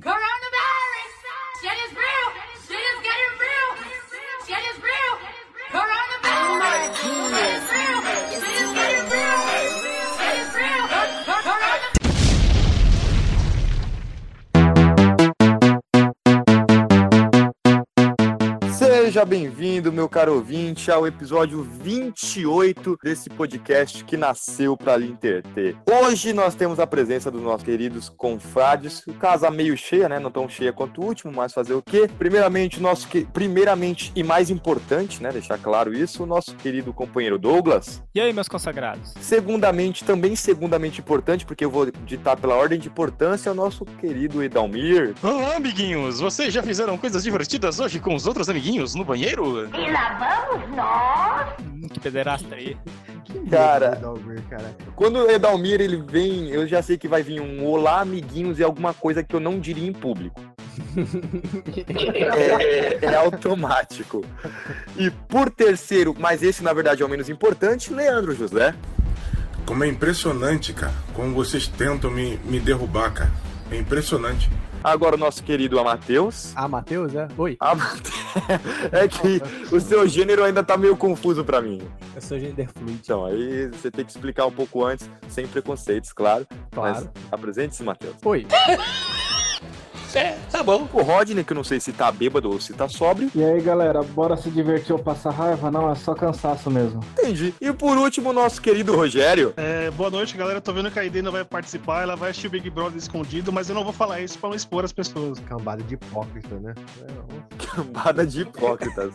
[0.00, 0.31] Correct!
[19.22, 25.76] Seja bem-vindo, meu caro ouvinte, ao episódio 28 desse podcast que nasceu para lhe entreter.
[25.88, 30.18] Hoje nós temos a presença dos nossos queridos confrades, casa meio cheia, né?
[30.18, 32.10] Não tão cheia quanto o último, mas fazer o quê?
[32.18, 33.24] Primeiramente, o nosso que...
[33.24, 35.30] primeiramente e mais importante, né?
[35.30, 38.02] Deixar claro isso, o nosso querido companheiro Douglas.
[38.12, 39.14] E aí, meus consagrados?
[39.20, 44.42] Segundamente, também segundamente importante, porque eu vou ditar pela ordem de importância, o nosso querido
[44.42, 45.14] Edalmir.
[45.22, 46.18] Olá, amiguinhos!
[46.18, 49.68] Vocês já fizeram coisas divertidas hoje com os outros amiguinhos no banheiro?
[49.74, 51.90] E lá vamos nós!
[51.92, 52.76] Que pederasta aí.
[53.50, 54.00] Cara,
[54.48, 54.76] cara.
[54.94, 58.62] Quando o Edalmir ele vem, eu já sei que vai vir um olá, amiguinhos, e
[58.62, 60.40] alguma coisa que eu não diria em público.
[62.34, 64.24] É, é automático.
[64.96, 68.74] E por terceiro, mas esse na verdade é o menos importante, Leandro José.
[69.66, 70.94] Como é impressionante, cara.
[71.12, 73.30] Como vocês tentam me, me derrubar, cara.
[73.70, 74.50] É impressionante.
[74.82, 76.52] Agora o nosso querido Amateus.
[76.56, 77.28] Ah, Matheus, é?
[77.36, 78.10] Oi, Amate-
[78.92, 79.40] É que
[79.74, 81.80] o seu gênero ainda tá meio confuso pra mim.
[82.14, 82.98] eu sou gender fluid.
[83.02, 86.46] Então, aí você tem que explicar um pouco antes, sem preconceitos, claro.
[86.70, 86.94] Claro.
[87.14, 88.14] Mas apresente-se, Matheus.
[88.24, 88.46] Oi,
[90.14, 90.88] É, tá bom.
[90.92, 93.30] O Rodney, que eu não sei se tá bêbado ou se tá sóbrio.
[93.34, 95.70] E aí, galera, bora se divertir ou passar raiva?
[95.70, 97.00] Não, é só cansaço mesmo.
[97.18, 97.54] Entendi.
[97.60, 99.54] E por último, o nosso querido Rogério.
[99.56, 100.60] É, boa noite, galera.
[100.60, 103.52] Tô vendo que a Aide não vai participar, ela vai assistir o Big Brother escondido,
[103.52, 105.38] mas eu não vou falar isso pra não expor as pessoas.
[105.40, 106.74] cambada de hipócrita, né?
[107.74, 109.14] Cambada de hipócritas.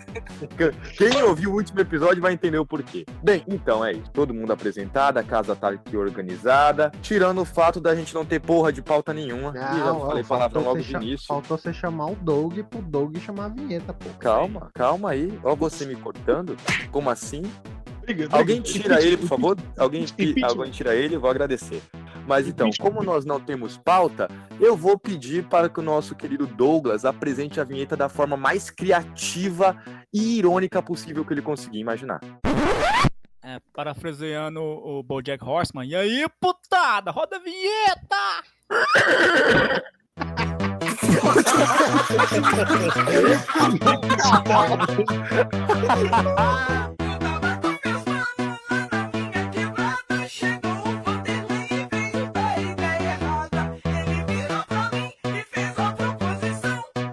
[0.98, 3.06] Quem ouviu o último episódio vai entender o porquê.
[3.22, 4.09] Bem, então é isso.
[4.11, 6.92] Todo mundo apresentado, a casa tá aqui organizada.
[7.02, 9.54] Tirando o fato da gente não ter porra de pauta nenhuma.
[9.56, 11.27] e já falei palavrão logo de início.
[11.27, 14.09] Faltou você chamar o Doug pro Doug chamar a vinheta, pô.
[14.19, 15.38] Calma, calma aí.
[15.43, 16.55] Ó você me cortando.
[16.92, 17.43] Como assim?
[18.02, 18.80] Briga, Alguém briga.
[18.80, 19.58] tira ele, por favor?
[19.77, 20.05] Alguém,
[20.43, 21.81] alguém tira ele, eu vou agradecer.
[22.26, 26.45] Mas então, como nós não temos pauta, eu vou pedir para que o nosso querido
[26.45, 29.81] Douglas apresente a vinheta da forma mais criativa
[30.14, 32.20] e irônica possível que ele conseguir imaginar.
[33.42, 35.86] É, parafraseando o Bojack Horseman.
[35.86, 38.43] E aí, putada, roda a vinheta!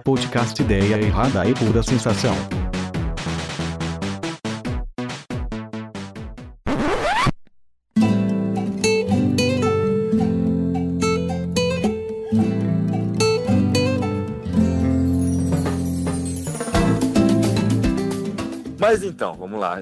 [0.03, 2.35] Podcast Ideia Errada e Pura Sensação.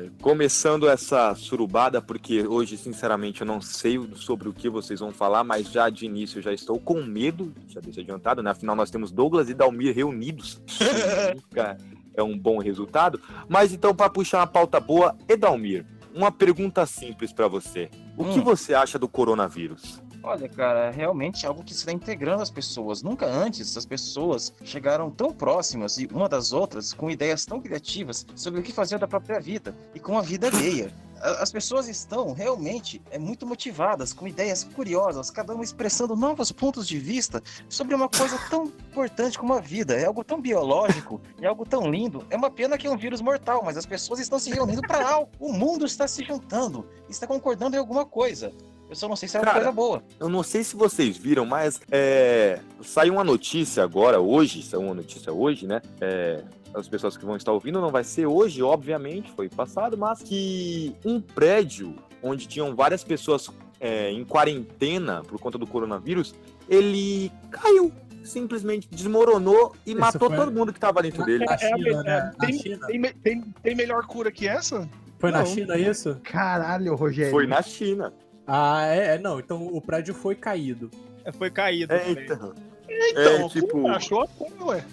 [0.01, 0.09] Lá.
[0.21, 5.43] Começando essa surubada, porque hoje, sinceramente, eu não sei sobre o que vocês vão falar,
[5.43, 8.51] mas já de início eu já estou com medo, já deixa adiantado, né?
[8.51, 10.61] Afinal, nós temos Douglas e Dalmir reunidos.
[12.15, 13.19] É um bom resultado.
[13.49, 15.83] Mas então, para puxar uma pauta boa, Edalmir,
[16.13, 17.89] uma pergunta simples para você.
[18.15, 18.43] O que Hum.
[18.43, 19.99] você acha do coronavírus?
[20.25, 23.03] Olha, cara, é realmente algo que está integrando as pessoas.
[23.03, 28.25] Nunca antes as pessoas chegaram tão próximas e uma das outras com ideias tão criativas
[28.33, 30.93] sobre o que fazer da própria vida e com a vida alheia.
[31.19, 36.87] As pessoas estão realmente é, muito motivadas, com ideias curiosas, cada uma expressando novos pontos
[36.87, 39.93] de vista sobre uma coisa tão importante como a vida.
[39.93, 42.25] É algo tão biológico, é algo tão lindo.
[42.29, 45.05] É uma pena que é um vírus mortal, mas as pessoas estão se reunindo para
[45.05, 45.31] algo.
[45.39, 48.53] O mundo está se juntando, está concordando em alguma coisa.
[48.93, 50.03] Eu só não sei se é uma Cara, coisa boa.
[50.19, 54.93] Eu não sei se vocês viram, mas é, saiu uma notícia agora, hoje, saiu uma
[54.93, 55.81] notícia hoje, né?
[55.99, 56.43] É,
[56.75, 60.95] as pessoas que vão estar ouvindo não vai ser hoje, obviamente, foi passado, mas que
[61.03, 63.49] um prédio onde tinham várias pessoas
[63.79, 66.35] é, em quarentena por conta do coronavírus,
[66.69, 67.91] ele caiu.
[68.23, 71.43] Simplesmente desmoronou e Isso matou foi- todo mundo que estava dentro dele.
[71.45, 72.31] Na É, é, China, é, né?
[72.39, 74.87] Na tem, tem, me- tem, tem melhor cura que essa?
[75.19, 75.45] Foi na Não.
[75.45, 76.17] China isso?
[76.23, 77.31] Caralho, Rogério.
[77.31, 78.13] Foi na China.
[78.45, 79.39] Ah, é, é, não.
[79.39, 80.89] Então o prédio foi caído.
[81.25, 81.93] É, Foi caído.
[81.93, 82.53] É, então,
[82.89, 84.85] Então, É, tipo- como achou a cura, ué.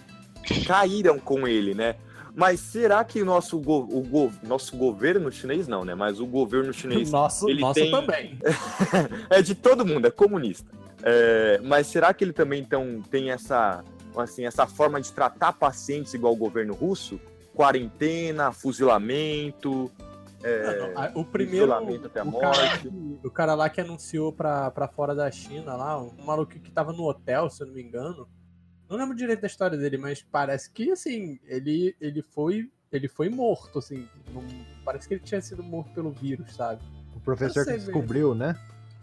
[0.66, 1.96] caíram com ele, né?
[2.34, 5.94] Mas será que o nosso, go- o go- nosso governo chinês não, né?
[5.96, 8.38] Mas o governo chinês Nosso, ele nosso tem- também.
[9.28, 10.70] é de todo mundo, é comunista.
[11.02, 13.82] É, mas será que ele também então, tem essa,
[14.16, 17.18] assim, essa forma de tratar pacientes igual o governo russo?
[17.52, 19.90] Quarentena, fuzilamento,
[20.42, 21.66] é, Ah, o primeiro.
[21.66, 22.88] isolamento até a o, cara, morte.
[22.88, 26.70] que- o cara lá que anunciou pra, pra fora da China lá, um maluco que
[26.70, 28.28] tava no hotel, se eu não me engano.
[28.88, 32.70] Não lembro direito da história dele, mas parece que, assim, ele, ele foi.
[32.92, 34.08] Ele foi morto, assim.
[34.32, 34.42] não-
[34.84, 36.82] parece que ele tinha sido morto pelo vírus, sabe?
[37.14, 38.56] O professor que descobriu, né?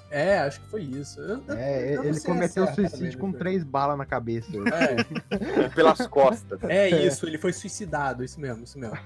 [0.09, 1.19] É, acho que foi isso.
[1.19, 3.37] Eu- É, eu ele cometeu certa suicídio também, com né?
[3.39, 4.49] três balas na cabeça.
[4.73, 5.69] É.
[5.75, 6.59] Pelas costas.
[6.63, 8.97] É isso, ele foi suicidado, isso mesmo, isso mesmo.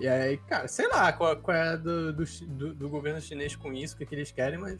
[0.00, 3.72] E aí, cara, sei lá qual, qual é do, do, do- do governo chinês com
[3.72, 4.78] isso, o que, que eles querem, mas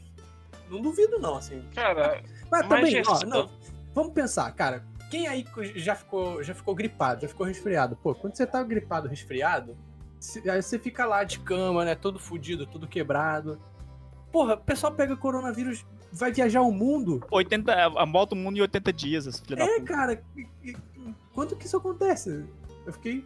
[0.68, 1.62] não duvido não, assim.
[1.74, 3.48] Cara, Mas mas também, ó, não,
[3.94, 5.46] vamos pensar, cara, quem aí
[5.76, 7.96] já ficou, já ficou gripado, já ficou resfriado?
[7.96, 9.76] Pô, quando você tá gripado, resfriado,
[10.18, 13.60] se- aí você fica lá de cama, né, todo fudido, todo quebrado.
[14.32, 17.24] Porra, o pessoal pega coronavírus, vai viajar o mundo.
[17.30, 19.84] 80, a volta ao mundo em 80 dias, esse filho da É, puta.
[19.84, 20.22] cara,
[21.34, 22.44] quando que isso acontece?
[22.86, 23.24] Eu fiquei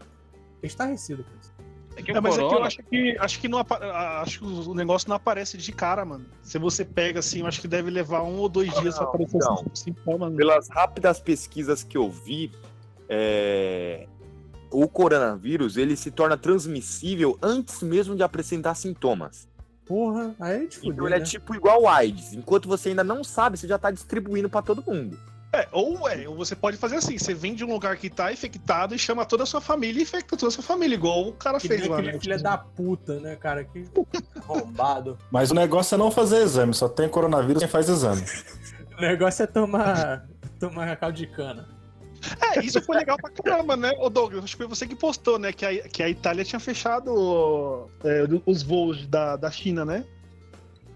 [0.63, 1.53] estarrecido com isso.
[1.97, 4.23] É que É, o mas é que eu corona- acho que, acho que não ah,
[4.23, 6.25] acho que o negócio não aparece de cara, mano.
[6.43, 9.11] Se você pega assim, eu acho que deve levar um ou dois dias pra Não,
[9.11, 9.65] aparecer não.
[9.75, 10.31] esse sintoma.
[10.31, 10.37] né?
[10.37, 12.51] Pelas rápidas pesquisas que eu vi,
[13.09, 14.07] é,
[14.71, 19.47] o coronavírus ele se torna transmissível antes mesmo de apresentar sintomas.
[19.93, 21.25] Porra, aí é de Então ele é né?
[21.27, 22.33] tipo igual o AIDS.
[22.33, 25.21] Enquanto você ainda não sabe, você já tá distribuindo pra todo mundo.
[25.53, 28.33] É, ou é, ou você pode fazer assim, você vem de um lugar que tá
[28.33, 31.35] infectado e chama toda a sua família e infecta toda a sua família, igual o
[31.35, 32.19] cara Que fez lá, aquele né?
[32.19, 33.65] filho da puta, né, cara?
[33.65, 33.85] Que
[34.41, 35.19] arrombado.
[35.31, 38.23] Mas o negócio é não fazer exame, só tem coronavírus quem faz exame.
[38.97, 40.27] O negócio é tomar,
[40.61, 41.69] tomar caldo de cana.
[42.41, 43.93] É, isso foi legal pra caramba, né?
[43.99, 45.53] Ô Douglas, acho que foi você que postou, né?
[45.53, 50.05] Que a, que a Itália tinha fechado é, os voos da, da China, né?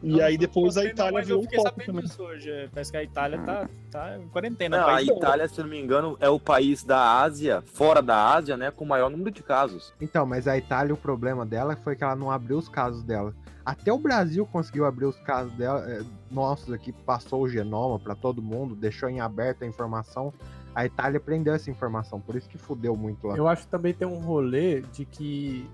[0.03, 2.05] E aí depois a Itália Mas viu eu um fiquei pouco sabendo também.
[2.05, 2.51] disso hoje.
[2.51, 4.77] é, Parece que a Itália tá, tá em quarentena.
[4.77, 7.63] Não, o a país- Itália, se eu não me engano, é o país da Ásia,
[7.75, 9.93] fora da Ásia, né, com o maior número de casos.
[10.01, 13.35] Então, mas a Itália, o problema dela foi que ela não abriu os casos dela.
[13.65, 18.15] Até o Brasil conseguiu abrir os casos dela, é, nossos aqui, passou o genoma pra
[18.15, 20.33] todo mundo, deixou em aberto a informação.
[20.77, 23.35] A Itália prendeu essa informação, por isso que fudeu muito lá.
[23.35, 25.67] Eu acho que também tem um rolê de que.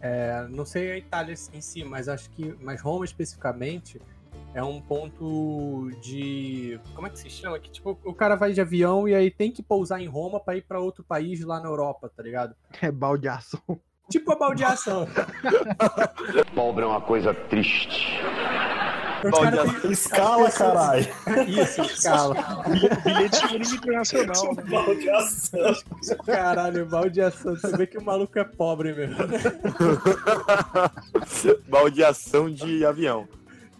[0.00, 2.56] é, não sei a Itália em si, mas acho que.
[2.62, 4.00] Mas Roma especificamente
[4.54, 6.80] é um ponto de.
[6.94, 7.58] Como é que se chama?
[7.58, 10.56] Que tipo, o cara vai de avião e aí tem que pousar em Roma pra
[10.56, 12.56] ir pra outro país lá na Europa, tá ligado?
[12.80, 13.60] É baldeação.
[14.10, 15.06] Tipo a baldeação.
[16.54, 18.06] Pobre é uma coisa triste.
[19.90, 21.06] Escala, caralho.
[21.48, 22.34] Isso, escala.
[23.04, 24.54] Bilhete único internacional.
[24.54, 24.62] né?
[26.24, 27.56] Caralho, baldeação.
[27.56, 29.16] Você vê que o maluco é pobre mesmo.
[31.68, 33.28] Baldeação de avião.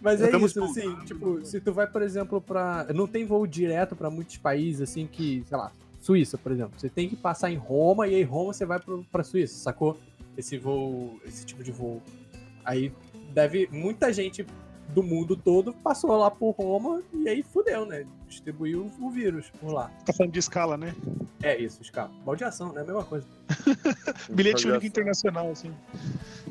[0.01, 2.85] Mas é isso, assim, tipo, se tu vai, por exemplo, pra.
[2.93, 6.73] Não tem voo direto pra muitos países, assim, que, sei lá, Suíça, por exemplo.
[6.77, 9.97] Você tem que passar em Roma e aí Roma você vai pro, pra Suíça, sacou?
[10.37, 12.01] Esse voo, esse tipo de voo.
[12.63, 12.91] Aí
[13.33, 13.67] deve.
[13.71, 14.45] Muita gente
[14.89, 18.05] do mundo todo passou lá por Roma e aí fudeu, né?
[18.27, 19.91] Distribuiu o vírus por lá.
[20.05, 20.95] Tá falando de escala, né?
[21.41, 22.11] É isso, escala.
[22.25, 22.81] Baldeação, né?
[22.81, 23.27] A mesma coisa.
[24.29, 25.73] Bilhete único internacional, assim.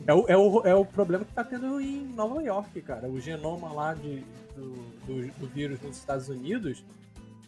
[0.07, 3.09] É o, é, o, é o problema que tá tendo em Nova York, cara.
[3.09, 4.25] O genoma lá de,
[4.55, 4.73] do,
[5.07, 6.85] do, do vírus nos Estados Unidos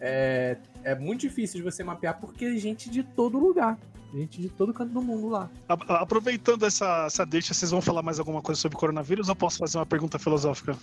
[0.00, 3.78] é, é muito difícil de você mapear porque é gente de todo lugar.
[4.12, 5.50] Gente de todo canto do mundo lá.
[5.68, 9.76] Aproveitando essa, essa deixa, vocês vão falar mais alguma coisa sobre coronavírus ou posso fazer
[9.76, 10.74] uma pergunta filosófica?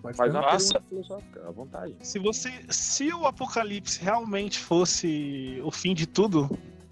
[0.00, 0.74] Pode Faz uma Nossa.
[0.80, 1.94] pergunta filosófica, à vontade.
[2.02, 2.50] Se você.
[2.70, 6.48] Se o apocalipse realmente fosse o fim de tudo,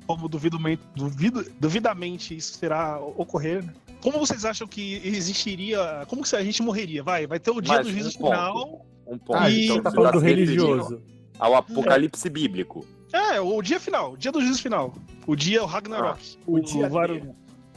[0.07, 3.73] como duvidomente, duvido, duvidamente isso será ocorrer, né?
[4.03, 6.05] Como vocês acham que existiria.
[6.07, 7.03] Como que a gente morreria?
[7.03, 8.31] Vai, vai ter o dia Mas do juízo um ponto.
[8.31, 8.87] final.
[9.07, 9.35] Um ponto.
[9.35, 11.03] Ah, E- você então, tá você falando do religioso.
[11.39, 12.85] Ao apocalipse bíblico.
[13.13, 14.95] É, o dia final, o dia do juízo final.
[15.27, 16.39] O dia, o Ragnarok.
[16.47, 17.29] o dia varu- D.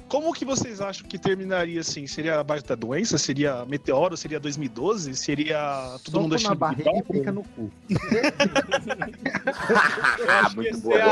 [0.07, 2.05] Como que vocês acham que terminaria assim?
[2.05, 3.17] Seria abaixo da doença?
[3.17, 4.17] Seria meteoro?
[4.17, 5.15] Seria 2012?
[5.15, 7.71] Seria todo Soco mundo na achando barriga e pica no cu.
[10.19, 11.03] Eu acho que muito boa, é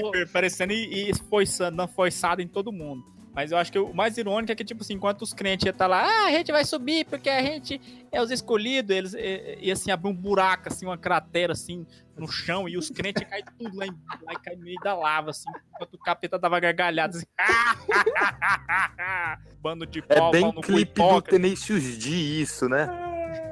[0.00, 0.26] boa.
[0.32, 3.04] parecendo e, e foiçando, não, foiçado em todo mundo.
[3.32, 5.70] Mas eu acho que o mais irônico é que, tipo assim, enquanto os crentes iam
[5.70, 9.58] estar lá, ah, a gente vai subir porque a gente é os escolhidos, eles e,
[9.62, 13.44] e, assim, abrir um buraco, assim, uma cratera, assim, no chão, e os crentes caem
[13.56, 13.90] tudo lá, em,
[14.22, 17.26] lá e caem meio da lava, assim, enquanto o capeta dava gargalhada, assim,
[19.62, 21.22] bando de É pau, bem pau clipe do.
[21.22, 23.09] Tenacious D isso, né?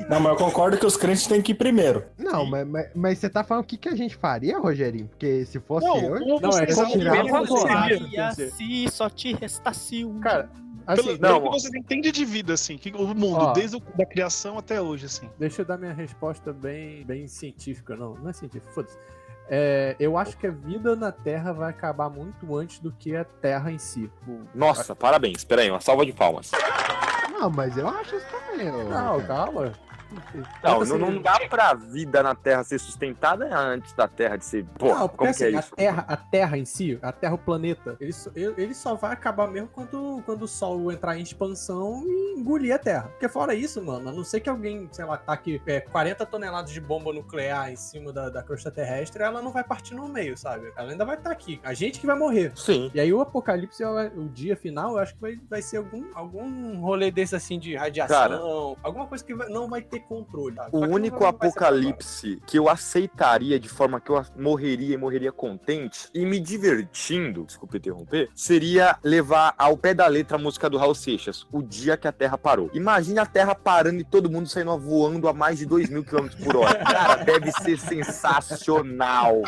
[0.09, 2.05] Não, mas eu concordo que os crentes têm que ir primeiro.
[2.19, 5.07] Não, mas, mas, mas você tá falando o que, que a gente faria, Rogerinho?
[5.09, 6.19] Porque se fosse Não, eu.
[6.25, 7.89] como Não, é tirar que a ele foto lá.
[7.89, 8.09] seria?
[8.09, 10.19] E assim, só te restasse um.
[10.21, 10.49] Cara,
[10.87, 11.51] Pelo, assim, pelo não, que ó.
[11.53, 13.53] vocês entendem de vida, assim, que o mundo, Ó.
[13.53, 15.29] desde a criação até hoje, assim.
[15.39, 17.95] Deixa eu dar minha resposta bem, bem científica.
[17.95, 18.97] Não, não é científica, foda-se.
[19.51, 23.25] É, eu acho que a vida na Terra vai acabar muito antes do que a
[23.25, 24.11] Terra em si.
[24.55, 25.39] Nossa, parabéns.
[25.39, 26.51] Espera aí, uma salva de palmas.
[27.29, 28.71] Não, mas eu acho isso também.
[28.71, 29.73] Não, calma.
[30.63, 34.65] Não, não, não dá pra vida na Terra ser sustentada antes da Terra de ser.
[34.79, 35.77] Pô, não, como assim, que é a isso?
[35.77, 39.49] Terra, a Terra em si, a Terra, o planeta, ele, só- ele só vai acabar
[39.49, 43.09] mesmo quando, quando o Sol entrar em expansão e engolir a Terra.
[43.09, 46.71] Porque fora isso, mano, a não ser que alguém, sei lá, taque é, 40 toneladas
[46.71, 50.37] de bomba nuclear em cima da, da crosta terrestre, ela não vai partir no meio,
[50.37, 50.73] sabe?
[50.77, 51.61] Ela ainda vai estar aqui.
[51.63, 52.53] A gente que vai morrer.
[52.57, 52.91] Sim.
[52.95, 56.05] E aí o apocalipse, o o dia final, eu acho que vai, vai ser algum,
[56.15, 58.37] algum rolê desse assim de radiação, Cara.
[58.83, 60.57] alguma coisa que vai- não vai ter controle.
[60.57, 60.71] sabe?
[60.73, 66.09] O único ser apocalipse que eu aceitaria de forma que eu morreria e morreria contente
[66.15, 70.95] e me divertindo, desculpa interromper, seria levar ao pé da letra a música do Raul
[70.95, 72.71] Seixas, O Dia que a Terra Parou.
[72.73, 76.43] Imagine a Terra parando e todo mundo saindo voando a mais de 2 mil quilômetros
[76.43, 76.85] por hora.
[76.85, 79.43] Cara, deve ser sensacional.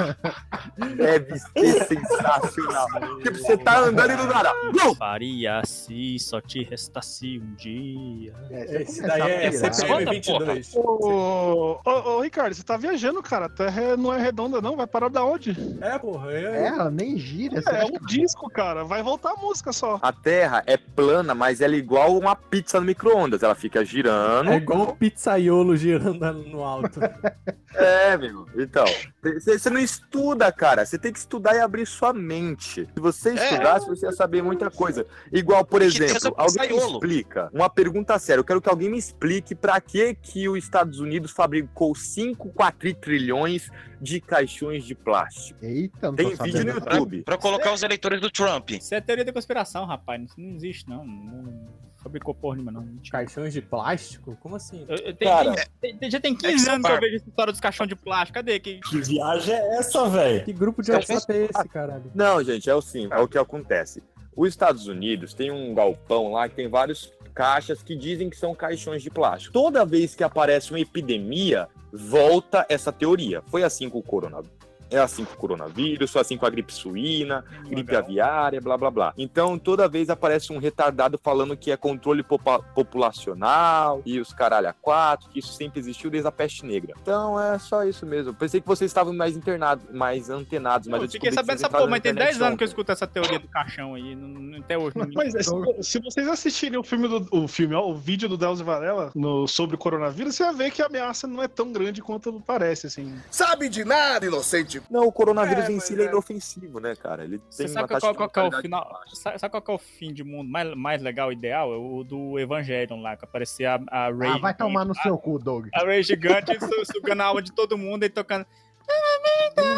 [0.97, 2.87] Deve ser sensacional.
[3.23, 4.53] Tipo, você tá andando e do nada.
[4.97, 8.35] Faria se só te restasse um dia.
[8.51, 10.77] Esse daí é CPM 22.
[10.77, 13.47] Ô, ô, ô, Ricardo, você tá viajando, cara.
[13.47, 14.77] A Terra não é redonda, não.
[14.77, 15.57] Vai parar da onde?
[15.81, 16.33] É, porra.
[16.33, 17.63] É, ela nem gira.
[17.67, 18.85] É acha um disco, cara.
[18.85, 19.99] Vai voltar a música só.
[20.03, 23.43] A Terra é plana, mas ela é igual uma pizza no micro-ondas.
[23.43, 24.51] Ela fica girando.
[24.51, 27.01] É igual o pizzaiolo girando no alto.
[27.75, 28.47] É, meu.
[28.57, 28.85] Então,
[29.23, 30.85] você não estuda, cara.
[30.85, 32.89] Você tem que estudar e abrir sua mente.
[32.93, 35.07] Se você estudasse, você ia saber muita coisa.
[35.33, 37.49] Igual, por exemplo, alguém me explica.
[37.53, 38.41] Uma pergunta séria.
[38.41, 43.69] Eu quero que alguém me explique pra que que os Estados Unidos fabricou 5 quatrilhões
[44.01, 45.59] de caixões de plástico.
[45.65, 46.71] Eita, não Tem tô vídeo no.
[46.73, 47.23] YouTube.
[47.23, 48.71] Pra colocar os eleitores do Trump.
[48.71, 50.23] Isso é teoria da conspiração, rapaz.
[50.23, 51.05] Isso não existe, não.
[51.05, 51.69] Não
[52.03, 52.89] fabricou porra nenhuma, não.
[53.11, 54.35] Caixões de plástico?
[54.41, 54.87] Como assim?
[54.89, 57.01] Eu- eu- tem- Cara, tem- tem- já tem É que 15 são anos que eu
[57.01, 58.35] vejo essa história dos caixões de plástico.
[58.37, 58.59] Cadê?
[58.61, 58.81] Que...
[58.81, 60.45] Que viagem é essa, velho?
[60.45, 62.11] Que grupo de WhatsApp é esse, caralho?
[62.15, 64.03] Não, gente, é o sim, é o que acontece.
[64.37, 68.55] Os Estados Unidos tem um galpão lá que tem vários caixas que dizem que são
[68.55, 69.53] caixões de plástico.
[69.53, 73.43] Toda vez que aparece uma epidemia, volta essa teoria.
[73.47, 74.70] Foi assim com o coronavírus.
[74.91, 78.91] É assim com o coronavírus, foi assim com a gripe suína, gripe aviária, blá blá
[78.91, 79.15] blá.
[79.17, 84.69] Então, toda vez aparece um retardado falando que é controle popa- populacional e os caralho
[84.69, 86.95] a quatro, que isso sempre existiu desde a peste negra.
[87.01, 88.35] Então, é só isso mesmo.
[88.35, 91.91] Pensei que vocês estavam mais internados, mais antenados, mas eu eu fiquei sabendo entraram porra,
[91.91, 94.15] mas tem internet 10 anos que eu escuto essa teoria do caixão aí.
[94.15, 95.51] não- não- até hoje não Mas é, se,
[95.83, 99.47] se vocês assistirem o filme do o filme, ó, o vídeo do Delcio Varela no,
[99.47, 102.87] sobre o coronavírus, você vai ver que a ameaça não é tão grande quanto parece,
[102.87, 103.15] assim.
[103.31, 104.80] Sabe de nada, inocente.
[104.89, 106.09] Não, o coronavírus É, em si ele é é.
[106.09, 107.25] inofensivo, né, cara?
[107.25, 109.01] Ele Você tem uma sabe taxa qual, qual que é o final?
[109.13, 111.73] Sabe, sabe qual que é o fim de mundo mais, mais legal, ideal?
[111.73, 114.31] É o do Evangelion lá, que aparecia a, a Ray.
[114.31, 115.67] Ah, vai tomar no a, seu cu, Doug.
[115.75, 118.47] a Ray gigante su- sugando a alma de todo mundo e tocando.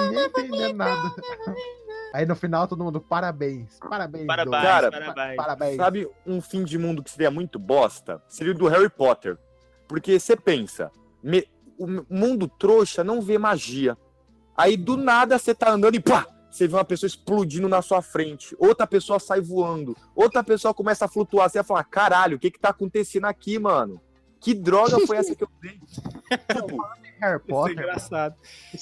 [0.09, 1.13] Ninguém entendendo nada.
[2.15, 3.79] Aí no final todo mundo, parabéns.
[3.79, 4.63] Parabéns, Parabéns.
[4.63, 5.37] Cara, parabéns.
[5.37, 5.77] Parabéns.
[5.77, 8.23] Sabe um fim de mundo que seria muito bosta?
[8.29, 9.39] Seria o do Harry Potter.
[9.89, 10.91] Porque você pensa,
[11.23, 11.47] me-
[11.79, 13.97] o mundo trouxa não vê magia.
[14.57, 16.27] Aí do nada você tá andando e pá!
[16.51, 18.55] Você vê uma pessoa explodindo na sua frente.
[18.59, 19.97] Outra pessoa sai voando.
[20.15, 21.49] Outra pessoa começa a flutuar.
[21.49, 24.01] Você vai falar: caralho, o que que tá acontecendo aqui, mano?
[24.39, 25.81] Que droga foi essa que eu dei?
[26.53, 26.85] Tipo,
[27.23, 27.73] Harry Isso é Potter.
[27.79, 28.35] engraçado.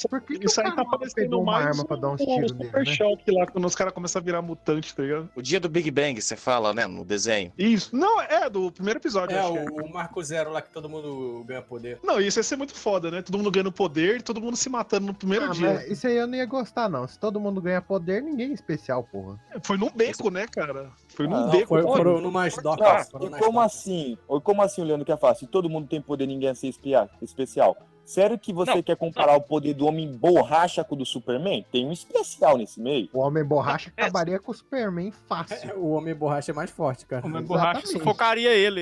[0.09, 2.25] Por que, que Isso o aí tá parecendo uma mais arma pra dar uns o
[2.27, 2.93] tiros nele, Super né?
[2.95, 5.29] Choque lá, quando os caras começam a virar mutante, tá ligado?
[5.37, 7.53] O dia do Big Bang, você fala, né, no desenho.
[7.59, 7.95] Isso.
[7.95, 9.37] Não, é do primeiro episódio.
[9.37, 9.63] É, acho que é.
[9.65, 11.99] o, o Marco Zero lá que todo mundo ganha poder.
[12.03, 13.23] Não, isso ia ser muito foda, né?
[13.23, 15.93] Todo mundo ganhando poder e todo mundo se matando no primeiro Ah, dia.
[15.93, 17.07] isso aí eu não ia gostar, não.
[17.07, 19.39] Se todo mundo ganha poder, ninguém é especial, porra.
[19.63, 20.91] Foi num beco, né, cara?
[21.09, 21.69] Foi num Ah, beco.
[21.69, 22.79] Foi, Olha, foram no mais doc.
[22.81, 24.19] Não, foram e nas como assim?
[24.27, 25.35] Ou como assim, o Leandro quer falar?
[25.35, 27.77] Se todo mundo tem poder, ninguém é ser espia- especial.
[28.11, 31.65] Sério que você Não, quer comparar o poder do homem borracha com o do Superman?
[31.71, 33.09] Tem um especial nesse meio.
[33.13, 35.71] O Homem Borracha acabaria com o Superman fácil.
[35.71, 37.25] É, O homem borracha é mais forte, cara.
[37.25, 38.81] O meu borracha sufocaria ele,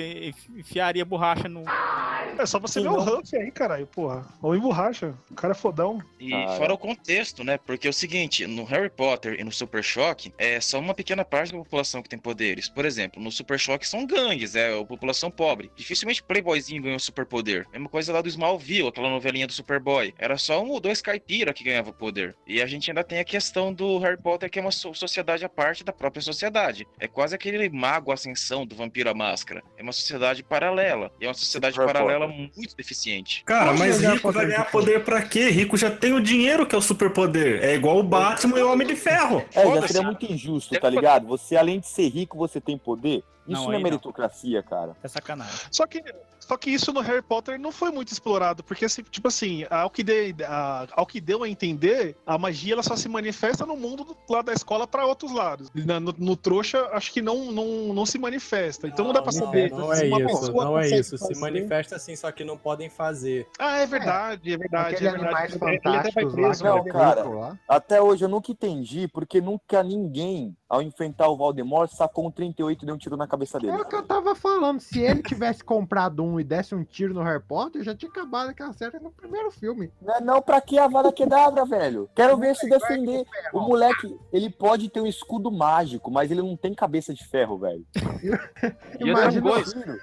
[0.55, 1.63] e enfiaria borracha no.
[2.39, 3.19] É só você Sim, ver o não.
[3.21, 4.25] Huff aí, caralho, porra.
[4.41, 5.15] Homem borracha.
[5.31, 5.99] O cara é fodão.
[6.19, 6.75] E Ah, fora é.
[6.75, 7.59] o contexto, né?
[7.59, 11.25] Porque é o seguinte, no Harry Potter e no Super Choque, é só uma pequena
[11.25, 12.69] parte da população que tem poderes.
[12.69, 15.71] Por exemplo, no Super Choque são gangues, é a população pobre.
[15.77, 17.67] Dificilmente playboyzinho ganhou superpoder.
[17.73, 20.15] Mesma coisa lá do Smallville, aquela novelinha do Superboy.
[20.19, 22.37] Era só um ou dois caipira que ganhava poder.
[22.47, 25.45] E a gente ainda tem a questão do Harry Potter, que é uma so- sociedade
[25.45, 26.87] à parte da própria sociedade.
[27.01, 29.63] É quase aquele mago ascensão do Vampiro à Máscara.
[29.77, 31.11] É uma sociedade paralela.
[31.21, 32.51] E é uma sociedade Harry paralela Potter.
[32.57, 33.43] muito deficiente.
[33.45, 35.49] Cara, Pode mas rico vai Potter ganhar de poder pra quê?
[35.51, 37.63] Rico já tem o dinheiro que é o superpoder.
[37.63, 39.45] É igual o Batman e o Homem de Ferro.
[39.55, 41.27] É, já seria muito injusto, tá ligado?
[41.27, 43.23] Você, além de ser rico, você tem poder.
[43.49, 43.91] Isso Não, não, é aí não.
[43.91, 44.95] meritocracia, cara.
[45.03, 45.53] É sacanagem.
[45.71, 46.03] Só que,
[46.39, 49.91] só que isso no Harry Potter não foi muito explorado, porque, assim, tipo assim, ao
[49.91, 53.77] que, de, a- ao que deu a entender, a magia ela só se manifesta no
[53.77, 55.71] mundo do, lá da escola para outros lados.
[55.75, 58.87] Na- No, no trouxa, acho que não, não, não se manifesta.
[58.87, 59.71] Então não, dá pra saber.
[59.71, 61.19] Não se é isso, não é isso.
[61.19, 61.41] Se fazer.
[61.41, 63.47] manifesta assim, só que não podem fazer.
[63.59, 64.95] Ah, é verdade, é verdade.
[64.95, 65.59] Aquele é verdade.
[65.59, 67.25] Fantásticos lá, que Não, cara.
[67.25, 67.59] Lá.
[67.69, 72.83] Até hoje eu nunca entendi porque nunca ninguém, ao enfrentar o Voldemort, sacou um 38
[72.83, 73.73] e deu um tiro na cabeça dele.
[73.73, 74.81] É o que eu tava falando.
[74.81, 78.51] Se ele tivesse comprado um e desse um tiro no Harry Potter, já tinha acabado
[78.51, 79.91] aquela série no primeiro filme.
[80.01, 82.09] Não, é não, pra que a vara quedabra, velho?
[82.15, 83.25] Quero ver se defender.
[83.53, 87.59] O moleque, ele pode ter um escudo mágico, mas ele não tem cabeça de ferro,
[87.59, 87.85] velho.
[89.01, 89.51] Imagina,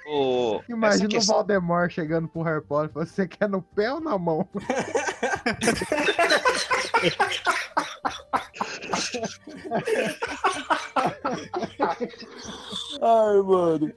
[0.07, 2.89] o, imagina o questão- Voldemort chegando pro Harry Potter.
[2.89, 4.47] e falando, Você quer no pé ou na mão?
[13.05, 13.93] Ai, mano.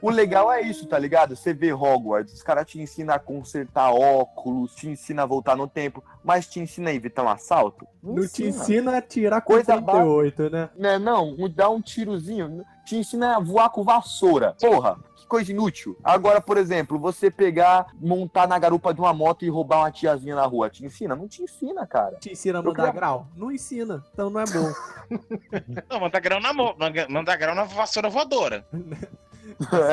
[0.00, 1.34] O legal é isso, tá ligado?
[1.34, 5.66] Você vê Hogwarts, os caras te ensinam a consertar óculos, te ensinam a voltar no
[5.66, 7.86] tempo, mas te ensina a evitar um assalto?
[8.00, 10.70] Não te ensina a tirar com Coisa 38, né?
[10.76, 14.54] Né, não, dá um tirozinho, te ensina a voar com vassoura.
[14.60, 14.96] Porra,
[15.28, 15.96] coisa inútil.
[16.02, 20.34] Agora, por exemplo, você pegar, montar na garupa de uma moto e roubar uma tiazinha
[20.34, 21.14] na rua, te ensina?
[21.14, 22.16] Não te ensina, cara.
[22.16, 23.28] Te ensina a mandar grau?
[23.36, 24.72] Não ensina, então não é bom.
[25.88, 26.74] Não, manda grão na mão,
[27.08, 28.66] manda grão na vassoura voadora.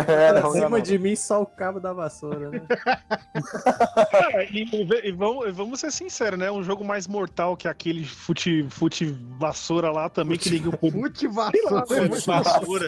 [0.07, 0.79] É, pra cima não.
[0.79, 2.62] de mim, só o cabo da vassoura, né?
[4.12, 6.51] Cara, e, e- e vamos, e vamos ser sinceros, né?
[6.51, 9.05] Um jogo mais mortal que aquele fute, fute
[9.39, 10.91] vassoura lá também, que ninguém pode.
[10.93, 12.01] Fute Sei lá, vassoura.
[12.01, 12.15] né?
[12.15, 12.88] Fute vassoura.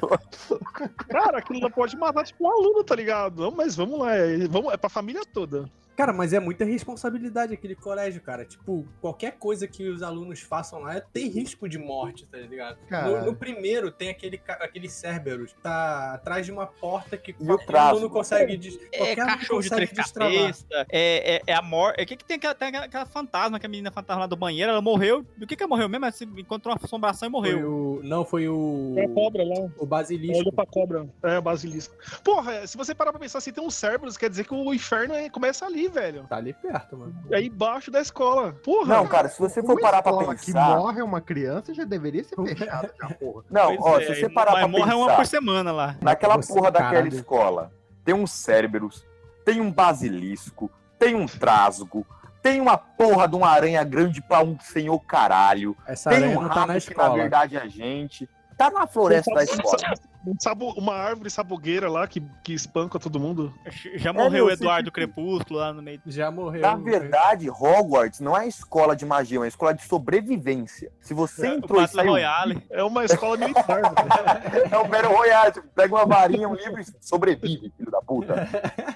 [1.09, 3.41] Cara, aquilo lá pode matar, tipo, um aluno, tá ligado?
[3.43, 5.69] Não, mas vamos lá, é, vamos, é pra família toda.
[5.97, 8.45] Cara, mas é muita responsabilidade aquele colégio, cara.
[8.45, 12.77] Tipo, qualquer coisa que os alunos façam lá tem risco de morte, tá ligado?
[12.89, 17.47] No, no primeiro tem aquele, aquele Cerberus, tá atrás de uma porta que E o
[17.47, 17.89] qualquer traço?
[17.89, 18.55] aluno consegue.
[18.57, 20.33] des- É qualquer aluno cachorro de consegue três destravar.
[20.37, 22.03] cabeças, é, é, é a morte.
[22.03, 24.69] O que, que tem aquela, tem aquela fantasma, que a menina fantasma lá do banheiro,
[24.71, 25.25] ela morreu.
[25.35, 26.05] Do que que ela morreu mesmo?
[26.05, 27.71] Ela se encontrou uma assombração e Foi morreu.
[27.71, 28.93] o, não, foi o.
[28.97, 29.67] É a cobra lá.
[29.79, 30.43] O basilisco.
[30.43, 31.09] Olha pra cobra.
[31.23, 31.95] É, basilisco.
[32.23, 35.15] Porra, se você parar pra pensar, se tem um Cerberus, quer dizer que o inferno
[35.15, 36.25] é- começa ali, velho.
[36.29, 37.15] Tá ali perto, mano.
[37.31, 38.53] É embaixo da escola.
[38.63, 38.95] Porra.
[38.95, 40.77] Não, cara, se você for parar pra escola que pensar.
[40.77, 43.43] morre uma criança já deveria ser fechada, já, porra.
[43.49, 45.15] Não, Pois ó, é, se você parar pra morre uma pensar.
[45.17, 45.95] por semana lá.
[46.01, 47.07] Naquela Nossa, porra daquela caralho.
[47.15, 47.71] escola,
[48.03, 49.05] tem um Cerberus,
[49.45, 50.69] tem um basilisco,
[50.99, 52.05] tem um trasgo,
[52.41, 56.41] tem uma porra de uma aranha grande pra um senhor caralho, Essa tem aranha um
[56.43, 57.13] rato tá na que na escola.
[57.15, 58.29] verdade é a gente.
[58.57, 59.77] Tá na floresta da escola.
[60.25, 63.53] Um sabo- uma árvore sabugueira lá que, que espanca todo mundo.
[63.95, 66.01] Já morreu meu, o Eduardo Crepúsculo lá no meio.
[66.07, 66.61] Já morreu.
[66.61, 70.91] Na verdade, Hogwarts não é escola de magia, é uma escola de sobrevivência.
[70.99, 72.61] Se você O entrou e saiu, Royale.
[72.69, 73.81] É uma escola militar.
[73.81, 74.65] velho.
[74.69, 75.51] é o Battle Royale.
[75.53, 78.47] Tipo, pega uma varinha, um livro e sobrevive, filho da puta.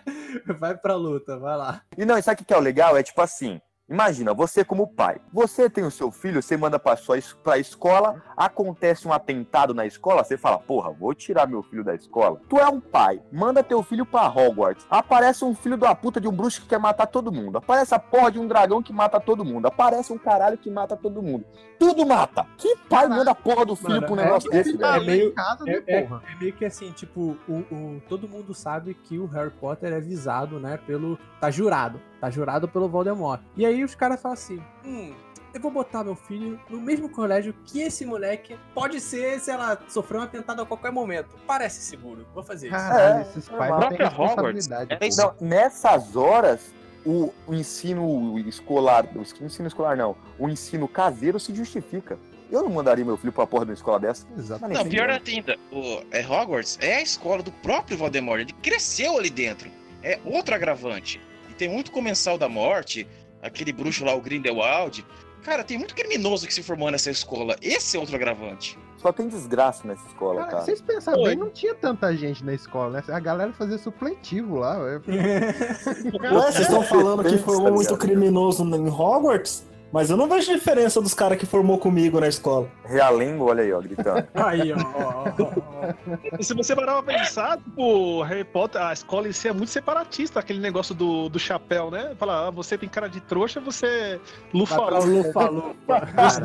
[0.59, 1.81] Vai pra luta, vai lá.
[1.97, 2.97] E não, e sabe o que é o legal?
[2.97, 3.61] É tipo assim.
[3.91, 5.17] Imagina, você como pai.
[5.33, 9.73] Você tem o seu filho, você manda pra sua es- pra escola, acontece um atentado
[9.73, 12.39] na escola, você fala, porra, vou tirar meu filho da escola.
[12.47, 14.87] Tu é um pai, manda teu filho pra Hogwarts.
[14.89, 17.57] Aparece um filho da puta de um bruxo que quer matar todo mundo.
[17.57, 19.65] Aparece a porra de um dragão que mata todo mundo.
[19.65, 21.43] Aparece um caralho que mata todo mundo.
[21.77, 22.47] Tudo mata.
[22.57, 24.77] Que pai manda a porra do filho Mano, pra um é- negócio é- desse, é
[24.77, 25.05] velho?
[25.05, 26.23] meio- Casa, É, né, é- porra?
[26.31, 29.99] é meio que assim, tipo, o, o- todo mundo sabe que o Harry Potter é
[29.99, 31.19] visado, né, pelo...
[31.41, 31.99] Tá jurado.
[32.21, 33.41] Tá jurado pelo Voldemort.
[33.57, 35.13] E aí os caras falam assim, hum...
[35.53, 39.77] Eu vou botar meu filho no mesmo colégio que esse moleque pode ser, sei lá,
[39.89, 41.35] sofrer um atentado a qualquer momento.
[41.45, 42.25] Parece seguro.
[42.33, 42.75] Vou fazer isso.
[42.77, 44.93] Caralho, É, esses é pais têm própria Hogwarts, responsabilidade.
[44.93, 45.09] é.
[45.17, 46.73] Não, nessas horas,
[47.05, 52.17] o, o ensino escolar, o ensino escolar não, o ensino caseiro se justifica.
[52.49, 54.25] Eu não mandaria meu filho pra porra de uma escola dessa.
[54.37, 54.61] Exato.
[54.61, 59.17] Mas Não, pior ainda, o é Hogwarts é a escola do próprio Voldemort, ele cresceu
[59.17, 59.69] ali dentro.
[60.01, 61.19] É outro agravante.
[61.61, 63.07] Tem muito comensal da morte,
[63.39, 65.05] aquele bruxo lá, o Grindelwald.
[65.43, 67.55] Cara, tem muito criminoso que se formou nessa escola.
[67.61, 68.79] Esse é outro agravante.
[68.97, 70.63] Só tem desgraça nessa escola, Cara, cara.
[70.63, 71.29] vocês pensam Oi.
[71.29, 73.03] bem, não tinha tanta gente na escola, né?
[73.13, 74.75] A galera fazia supletivo lá.
[74.77, 74.99] é- Ué,
[76.49, 79.63] vocês estão falando que formou muito criminoso em Hogwarts?
[79.91, 82.69] Mas eu não vejo diferença dos caras que formou comigo na escola.
[82.85, 84.25] Realengo, olha aí, ó, gritando.
[84.33, 86.37] Aí, ó, ó, ó, ó.
[86.39, 89.69] E se você parar pra pensar, tipo, Harry Potter, a escola em si é muito
[89.69, 92.15] separatista, aquele negócio do, do chapéu, né?
[92.17, 94.19] Fala, ah, você tem cara de trouxa, você é
[94.53, 95.75] lufa pra lufa, lufa.
[96.15, 96.41] Você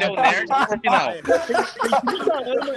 [0.00, 1.10] é o nerd no final.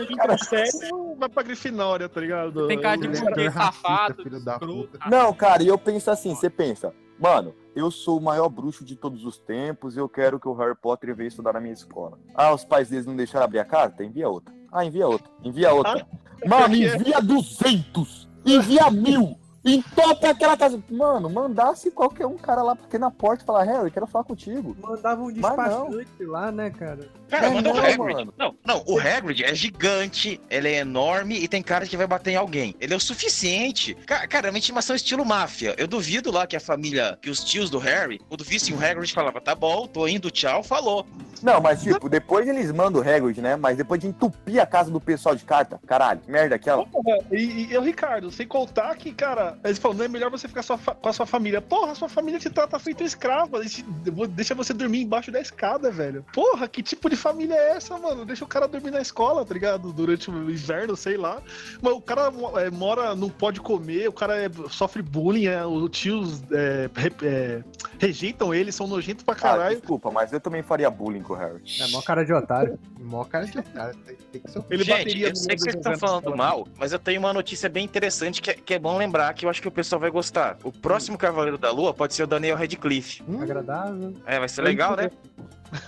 [0.10, 2.67] Entra sério, vai pra Grifinória, tá ligado?
[2.67, 4.88] Tem cara de burguês racista, safado, filho da escroto.
[4.89, 5.10] puta.
[5.10, 8.95] Não, cara, e eu penso assim, você pensa, mano, eu sou o maior bruxo de
[8.95, 12.17] todos os tempos e eu quero que o Harry Potter venha estudar na minha escola.
[12.33, 14.03] Ah, os pais deles não deixaram abrir a carta?
[14.03, 14.53] Envia outra.
[14.71, 15.31] Ah, envia outro.
[15.43, 16.05] Envia outro.
[16.47, 16.95] Mano, Por quê?
[16.95, 18.29] envia 200.
[18.45, 19.38] Envia mil.
[19.65, 20.82] Entope aquela casa.
[20.89, 24.76] Mano, mandasse qualquer um cara lá porque na porta e falar, Harry, quero falar contigo.
[24.82, 27.08] Mandava um despachante lá, né, cara?
[27.30, 27.97] Cara, É, manda o não, Hagrid.
[28.15, 28.34] mano.
[28.38, 32.32] Não, não, o Hagrid é gigante, ele é enorme e tem cara que vai bater
[32.32, 32.76] em alguém.
[32.80, 33.95] Ele é o suficiente.
[34.06, 35.73] Ca- Cara, é uma intimação estilo máfia.
[35.78, 39.13] Eu duvido lá que a família, que os tios do Harry, quando vissem o Hagrid,
[39.13, 41.06] falava, tá bom, tô indo, tchau, falou.
[41.41, 43.56] Não, mas tipo, depois eles mandam o Hagrid, né?
[43.56, 46.86] Mas depois de entupir a casa do pessoal de carta, caralho, que merda aquela.
[46.86, 50.48] Porra, E, e o Ricardo, sem contar que, cara, eles falam, não é melhor você
[50.48, 51.62] ficar sua com a sua família.
[51.62, 53.60] Porra, sua família te trata feito escrava.
[53.66, 53.84] te-
[54.30, 56.26] Deixa você dormir embaixo da escada, velho.
[56.34, 58.26] Porra, que tipo de família é essa, mano?
[58.26, 59.92] Deixa o cara dormir na escola, tá ligado?
[59.94, 61.42] Durante o inverno, sei lá.
[61.82, 65.89] Mas o cara é, mora, não pode comer, o cara é- sofre bullying, é, os
[65.92, 67.63] tios é, re- é,
[68.00, 69.76] rejeitam ele, são nojentos pra Ah, caralho.
[69.78, 71.62] desculpa, mas eu também faria bullying com o Harry.
[71.80, 72.80] É mó cara de otário.
[73.00, 73.96] Mó cara de otário.
[74.06, 76.36] Tem, tem que ser Ele Gente, bateria eu sei que vocês estão falando fala.
[76.36, 79.42] mal, mas eu tenho uma notícia bem interessante que é, que é bom lembrar, que
[79.45, 80.58] eu acho que o pessoal vai gostar.
[80.63, 83.23] O próximo Cavaleiro da Lua pode ser o Daniel Radcliffe.
[83.41, 84.13] Agradável.
[84.25, 85.10] É, vai ser legal, né?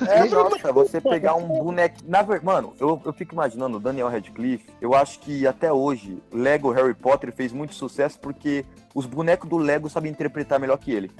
[0.07, 1.97] É, nossa, você pegar um boneco.
[2.05, 4.65] Na verdade, mano, eu, eu fico imaginando o Daniel Radcliffe.
[4.81, 8.65] Eu acho que até hoje, Lego Harry Potter fez muito sucesso porque
[8.95, 11.12] os bonecos do Lego sabem interpretar melhor que ele.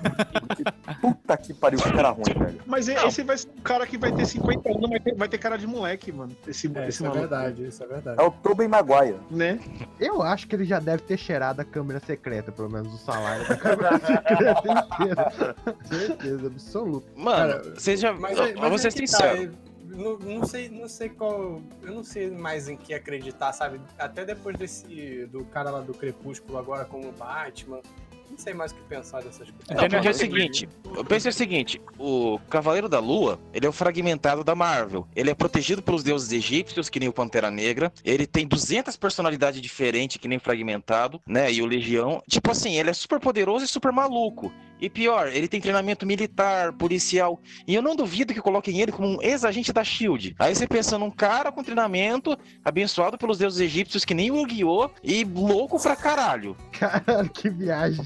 [1.02, 2.62] Puta que pariu, que cara ruim, velho.
[2.66, 5.28] Mas e- esse vai ser um cara que vai ter 50 anos, vai ter, vai
[5.28, 6.32] ter cara de moleque, mano.
[6.48, 7.28] Esse, É, esse isso é maluco.
[7.28, 8.22] verdade, isso é verdade.
[8.22, 9.18] É o Tobey Maguire.
[9.30, 9.60] Né?
[10.00, 13.46] Eu acho que ele já deve ter cheirado a câmera secreta, pelo menos o salário
[13.48, 15.56] da câmera secreta inteira.
[15.84, 17.08] Certeza, absoluta.
[17.16, 18.14] Mano, Cara, vocês já.
[18.14, 19.52] Mas, é- vou mas ser é tá,
[19.96, 21.62] não, não sei, não sei qual.
[21.82, 23.80] Eu não sei mais em que acreditar, sabe?
[23.98, 25.26] Até depois desse.
[25.28, 27.82] do cara lá do Crepúsculo agora como Batman.
[28.30, 29.68] Não sei mais o que pensar dessas coisas.
[29.70, 33.70] Não, porque é o seguinte, eu penso o seguinte, o Cavaleiro da Lua, ele é
[33.70, 35.08] o fragmentado da Marvel.
[35.16, 37.94] Ele é protegido pelos deuses egípcios, que nem o Pantera Negra.
[38.04, 41.52] Ele tem 200 personalidades diferentes, que nem Fragmentado, né?
[41.52, 42.22] E o Legião.
[42.28, 44.52] Tipo assim, ele é super poderoso e super maluco.
[44.80, 47.40] E pior, ele tem treinamento militar, policial.
[47.66, 50.36] E eu não duvido que coloquem ele como um ex-agente da SHIELD.
[50.38, 54.90] Aí você pensa num cara com treinamento, abençoado pelos deuses egípcios, que nem o Yu-Gi-Oh!
[55.04, 56.58] E louco pra caralho.
[56.78, 58.04] Caralho, que viagem.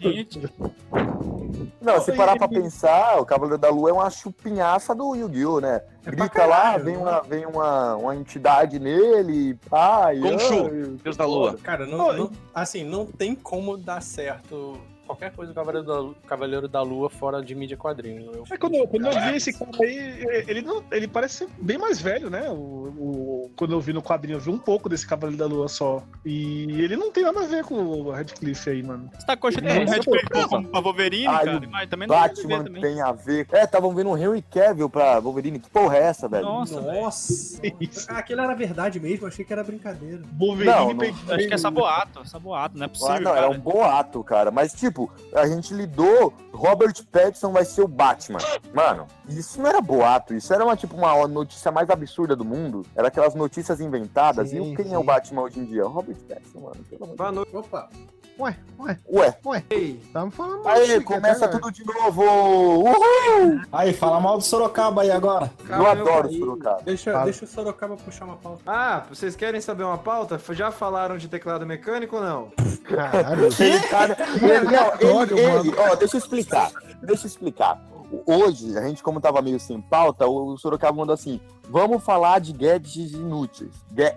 [0.00, 0.40] Gente,
[1.80, 5.82] Não, se parar pra pensar, o Cavaleiro da Lua é uma chupinhaça do Yu-Gi-Oh, né?
[6.06, 7.02] É Grita lá, caralho, vem, né?
[7.02, 10.20] uma, vem uma, uma entidade nele, pá, e...
[10.20, 11.58] Khonshu, Deus da Lua.
[11.62, 14.78] Cara, não, não- assim, não tem como dar certo
[15.10, 18.30] qualquer coisa do Cavaleiro da, Cavaleiro da Lua fora de mídia quadrinho.
[18.32, 21.48] Eu- É, quando, eu- quando eu vi esse cara aí, ele, não, ele parece ser
[21.60, 22.48] bem mais velho, né?
[22.50, 25.68] O, o- quando eu vi no quadrinho, eu vi um pouco desse Cavaleiro da Lua
[25.68, 26.02] só.
[26.24, 29.10] E ele não tem nada a ver com o Radcliffe aí, mano.
[29.18, 31.60] você tá cogitando É, o Red isso Cliff é como pra Wolverine, Ai, cara?
[31.70, 32.82] Mas também não tem nada a ver Batman também.
[32.82, 33.46] tem a ver.
[33.52, 35.58] É, estavam vendo um Henry Cavill pra Wolverine.
[35.58, 36.44] Que porra é essa, velho?
[36.44, 36.80] Nossa.
[36.80, 37.60] Nossa!
[38.08, 40.22] Ah, aquilo era verdade mesmo, achei que era brincadeira.
[40.38, 43.46] Wolverine Não, não- Acho que é saboato, saboato, não é possível, Ah, não, cara.
[43.46, 44.50] era um boato, cara.
[44.50, 44.99] Mas, tipo,
[45.34, 46.32] a gente lidou.
[46.52, 48.40] Robert Pattinson vai ser o Batman.
[48.74, 50.34] Mano, isso não era boato.
[50.34, 52.84] Isso era uma, tipo, uma notícia mais absurda do mundo.
[52.94, 54.50] Era aquelas notícias inventadas.
[54.50, 54.94] Sim, e quem sim.
[54.94, 55.86] é o Batman hoje em dia?
[55.86, 56.84] O Robert Pattinson, mano.
[56.88, 57.56] Pelo amor de Boa noite.
[57.56, 57.88] Opa!
[58.40, 59.64] Ué, ué, Ué, ué.
[59.68, 60.00] Ei.
[60.12, 62.22] Tamo falando mal aí, começa tudo de novo.
[62.22, 63.60] Uhul!
[63.70, 65.50] Aí, fala mal do Sorocaba aí agora.
[65.68, 66.80] Eu adoro Sorocaba.
[66.82, 67.24] Deixa, Fala.
[67.24, 68.62] deixa o Sorocaba puxar uma pauta.
[68.66, 70.40] Ah, vocês querem saber uma pauta?
[70.54, 72.48] Já falaram de teclado mecânico ou não?
[72.84, 73.48] Caralho.
[73.60, 74.04] Ele tá.
[74.40, 76.70] Ele, não, ele- ó, deixa eu explicar.
[77.02, 77.78] Deixa eu explicar.
[78.26, 82.52] Hoje, a gente, como tava meio sem pauta, o Sorocaba mandou assim: vamos falar de
[82.52, 83.70] gadgets inúteis.
[83.92, 84.16] Ga-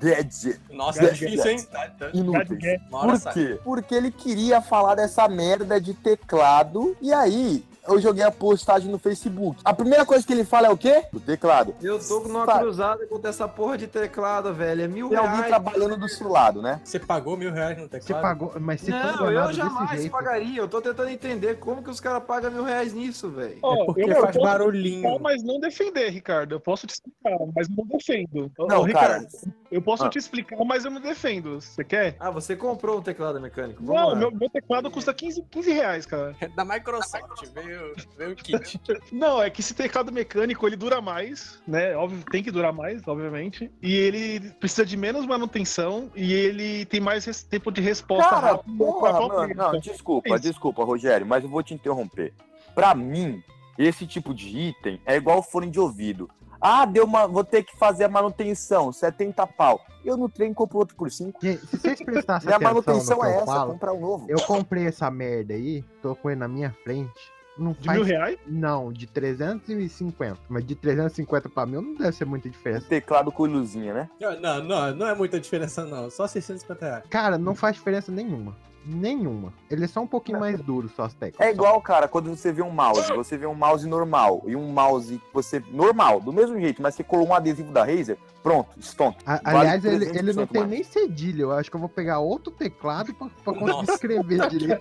[0.00, 0.60] Gadget.
[0.70, 1.30] Nossa, é Gadget.
[1.30, 1.62] difícil, hein?
[1.70, 2.10] Tá, tá.
[2.14, 2.48] Inúteis.
[2.90, 3.60] Por quê?
[3.64, 6.96] Porque ele queria falar dessa merda de teclado.
[7.00, 9.60] E aí, eu joguei a postagem no Facebook.
[9.64, 11.04] A primeira coisa que ele fala é o quê?
[11.12, 11.74] O teclado.
[11.82, 12.58] Eu tô numa Tá.
[12.58, 14.82] cruzada contra essa porra de teclado, velho.
[14.82, 15.48] É mil Tem alguém reais.
[15.48, 16.80] trabalhando do seu lado, né?
[16.84, 18.22] Você pagou mil reais no Você teclado?
[18.22, 20.12] pagou, mas você Não, eu desse jamais jeito.
[20.12, 20.60] pagaria.
[20.60, 23.58] Eu tô tentando entender como que os caras pagam mil reais nisso, velho.
[23.62, 25.18] Ó, É porque eu faz posso barulhinho.
[25.20, 26.54] mas não defender, Ricardo.
[26.54, 28.50] Eu posso te explicar, mas não defendo.
[28.58, 29.54] Não, Ricardo, cara.
[29.70, 30.08] eu posso Ah.
[30.10, 31.60] te explicar, mas eu não defendo.
[31.60, 32.16] Você quer?
[32.20, 33.82] Ah, você comprou um teclado mecânico.
[33.84, 36.34] Vamos Não, meu, meu teclado custa 15, 15 reais, cara.
[36.54, 37.77] Da Microsoft, veio,
[38.16, 38.80] veio o kit.
[39.12, 41.94] Não, é que esse teclado mecânico ele dura mais, né?
[41.96, 43.70] Óbvio, tem que durar mais, obviamente.
[43.82, 48.76] E ele precisa de menos manutenção e ele tem mais tempo de resposta Cara, rápida.
[48.78, 49.54] porra, pra- mano.
[49.54, 50.40] Não, desculpa, Isso.
[50.40, 52.32] desculpa, Rogério, mas eu vou te interromper.
[52.74, 53.42] Pra mim,
[53.78, 56.28] esse tipo de item é igual fone de ouvido.
[56.60, 57.24] Ah, deu uma.
[57.28, 59.80] Vou ter que fazer a manutenção, 70 pau.
[60.04, 61.38] Eu no trem compro outro por 5.
[61.40, 64.00] Gente, se vocês prestassem Minha atenção manutenção no que é eu essa, falo, comprar um
[64.00, 64.26] novo.
[64.28, 67.12] eu comprei essa merda aí, tô com ele na minha frente.
[67.58, 68.38] Não De mil reais?
[68.46, 70.38] Não, de 350.
[70.48, 72.86] Mas de 350 pra mil não deve ser muita diferença.
[72.88, 74.10] Teclado com luzinha, né?
[74.40, 76.08] Não, não, não é muita diferença, não.
[76.10, 77.04] Só 650 reais.
[77.10, 78.56] Cara, não faz diferença nenhuma.
[78.86, 79.52] Nenhuma.
[79.70, 81.46] Ele é só um pouquinho mais duro, só as teclas.
[81.46, 84.68] É igual, cara, quando você vê um mouse, você vê um mouse normal e um
[84.72, 85.62] mouse que você.
[85.70, 89.18] normal, do mesmo jeito, mas você colou um adesivo da Razer, pronto, stonk.
[89.26, 90.70] A- Vale aliás, ele, 300% ele não tem mais.
[90.72, 91.42] nem cedilha.
[91.42, 94.80] Eu acho que eu vou pegar outro teclado pra, pra conseguir Nossa, escrever direito.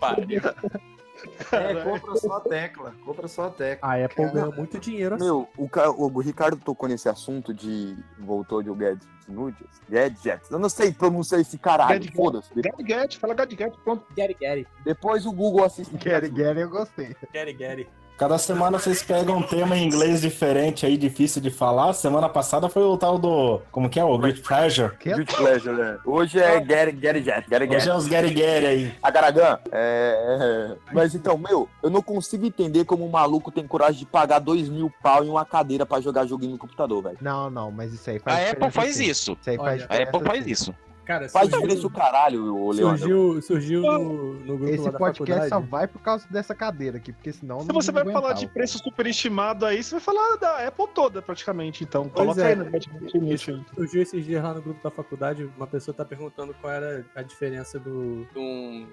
[1.52, 2.96] É, compra só a tecla.
[3.06, 3.90] Compra só a tecla.
[3.90, 5.26] A Apple ganha muito dinheiro assim.
[5.26, 7.98] Meu, o, o Ricardo tocou nesse assunto de.
[8.20, 9.68] voltou de o Gadget Nudes.
[9.90, 10.50] Gadgets.
[10.50, 12.16] Eu não sei pronunciar esse caralho, Gadget.
[12.16, 12.50] foda-se.
[12.82, 14.06] Gadget, fala Gadget, pronto.
[14.16, 14.68] Gary Gary.
[14.84, 15.96] Depois o Google assiste.
[15.98, 17.16] Gary Gary eu gostei.
[17.34, 17.88] Gary Gary.
[18.18, 21.94] Cada semana vocês pegam um tema em inglês diferente aí, difícil de falar.
[21.94, 23.62] Semana passada foi o tal do.
[23.72, 24.04] Como que é?
[24.04, 24.92] O Great Pleasure.
[25.06, 26.00] Good pleasure, né?
[26.04, 27.48] Hoje é Gary Gary Jet.
[27.48, 28.94] Gary Hoje é os Gary Gary aí.
[29.04, 30.76] Agaragan, é, é.
[30.92, 34.68] Mas então, meu, eu não consigo entender como um maluco tem coragem de pagar dois
[34.68, 37.18] mil pau em uma cadeira pra jogar joguinho no computador, velho.
[37.22, 39.06] Não, não, mas isso aí faz A Apple faz sim.
[39.06, 39.38] isso.
[39.40, 40.50] Isso aí faz Olha, A Apple faz sim.
[40.50, 40.76] isso.
[41.08, 42.98] Cara, Faz surgiu- diferença o caralho, o Leandro.
[42.98, 45.72] Surgiu, surgiu no, no grupo lá Esse da podcast só faculdade.
[45.72, 48.78] vai por causa dessa cadeira aqui, porque senão Se não você vai falar de preço
[48.80, 51.84] superestimado aí, você vai falar da Apple toda, praticamente.
[51.86, 52.48] Então, Pois coloca é.
[52.50, 53.62] aí no aí.
[53.74, 57.22] Surgiu esses dias lá no grupo da faculdade, uma pessoa tá perguntando qual era a
[57.22, 58.86] diferença do, de um,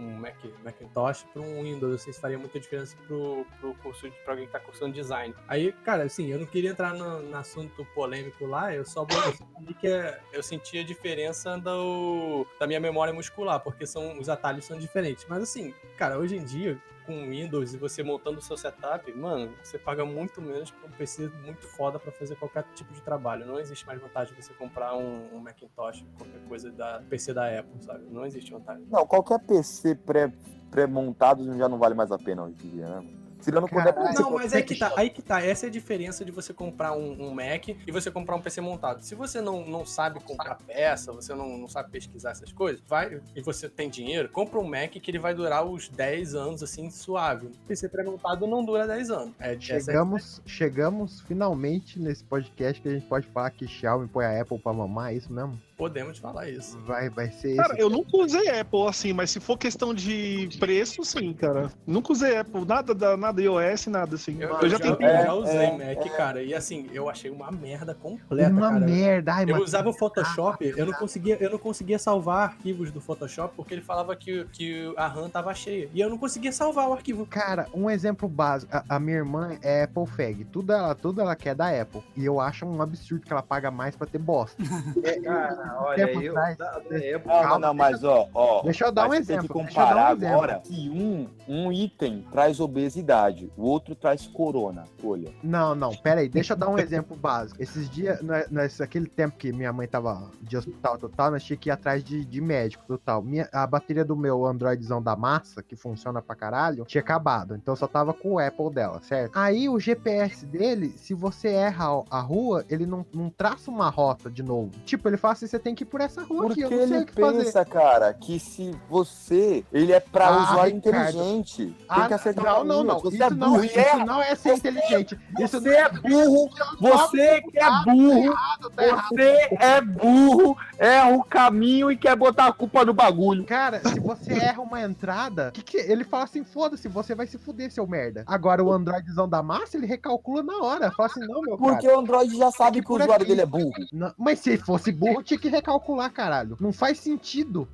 [0.00, 1.94] um Mac, Macintosh para um Windows.
[1.94, 5.34] Assim, se faria muita diferença pro, pro curso de, pra alguém que tá cursando design.
[5.48, 9.74] Aí, cara, assim, eu não queria entrar no, no assunto polêmico lá, eu só dizer
[9.80, 14.64] que é- eu senti a diferença do, da minha memória muscular, porque são, os atalhos
[14.64, 15.26] são diferentes.
[15.28, 19.52] Mas assim, cara, hoje em dia, com Windows e você montando o seu setup, mano,
[19.62, 23.44] você paga muito menos por um PC muito foda pra fazer qualquer tipo de trabalho.
[23.46, 27.82] Não existe mais vantagem você comprar um, um Macintosh, qualquer coisa da PC da Apple,
[27.82, 28.04] sabe?
[28.10, 28.84] Não existe vantagem.
[28.90, 30.32] Não, qualquer PC pré-
[30.70, 33.06] pré-montado já não vale mais a pena hoje em dia, né?
[33.42, 34.12] Tirando quando é.
[34.14, 35.42] Não, mas aí que tá, aí que tá.
[35.42, 38.60] Essa é a diferença de você comprar um, um Mac e você comprar um PC
[38.60, 39.02] montado.
[39.02, 43.20] Se você não, não sabe comprar peça, você não, não sabe pesquisar essas coisas, vai
[43.34, 46.90] e você tem dinheiro, compra um Mac que ele vai durar os 10 anos assim,
[46.90, 47.46] suave.
[47.46, 49.34] Um PC pré-montado não dura 10 anos.
[49.38, 54.24] É, é- Chegamos, chegamos finalmente nesse podcast que a gente pode falar que Xiaomi põe
[54.24, 55.60] a Apple pra mamar, é isso mesmo?
[55.76, 56.78] Podemos falar isso.
[56.86, 57.82] Vai, vai ser Cara, esse.
[57.82, 61.70] eu nunca usei Apple assim, mas se for questão de preço, sim, cara.
[61.86, 64.36] Nunca usei Apple, nada da nada iOS, nada assim.
[64.40, 65.06] Eu, Eu, já já, tentei.
[65.08, 68.80] eu já usei é, Mac, cara, e assim, eu achei uma merda completa, Uma cara.
[68.86, 69.32] merda.
[69.34, 73.00] Ai, Eu mas- usava o Photoshop, eu não conseguia, eu não conseguia salvar arquivos do
[73.00, 75.88] Photoshop porque ele falava que, que a RAM tava cheia.
[75.94, 77.26] E eu não conseguia salvar o arquivo.
[77.26, 78.74] Cara, um exemplo básico.
[78.76, 80.44] A, a minha irmã é Apple Fag.
[80.44, 82.02] Tudo ela, tudo ela quer da Apple.
[82.16, 84.62] E eu acho um absurdo que ela paga mais pra ter bosta.
[85.24, 86.32] Cara, olha, Tempo eu.
[86.32, 86.56] atrás.
[86.56, 88.62] Da, da Apple, Não, não, mas ó, ó.
[88.62, 90.34] Deixa eu dar um exemplo, Tem que deixa eu dar comparar um exemplo.
[90.34, 94.84] agora que um, um item traz obesidade, o outro traz corona.
[95.04, 95.32] Olha.
[95.42, 97.62] Não, não, pera aí, deixa eu dar um exemplo básico.
[97.62, 98.18] Esses dias,
[98.50, 102.02] nesse, aquele tempo que minha mãe tava de hospital total, nós tinha que ir atrás
[102.02, 103.22] de, de médico total.
[103.22, 107.54] Minha, a bateria do meu Androidzão da massa, que funciona pra caralho, tinha acabado.
[107.54, 109.36] Então só tava com o Apple dela, certo?
[109.36, 114.30] Aí o GPS dele, se você erra a rua, ele não, não traça uma rota
[114.30, 114.70] de novo.
[114.84, 116.86] Tipo, ele fala assim: você tem que ir por essa rua Porque aqui, eu não
[116.88, 117.44] sei ele o que fazer.
[117.44, 119.62] pensa, cara, que se você.
[119.70, 121.10] Ele é pra Ah, usuário Ricardo.
[121.10, 121.56] inteligente.
[121.66, 123.00] Tem Ah, que acertar não, o não, não.
[123.00, 125.18] Você Isso é não, burro isso não é ser inteligente.
[125.38, 126.48] Isso Você é burro,
[126.80, 128.34] você que é burro,
[128.70, 133.44] você é burro, erra o caminho e quer botar a culpa no bagulho.
[133.44, 137.36] Cara, se você erra uma entrada, que que- ele fala assim: foda-se, você vai se
[137.36, 138.24] fuder, seu merda.
[138.26, 140.90] Agora o Androidzão da massa, ele recalcula na hora.
[140.92, 141.98] Fala assim: não, meu Porque cara.
[141.98, 143.30] o Android já sabe que o por usuário aqui.
[143.30, 143.72] dele é burro.
[143.92, 146.56] Não, mas se fosse burro, tinha que recalcular, caralho.
[146.60, 147.68] Não faz sentido.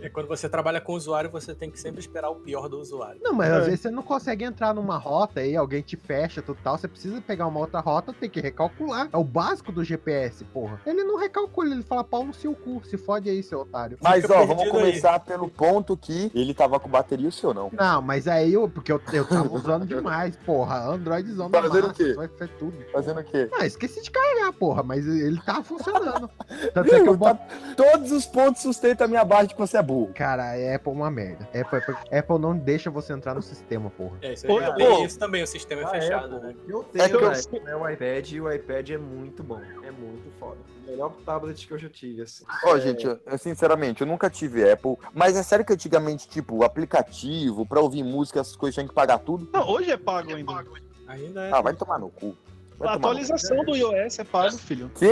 [0.00, 2.78] E quando você trabalha com o usuário, você tem que sempre esperar o pior do
[2.80, 3.20] usuário.
[3.22, 3.56] Não, mas É.
[3.56, 6.78] às vezes você não consegue entrar numa rota aí, alguém te fecha, tudo tal.
[6.78, 9.08] Você precisa pegar uma outra rota, tem que recalcular.
[9.12, 10.80] É o básico do GPS, porra.
[10.86, 12.80] Ele não recalcula, ele fala pau no seu cu.
[12.84, 13.98] Se fode aí, seu otário.
[14.02, 14.84] Mas Fica ó, vamos perdido aí.
[14.92, 17.70] começar pelo ponto que ele tava com bateria, o seu não.
[17.72, 20.78] Não, mas aí eu, porque eu, eu tava usando demais, porra.
[20.88, 22.12] Androidzão da Fazendo o massa, quê?
[22.14, 22.76] vai ser tudo.
[22.92, 23.48] Fazendo o quê?
[23.58, 26.30] Ah, esqueci de carregar, porra, mas ele tava funcionando.
[26.72, 27.40] Tanto é que eu boto...
[27.76, 30.12] Todos os pontos sustentam a minha base de que você é burro.
[30.14, 31.44] Cara, a Apple é uma merda.
[31.54, 34.16] Apple, Apple, Apple não deixa você entrar no sistema, porra.
[34.22, 34.52] É, isso aí.
[34.52, 36.54] ô, Tem isso também, o sistema é Ah, fechado, Apple, né?
[36.66, 39.60] Eu tenho É que eu- né, meu iPad e o iPad é muito bom.
[39.82, 40.58] É muito foda.
[40.86, 42.44] O melhor tablet que eu já tive, assim.
[42.64, 46.28] Ó, É, gente, eu, eu, sinceramente, eu nunca tive Apple, mas é sério que antigamente,
[46.28, 49.48] tipo, o aplicativo, pra ouvir música, essas coisas tinha que pagar tudo?
[49.52, 50.64] Não, hoje é pago ainda.
[51.06, 51.52] Ainda é.
[51.52, 52.36] Ah, vai tomar no cu.
[52.80, 54.90] A atualização do iOS é pago, filho.
[54.96, 55.10] Quê?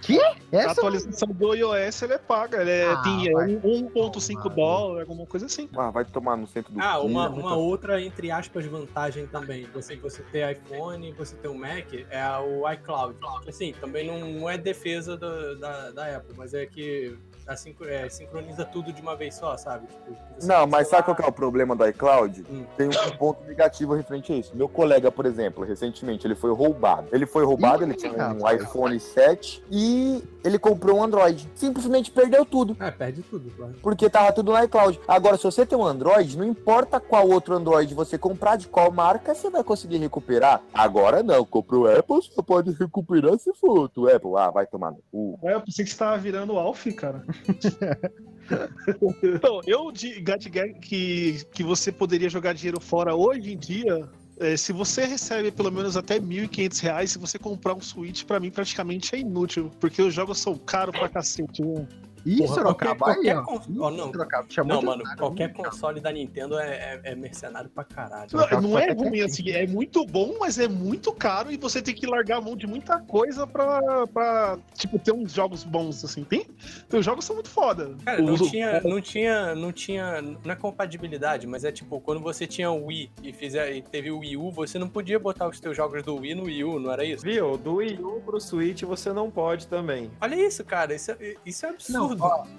[0.00, 0.18] que?
[0.56, 2.58] A atualização do iOS ela é paga.
[2.58, 5.68] Ela é, Ah, tem é, vai um- 1.5 dólar, alguma coisa assim.
[5.76, 9.66] Ah, vai tomar no centro do Ah, uma, dia, uma outra, entre aspas, vantagem também.
[9.74, 13.16] Você, você ter iPhone, você ter um Mac, é o iCloud.
[13.46, 18.62] Assim, também não é defesa do- da, da Apple, mas é que assim, é, sincroniza
[18.62, 19.86] tudo de uma vez só, sabe?
[19.86, 22.44] Tipo, Não, mas sabe qual é o problema do iCloud?
[22.50, 22.66] Hum.
[22.76, 24.54] Tem um ponto negativo referente a isso.
[24.54, 26.77] Meu colega, por exemplo, recentemente, ele foi roubado.
[27.12, 31.48] Ele foi roubado, ele tinha um iPhone 7 e ele comprou um Android.
[31.54, 32.76] Simplesmente perdeu tudo.
[32.80, 33.74] É, perde tudo, claro.
[33.82, 35.00] Porque tava tudo no iCloud.
[35.06, 38.90] Agora, se você tem um Android, não importa qual outro Android você comprar, de qual
[38.90, 40.62] marca, você vai conseguir recuperar.
[40.72, 44.32] Agora não, comprou o Apple, só pode recuperar se for outro Apple.
[44.36, 45.38] Ah, vai tomar no cu.
[45.42, 47.24] É, eu pensei que você tava virando o Alf, cara.
[49.22, 54.08] então, eu de Gadget que, que você poderia jogar dinheiro fora hoje em dia.
[54.40, 58.38] É, se você recebe pelo menos até 1.500 reais, se você comprar um Switch, pra
[58.38, 61.62] mim praticamente é inútil, porque os jogos são caros pra cacete.
[61.62, 61.86] Né?
[62.26, 63.42] Ih, Porra, Sorocaba, qualquer, aí, qualquer ó.
[63.44, 68.28] cons- não, Sorocaba, não mano, qualquer console da Nintendo é, é- é mercenário pra caralho.
[68.32, 71.94] Não, não é ruim assim, é muito bom, mas é muito caro e você tem
[71.94, 76.24] que largar a mão de muita coisa pra, pra tipo, ter uns jogos bons, assim.
[76.24, 76.46] Tem,
[76.88, 77.94] tem os jogos são muito foda.
[78.04, 82.20] Cara, não Os- tinha, não tinha, não tinha, não é compatibilidade, mas é tipo, quando
[82.20, 85.48] você tinha o Wii e, fizer, e teve o Wii U, você não podia botar
[85.48, 87.22] os teus jogos do Wii no Wii U, não era isso?
[87.24, 87.56] Viu?
[87.56, 90.10] Do Wii U pro Switch você não pode também.
[90.20, 92.07] Olha isso, cara, isso é, isso é absurdo.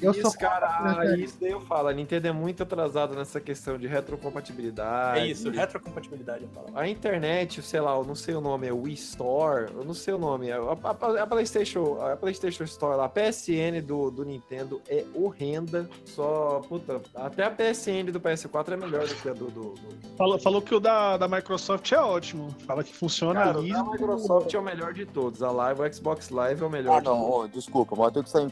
[0.02, 0.68] Eu isso, sou cara,
[1.00, 1.88] ah, isso daí eu falo.
[1.90, 5.20] A Nintendo é muito atrasada nessa questão de retrocompatibilidade.
[5.20, 6.82] É isso, retrocompatibilidade é a palavra.
[6.82, 10.14] A internet, sei lá, eu não sei o nome, é Wii Store, eu não sei
[10.14, 14.82] o nome, a, a- a PlayStation, a PlayStation Store lá, a PSN do, do Nintendo
[14.88, 19.46] é horrenda, só, puta, até a PSN do PS4 é melhor do que a do...
[19.46, 20.16] do, do...
[20.18, 22.50] Falou, falou que o da, da Microsoft é ótimo.
[22.66, 23.72] Fala que funciona Cara, o ali.
[23.72, 26.98] da Microsoft é o melhor de todos, a Live, o Xbox Live é o melhor
[26.98, 27.36] Ah, de não, todos.
[27.36, 28.44] ó, desculpa, mas eu tenho que sair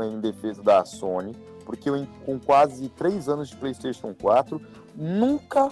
[0.00, 4.60] em, em defesa da Sony, porque eu, com quase 3 anos de PlayStation 4,
[4.94, 5.68] nunca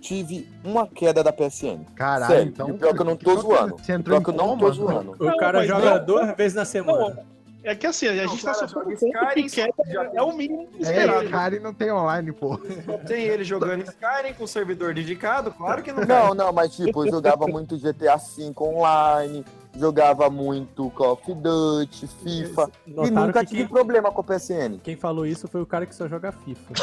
[0.00, 1.84] tive uma queda da PSN.
[1.94, 3.76] Caralho, Sério, então- e o pior que eu não tô então zoando.
[3.78, 5.10] você O entrou pior que eu não tô zoando.
[5.18, 6.98] O cara joga não- duas vezes na semana.
[7.16, 10.68] Não, é que assim, a gente tá joga tanto que Skyrim, queda é o mínimo
[10.78, 11.28] É, esperado.
[11.30, 12.56] cara, e não tem online, pô.
[13.06, 15.50] Tem ele jogando Skyrim com servidor dedicado?
[15.50, 19.44] Claro que não Não, não, mas tipo, eu jogava muito GTA V online,
[19.76, 24.78] jogava muito Call of Duty, FIFA, e nunca que tive quem- problema com a PSN.
[24.82, 26.74] Quem falou isso foi o cara que só joga FIFA.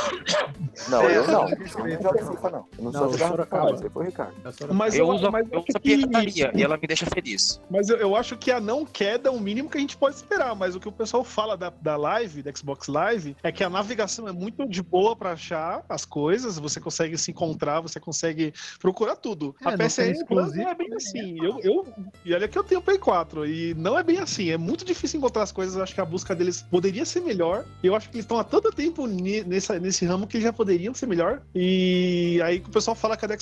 [0.89, 1.48] Não, É, eu não.
[1.50, 2.65] eu não jogo FIFA, não.
[2.78, 3.13] Eu não, Não, sou o.
[3.13, 4.34] FIFA, esse foi o Ricardo.
[4.45, 4.74] É o.
[4.74, 7.62] Mas Eu eu, uso, mas eu uso a pirataria e ela me deixa feliz.
[7.69, 10.15] Mas eu, eu acho que a não queda é o mínimo que a gente pode
[10.15, 10.56] esperar.
[10.56, 13.69] Mas o que o pessoal fala da, da live, da Xbox Live, é que a
[13.69, 16.58] navegação é muito de boa pra achar as coisas.
[16.60, 19.56] Você consegue se encontrar, você consegue procurar tudo.
[19.65, 21.38] É, a PSN Plus exclusivo, não é bem assim.
[21.43, 21.86] Eu, eu,
[22.24, 24.50] e olha que eu tenho Play 4 e não é bem assim.
[24.52, 25.76] É muito difícil encontrar as coisas.
[25.76, 27.65] Eu acho que a busca deles poderia ser melhor.
[27.84, 31.08] Eu acho que eles estão há tanto tempo nessa, nesse ramo que já poderiam ser
[31.08, 31.41] melhor.
[31.54, 33.39] E aí o pessoal fala que a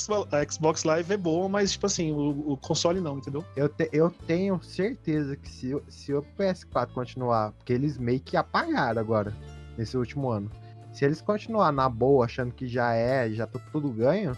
[0.50, 3.44] Xbox- Live é boa, mas tipo assim, o, o console não, entendeu?
[3.56, 8.20] Eu, te- eu tenho certeza que se, o- se o PS4 continuar, porque eles meio
[8.22, 9.36] que apagaram agora,
[9.78, 10.50] nesse último ano.
[10.94, 14.38] Se eles continuar na boa, achando que já é, já tá tudo ganho,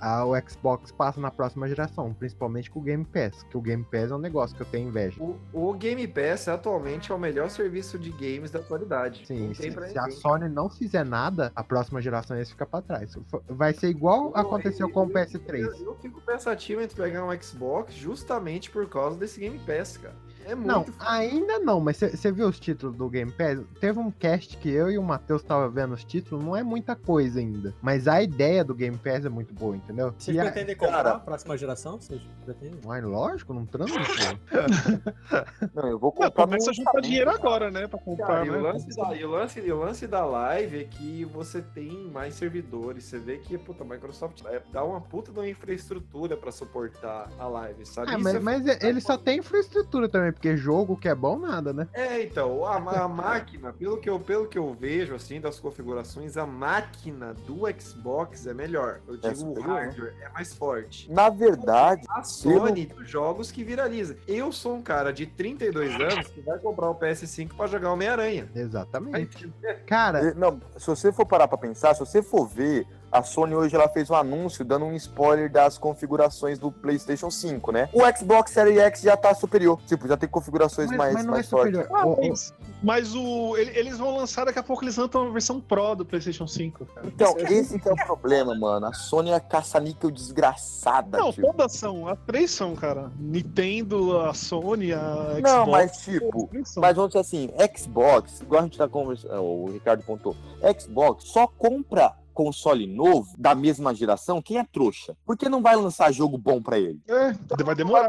[0.00, 4.10] o Xbox passa na próxima geração, principalmente com o Game Pass, que o Game Pass
[4.10, 5.20] é um negócio que eu tenho inveja.
[5.22, 9.26] O, o Game Pass atualmente é o melhor serviço de games da atualidade.
[9.26, 10.08] Sim, se, se a.
[10.10, 13.16] Sony não fizer nada, a próxima geração ia ficar pra trás.
[13.48, 15.58] Vai ser igual aconteceu com o PS3.
[15.58, 20.27] Eu, eu fico pensativo entre pegar um Xbox justamente por causa desse Game Pass, cara.
[20.48, 23.60] É muito Não, ainda não, mas você viu os títulos do Game Pass?
[23.80, 26.96] Teve um cast que eu e o Matheus tava vendo os títulos, não é muita
[26.96, 27.74] coisa ainda.
[27.82, 30.14] Mas a ideia do Game Pass é muito boa, entendeu?
[30.18, 32.00] Vocês E a- pretendem comprar a próxima geração?
[32.00, 32.80] Vocês pretendem?
[32.84, 34.48] Mas lógico, não transa, pô.
[35.74, 37.86] Não, eu vou Não, comprar começa a juntar dinheiro agora, né?
[37.86, 38.26] Pra comprar.
[38.26, 38.58] Cara, e o, né?
[38.72, 42.34] lance da, e, o lance, e o lance da live é que você tem mais
[42.34, 43.04] servidores.
[43.04, 47.30] Você vê que puta, a Microsoft é, dá uma puta de uma infraestrutura pra suportar
[47.38, 48.10] a live, sabe?
[48.10, 51.36] Ah, Isso mas, é mas ele só tem infraestrutura também, porque jogo que é bom,
[51.36, 51.88] nada, né?
[51.92, 56.36] É, então, a, a máquina, pelo que, eu, pelo que eu vejo, assim, das configurações,
[56.36, 59.00] a máquina do Xbox é melhor.
[59.08, 59.84] Eu digo, o superior, né?
[59.86, 61.10] hardware é mais forte.
[61.10, 64.16] Na verdade, A Sony dos jogos que viraliza.
[64.28, 68.48] Eu sou um cara de 32 anos que vai comprar o PS5 pra jogar Homem-Aranha.
[68.54, 69.52] Exatamente.
[69.86, 73.74] Cara, Não, se você for parar pra pensar, se você for ver a Sony hoje
[73.74, 77.88] ela fez um anúncio dando um spoiler das configurações do PlayStation 5, né?
[77.92, 79.80] O Xbox Series X já tá superior.
[79.86, 81.78] Tipo, já tem configurações Mas- mais, mas não mais é fortes.
[81.90, 85.60] Ah, mas, mas o, ele- eles vão lançar daqui a pouco, eles lançam a versão
[85.60, 87.06] Pro do PlayStation 5, cara.
[87.06, 88.86] Então, esse que é o problema, mano.
[88.86, 91.46] A Sony é caça-níquel desgraçada, Não, tipo.
[91.46, 92.06] todas são.
[92.08, 93.10] As três são, cara.
[93.18, 95.42] Nintendo, a Sony, a Xbox.
[95.42, 100.02] Não, mas tipo, mas vamos dizer assim, Xbox, igual a gente tá conversando, o Ricardo
[100.02, 100.36] pontou,
[100.78, 105.16] Xbox só compra console novo da mesma geração quem é trouxa.
[105.26, 107.00] Porque não vai lançar jogo bom pra ele.
[107.08, 107.32] É,
[107.64, 108.08] vai demorar.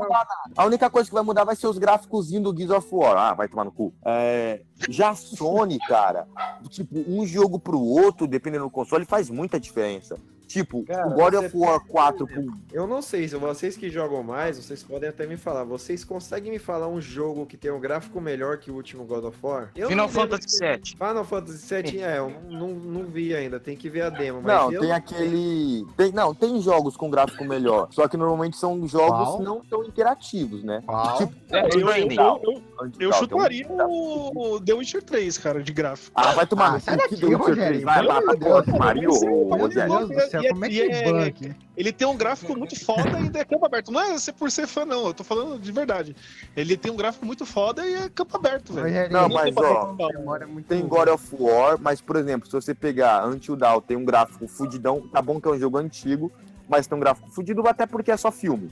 [0.56, 3.18] A única coisa que vai mudar vai ser os gráficos do Gears of War.
[3.18, 3.92] Ah, vai tomar no cu.
[4.06, 6.28] É, já a Sony, cara,
[6.70, 10.16] tipo, um jogo pro outro, dependendo do console, faz muita diferença.
[10.50, 14.24] Tipo, Cara, o God of War 4 pro Eu não sei, se vocês que jogam
[14.24, 15.64] mais, vocês podem até me falar.
[15.64, 19.26] Vocês conseguem me falar um jogo que tem um gráfico melhor que o último God
[19.26, 19.70] of War?
[19.76, 20.82] Eu Final Fantasy VII.
[20.98, 24.42] Final Fantasy VII, é, eu não, não vi ainda, tem que ver a demo.
[24.42, 25.86] Mas Não, eu tem aquele.
[25.96, 27.88] Tem, não, tem jogos com gráfico melhor.
[27.92, 29.42] Só que normalmente são jogos Qual?
[29.44, 30.82] não tão interativos, né?
[30.84, 31.18] Qual?
[31.18, 32.62] Tipo, É, eu, eu, eu,
[33.00, 36.12] eu chutaria um- o The Witcher 3, cara, de gráfico.
[36.16, 37.82] Ah, vai tomar Ah, sai que daqui, Rogério.
[37.82, 37.84] 3.
[37.84, 38.20] Vai lá
[38.80, 39.12] Mario.
[39.56, 41.56] Meu Deus do céu, E é- como é que e é é-?
[41.78, 43.92] Ele tem um gráfico muito foda e é campo aberto.
[43.92, 45.08] Não é ser por ser fã, não.
[45.08, 46.16] Eu tô falando de verdade.
[46.56, 49.12] Ele tem um gráfico muito foda e é campo aberto, velho.
[49.12, 49.96] Não, tem mas ó,
[50.48, 50.86] muito tem.
[50.86, 55.08] God of War, mas, por exemplo, se você pegar Until Dawn, tem um gráfico fudidão.
[55.08, 56.32] Tá bom que é um jogo antigo,
[56.68, 58.70] mas tem um gráfico fudido até porque é só filme.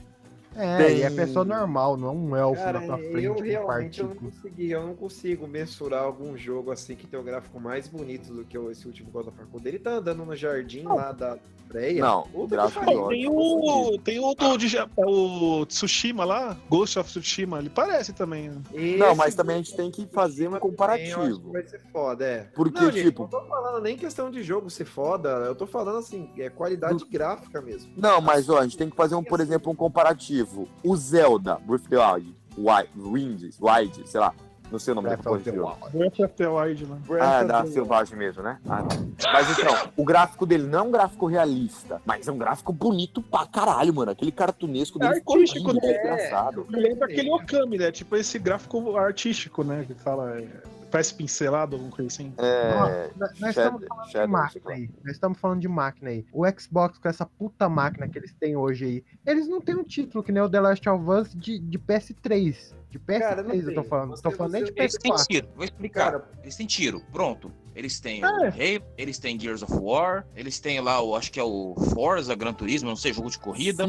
[0.58, 3.34] É, Tem- e é pessoa normal, não é um elfo Cara, na tua frente eu
[3.34, 7.60] realmente eu não consegui, eu não consigo mensurar algum jogo assim que tem um gráfico
[7.60, 9.46] mais bonito do que o- esse último God of War.
[9.50, 11.38] Quando ele tá andando no jardim lá da
[11.68, 13.08] Freia, Não, que gráfico ótimo.
[13.08, 18.48] Tem o, tem o do de, o Tsushima lá, Ghost of Tsushima, ele parece também.
[18.48, 18.62] né?
[18.98, 21.52] Não, mas também a gente tem que fazer um comparativo.
[21.52, 22.48] Vai ser foda, é.
[22.54, 25.66] Porque, não, gente, tipo- não tô falando nem questão de jogo ser foda, eu tô
[25.66, 27.92] falando assim, é qualidade gráfica mesmo.
[27.96, 30.47] Não, mas ó, a gente tem que fazer, um, por exemplo, um comparativo.
[30.84, 34.34] O Zelda, Breath of the Wild, Wild, Wind, Wild, sei lá,
[34.70, 35.76] não sei o nome Breath da porra.
[35.80, 35.96] Wild.
[35.96, 36.98] Breath of the Wild, né?
[37.20, 38.58] Ah, é da Selvagem mesmo, né?
[38.68, 38.96] Ah, tá.
[39.32, 43.22] Mas então, o gráfico dele não é um gráfico realista, mas é um gráfico bonito
[43.22, 44.10] pra caralho, mano.
[44.10, 45.92] Aquele cartunesco dele É ficou artístico, lindo, né?
[45.92, 46.66] é engraçado.
[46.68, 47.90] Me lembra aquele Okami, né?
[47.92, 49.84] Tipo esse gráfico artístico, né?
[49.86, 50.38] Que fala.
[50.38, 50.46] é,
[50.90, 52.32] parece pincelado, alguma coisa assim.
[52.38, 53.10] É.
[53.16, 54.90] Nós nós Shadow- estamos falando de máquina aí.
[55.04, 56.26] Nós estamos falando de máquina aí.
[56.32, 59.84] O Xbox com essa puta máquina que eles têm hoje aí, eles não têm um
[59.84, 62.74] título que nem o The Last of Us de, de PS3.
[62.90, 64.10] De PS3 Cara, eu tô falando.
[64.10, 65.26] Você- tô falando nem de Eles têm PS4.
[65.26, 66.12] tiro, vou explicar.
[66.12, 67.52] Cara- eles têm tiro, pronto.
[67.78, 68.26] Eles têm É.
[68.26, 71.76] o Halo, eles têm Gears of War, eles têm lá o, acho que é o
[71.94, 73.84] Forza, Gran Turismo, não sei, jogo de corrida.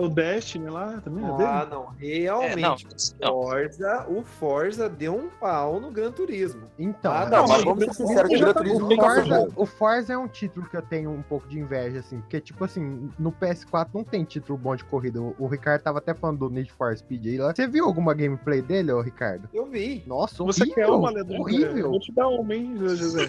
[0.00, 1.28] O, Destiny lá também é.
[1.28, 2.52] Ah, não, realmente.
[2.52, 2.76] É, não,
[3.20, 3.42] não.
[3.42, 6.62] Forza, o Forza deu um pau no Gran Turismo.
[6.78, 10.12] Então, Ah, é- Não, mas vamos ser sinceros, o Gran Turismo o Forza, o Forza
[10.14, 13.30] é um título que eu tenho um pouco de inveja, assim, porque, tipo assim, no
[13.32, 15.20] PS4 não tem título bom de corrida.
[15.20, 17.54] O, o Ricardo tava até falando do Need for Speed aí lá.
[17.54, 19.48] Você viu alguma gameplay dele, ô Ricardo?
[19.52, 20.02] Eu vi.
[20.06, 21.40] Nossa, Você horrível, quer uma Leandro?
[21.40, 21.90] horrível.
[21.90, 22.61] Vou te dar uma, hein,
[22.96, 23.26] José?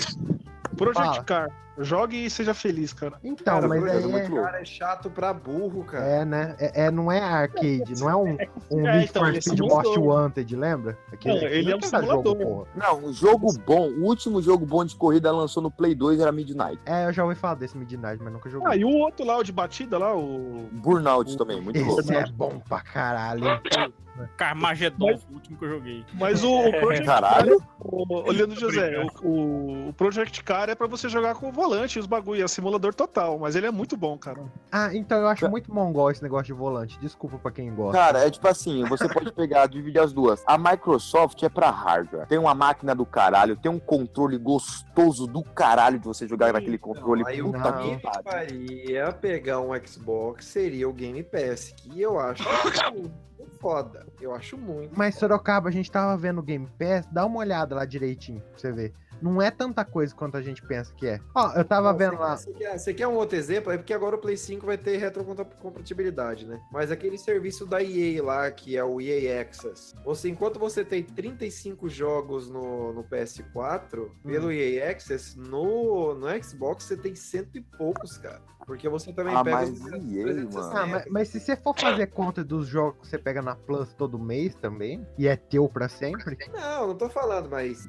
[0.78, 1.24] Project Fala.
[1.24, 1.50] Car.
[1.80, 3.18] Jogue e seja feliz, cara.
[3.24, 4.46] Então, Cara, mas Project aí muito é, louco.
[4.46, 6.06] Cara, é chato pra burro, cara.
[6.06, 6.56] é, né?
[6.60, 8.38] É, é- não é arcade, não é um,
[8.70, 9.60] um É, Need então, for é Speed.
[9.60, 10.96] Most Wanted, lembra?
[11.12, 12.36] Aquele, Não, ele é um jogo, simulador.
[12.36, 12.68] porra.
[12.76, 16.32] Não, um jogo bom, o último jogo bom de corrida lançou no Play 2 era
[16.32, 16.80] Midnight.
[16.86, 18.68] É, eu já ouvi falar desse Midnight, mas nunca joguei.
[18.72, 20.70] Ah, e o outro lá, o de batida lá, o.
[20.74, 22.02] Burnout também, muito louco.
[22.02, 23.46] Esse é bom pra caralho.
[24.22, 24.30] hein?
[24.38, 26.06] Carmageddon, o último que eu joguei.
[26.14, 27.60] Mas o, o Project Caralho.
[27.60, 31.98] Car, o, olhando José, o, o, Project Car é pra você jogar com o volante
[31.98, 34.44] e os bagulho, é simulador total, mas ele é muito bom, cara.
[34.72, 36.98] Ah, então eu acho muito mongol esse negócio de volante.
[37.00, 37.98] Desculpa pra quem gosta.
[37.98, 40.44] Cara, é tipo assim, você pode pegar, dividir as duas.
[40.46, 42.28] A Microsoft é pra hardware.
[42.28, 46.78] Tem uma máquina do caralho, tem um controle gostoso do caralho de você jogar naquele
[46.78, 47.24] controle.
[47.26, 47.82] Aí o Puta não.
[47.82, 48.24] que pariu.
[48.24, 52.44] faria pegar um Xbox seria o Game Pass, que eu acho
[53.64, 54.06] foda.
[54.20, 54.92] Eu acho muito.
[54.94, 58.60] Mas Sorocaba, a gente tava vendo o Game Pass, dá uma olhada lá direitinho pra
[58.60, 58.94] você ver.
[59.24, 61.20] Não é tanta coisa quanto a gente pensa que é.
[61.34, 62.36] Ó, eu tava Ó, vendo você, lá.
[62.38, 63.72] Você quer, você quer um outro exemplo?
[63.72, 66.60] É porque agora o Play 5 vai ter retrocompatibilidade, né?
[66.72, 71.02] Mas aquele serviço da EA lá, que é o EA Access, você, enquanto você tem
[71.04, 77.62] 35 jogos no, no PS4, pelo EA Access, no, no Xbox você tem cento e
[77.62, 78.42] poucos, cara.
[78.66, 80.50] Porque você também Ah, pega mas os EA, 360.
[80.58, 80.78] mano.
[80.78, 83.94] Ah, mas, mas se você for fazer conta dos jogos que você pega na Plus
[83.94, 87.88] todo mês também, e é teu pra sempre, Não, não tô falando, mas.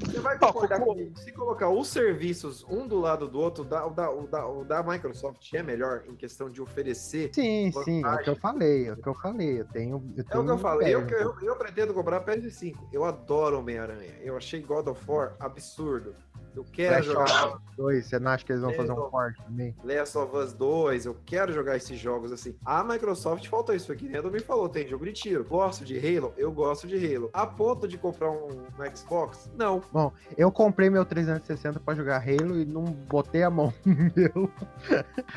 [0.00, 1.18] Você vai concordar como- comigo?
[1.18, 4.46] Se colocar os serviços um do lado do outro, o da, o da, o da,
[4.46, 7.30] o da Microsoft é melhor em questão de oferecer.
[7.34, 8.24] sim, sim, é o Vantagem.
[8.24, 9.60] que eu falei, é o que eu falei.
[9.60, 10.12] Eu tenho.
[10.16, 10.82] Eu É tenho o que eu falo.
[10.82, 12.76] Eu, eu, eu pretendo comprar PS5.
[12.92, 14.14] Eu adoro Homem-Aranha.
[14.22, 16.14] Eu achei God of War absurdo.
[16.54, 19.74] Eu quero Last jogar 2, você não acha que eles vão fazer um porte também?
[19.84, 22.54] Last of Us 2, eu quero jogar esses jogos assim.
[22.64, 24.20] A Microsoft faltou isso aqui, né?
[24.22, 25.44] Me falou, tem jogo de tiro.
[25.44, 26.32] Gosto de Halo?
[26.36, 27.30] Eu gosto de Halo.
[27.32, 29.50] A ponto de comprar um, um Xbox?
[29.56, 29.82] Não.
[29.92, 34.50] Bom, eu comprei meu 360 pra jogar Halo e não botei a mão no meu.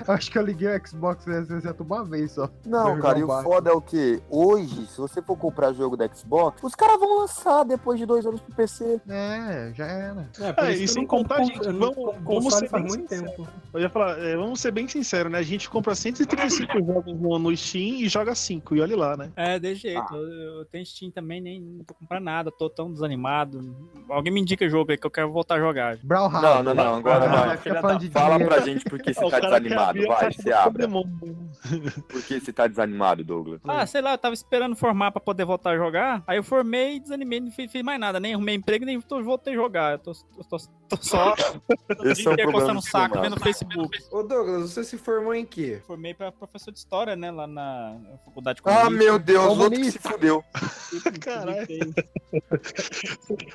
[0.07, 2.49] acho que eu liguei o Xbox 360 uma vez só.
[2.65, 4.21] Não, cara, e o foda é o que?
[4.29, 8.25] Hoje, se você for comprar jogo da Xbox, os caras vão lançar depois de dois
[8.25, 9.01] anos pro PC.
[9.07, 10.29] É, já era.
[10.39, 13.01] É, por É, isso eu contar, con- gente, eu não vamos, vamos ser bem muito
[13.09, 13.31] sinceros.
[13.35, 13.47] tempo.
[13.73, 15.39] Eu ia falar, é, vamos ser bem sinceros, né?
[15.39, 19.31] A gente compra 135 jogos no, no Steam e joga 5, e olha lá, né?
[19.35, 19.99] É, de jeito.
[19.99, 20.15] Ah.
[20.15, 23.75] Eu, eu tenho Steam também, nem não tô comprando nada, tô tão desanimado.
[24.09, 25.97] Alguém me indica jogo aí que eu quero voltar a jogar.
[26.03, 26.63] Brawlhalla.
[26.63, 27.57] Não, não, não, agora Ah, vai.
[27.57, 27.97] Fala
[28.37, 28.45] dinheiro.
[28.55, 30.87] pra gente por que você tá desanimado, vai, você abre.
[30.87, 33.59] Por que você tá desanimado, Douglas?
[33.67, 36.23] Ah, sei lá, eu tava esperando formar pra poder voltar a jogar.
[36.27, 38.19] Aí eu formei e desanimei, não fiz, fiz mais nada.
[38.19, 39.91] Nem arrumei emprego, nem voltei a jogar.
[39.93, 40.57] Eu tô, tô, tô,
[40.89, 41.33] tô só
[42.05, 43.99] Esse é o dia problema o de saco vendo Facebook.
[44.11, 45.81] Ô Douglas, você se formou em quê?
[45.87, 49.03] Formei pra professor de história, né, lá na faculdade Ah, comunista.
[49.03, 50.43] meu Deus, outro que se fudeu.
[51.21, 51.67] Caralho.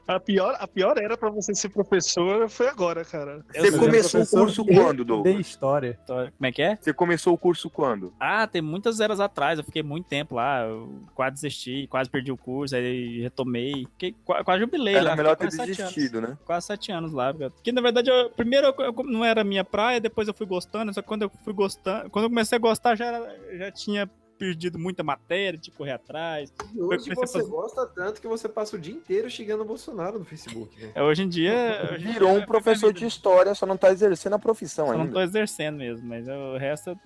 [0.06, 3.44] A pior, a pior era pra você ser professor foi agora, cara.
[3.54, 5.36] Você começou o curso de- quando, De Douglas?
[5.38, 5.98] história.
[6.06, 6.76] Como é que é?
[6.76, 8.12] Você começou o curso quando?
[8.18, 12.32] Ah, tem muitas eras atrás, eu fiquei muito tempo lá, eu quase desisti, quase perdi
[12.32, 15.16] o curso, aí retomei, fiquei, qua- quase jubilei Era lá.
[15.16, 16.38] melhor fiquei ter desistido, anos, né?
[16.44, 17.19] Quase sete anos lá,
[17.50, 20.92] porque na verdade, eu- primeiro eu, eu- não era minha praia, depois eu fui gostando,
[20.94, 24.10] só que quando eu fui gostando, quando eu comecei a gostar já, era- já tinha
[24.38, 26.50] perdido muita matéria, que correr atrás.
[26.74, 30.18] E hoje você fazer- gosta tanto que você passa o dia inteiro xingando o Bolsonaro
[30.18, 30.92] no Facebook, né?
[30.94, 31.90] É, Hoje em dia...
[31.92, 35.00] hoje Virou dia um professor de história, só não tá exercendo a profissão Eu não
[35.02, 35.12] ainda.
[35.12, 36.98] tô exercendo mesmo, mas o resto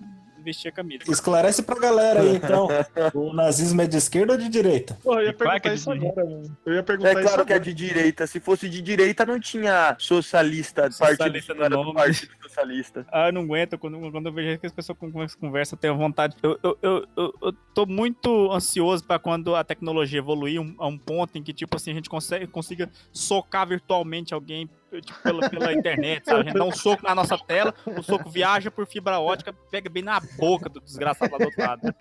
[0.45, 1.03] eu vesti a camisa.
[1.09, 2.67] Esclarece pra galera aí, então.
[3.13, 4.97] O nazismo é de esquerda ou de direita?
[5.03, 6.57] Pô, eu ia que perguntar é isso agora, mano.
[6.65, 8.27] Eu ia perguntar É isso claro que é de direita.
[8.27, 11.93] Se fosse de direita, não tinha socialista, partido, Socialista não era.
[11.93, 13.05] Partido Socialista.
[13.11, 13.77] Ah, eu não aguento.
[13.77, 16.35] Quando, quando eu vejo que as pessoas conversam, eu tenho vontade.
[16.43, 20.87] Eu, eu, eu, eu, eu tô muito ansioso pra quando a tecnologia evoluir um- a
[20.87, 24.69] um ponto em que, tipo assim, a gente consegue, consiga socar virtualmente alguém
[25.01, 26.41] tipo, pela, pela internet, sabe?
[26.41, 29.89] A gente dá um soco na nossa tela, o soco viaja por fibra ótica, pega
[29.89, 31.95] bem na boca do desgraçado lá do outro lado.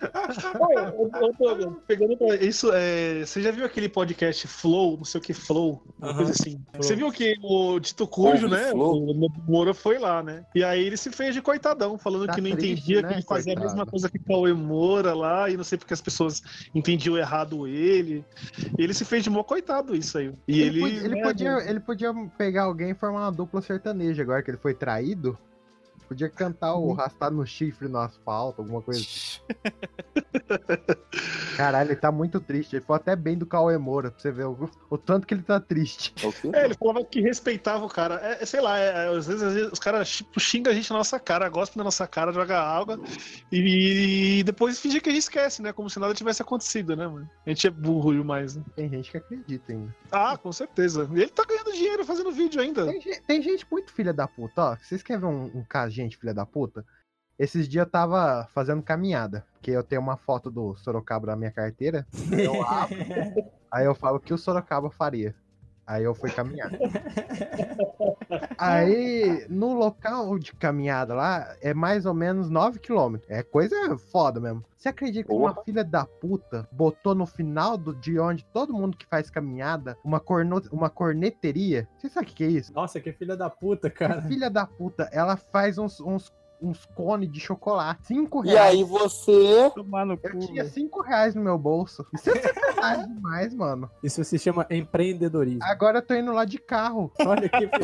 [0.58, 5.04] Ô, ô, ô, Douglas, pegando pra isso, é, você já viu aquele podcast Flow, não
[5.04, 6.60] sei o que Flow, uma coisa assim.
[6.76, 8.70] Você viu que o Dito Cujo, né?
[8.70, 9.02] Flow?
[9.10, 10.44] O Moura foi lá, né?
[10.54, 13.14] E aí ele se fez de coitadão, falando Tá que não triste, entendia, né, que
[13.14, 13.76] ele fazia a coitado?
[13.76, 16.42] mesma coisa que o Cauê Moura lá, e não sei porque as pessoas
[16.74, 18.24] entendiam errado ele.
[18.78, 20.32] Ele se fez de mó coitado isso aí.
[20.46, 20.74] E ele.
[20.74, 24.42] Ele, podia, ele, né, podia, ele podia pegar alguém e formar uma dupla sertaneja agora
[24.42, 25.38] que ele foi traído.
[26.08, 29.40] Podia cantar o Rastado no Chifre no Asfalto, alguma coisa assim.
[31.56, 32.76] Caralho, ele tá muito triste.
[32.76, 35.42] Ele foi até bem do Cauê Moura, pra você ver o, o tanto que ele
[35.42, 36.12] tá triste.
[36.14, 36.28] Quê?
[36.52, 38.20] É, ele falava que respeitava o cara.
[38.22, 40.74] É, é, sei lá, é, é, às, vezes, às vezes os caras tipo, xingam a
[40.74, 43.00] gente na nossa cara, gospem na nossa cara, joga água
[43.50, 45.72] e, depois finge que a gente esquece, né?
[45.72, 47.28] Como se nada tivesse acontecido, né, mano?
[47.46, 48.62] A gente é burro demais, né?
[48.74, 49.94] Tem gente que acredita ainda.
[50.10, 51.08] Ah, com certeza.
[51.12, 52.86] E ele tá ganhando dinheiro fazendo vídeo ainda.
[52.86, 54.76] Tem, tem gente muito filha da puta, ó.
[54.76, 56.84] Vocês querem ver um, um caso gente filha da puta?
[57.38, 61.50] Esses dias eu tava fazendo caminhada, porque eu tenho uma foto do Sorocaba na minha
[61.50, 62.06] carteira.
[62.30, 62.96] Eu abro,
[63.70, 65.34] aí eu falo o que o Sorocaba faria.
[65.86, 66.70] Aí eu fui caminhar.
[68.58, 73.16] Aí, no local de caminhada lá, é mais ou menos 9 km.
[73.28, 74.64] É coisa foda mesmo.
[74.76, 78.96] Você acredita que uma filha da puta botou no final do, de onde todo mundo
[78.96, 81.88] que faz caminhada uma, corno, uma corneteria?
[81.98, 82.72] Você sabe o que, que é isso?
[82.72, 84.22] Nossa, que filha da puta, cara.
[84.22, 86.32] Filha da puta, ela faz uns, uns,
[86.64, 88.06] uns cones de chocolate.
[88.06, 88.70] 5 E reais.
[88.74, 89.32] aí você.
[89.66, 92.06] Eu tinha 5 reais no meu bolso.
[92.14, 93.90] Isso é sacanagem demais, mano.
[94.02, 95.62] Isso se chama empreendedorismo.
[95.62, 97.12] Agora eu tô indo lá de carro.
[97.24, 97.68] Olha que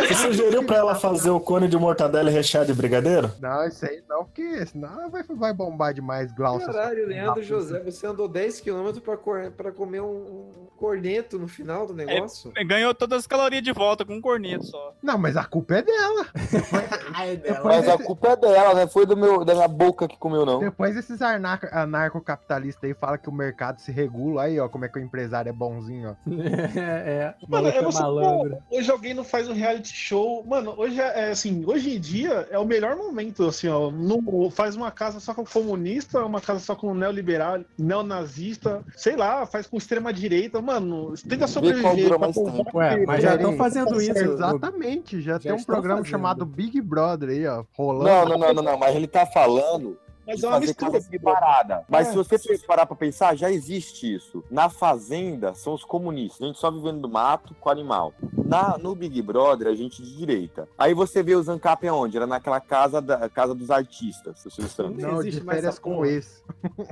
[0.00, 3.30] Você sugeriu pra ela fazer o cone de mortadela e recheado de brigadeiro?
[3.40, 6.66] Não, isso aí não, porque senão vai, vai bombar demais, Glaucia.
[6.66, 9.16] Caralho, Leandro José, você andou 10km pra,
[9.50, 12.52] pra comer um corneto no final do negócio?
[12.66, 14.94] Ganhou todas as calorias de volta com um corneto só.
[15.02, 16.26] Não, mas a culpa é dela.
[17.42, 18.86] Depois, Mas a culpa é dela, né?
[18.86, 20.60] Foi do meu, da minha boca que comeu, não.
[20.60, 24.42] depois esses anarco- anarcocapitalistas aí falam que o mercado se regula.
[24.44, 26.30] Aí, ó, como é que o empresário é bonzinho, ó.
[26.76, 27.34] É, é.
[27.48, 28.56] Mano, maluco é é você, malandro.
[28.68, 30.44] pô, hoje alguém não faz um reality show.
[30.46, 33.90] Mano, hoje é é, assim, hoje em dia é o melhor momento, assim, ó.
[33.90, 39.46] Não, faz uma casa só com comunista, uma casa só com neoliberal, neonazista, sei lá,
[39.46, 42.18] faz com extrema direita, mano, tenta sobreviver.
[42.18, 42.64] mais tempo.
[42.64, 44.18] que- Ué, mas já estão fazendo isso.
[44.18, 46.10] Exatamente, já, Já tem um programa fazendo.
[46.10, 48.04] chamado Big Brother aí, ó, rolando.
[48.04, 49.96] Não, não, não, não, não, mas ele tá falando
[50.26, 51.84] Mas é uma fazer mistura, separada.
[51.88, 52.10] Mas É.
[52.10, 54.42] se você parar pra pensar, já existe isso.
[54.50, 56.42] Na Fazenda, são os comunistas.
[56.42, 58.12] A gente só vivendo do mato com animal.
[58.44, 60.68] Na, no Big Brother, a gente de direita.
[60.76, 62.16] Aí você vê os Ancap aonde?
[62.16, 65.02] Era naquela casa, da, casa dos artistas, seu Silvio Santos.
[65.02, 66.42] Não, de férias com esse.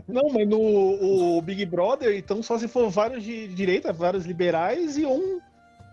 [0.08, 4.96] Não, mas no o Big Brother, então só se for vários de direita, vários liberais
[4.96, 5.40] e um,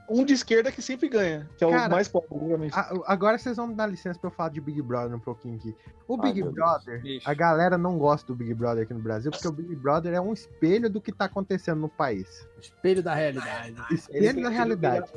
[0.09, 2.73] um de esquerda que sempre ganha, que é o Cara, mais pobre, obviamente.
[2.77, 5.55] A- agora vocês vão me dar licença pra eu falar de Big Brother um pouquinho
[5.55, 5.75] aqui.
[6.07, 9.31] O Ai, Big meu Brother, a galera não gosta do Big Brother aqui no Brasil,
[9.31, 12.47] porque o Big Brother é um espelho do que tá acontecendo no país.
[12.59, 13.75] Espelho da realidade.
[13.91, 15.11] Espelho da realidade.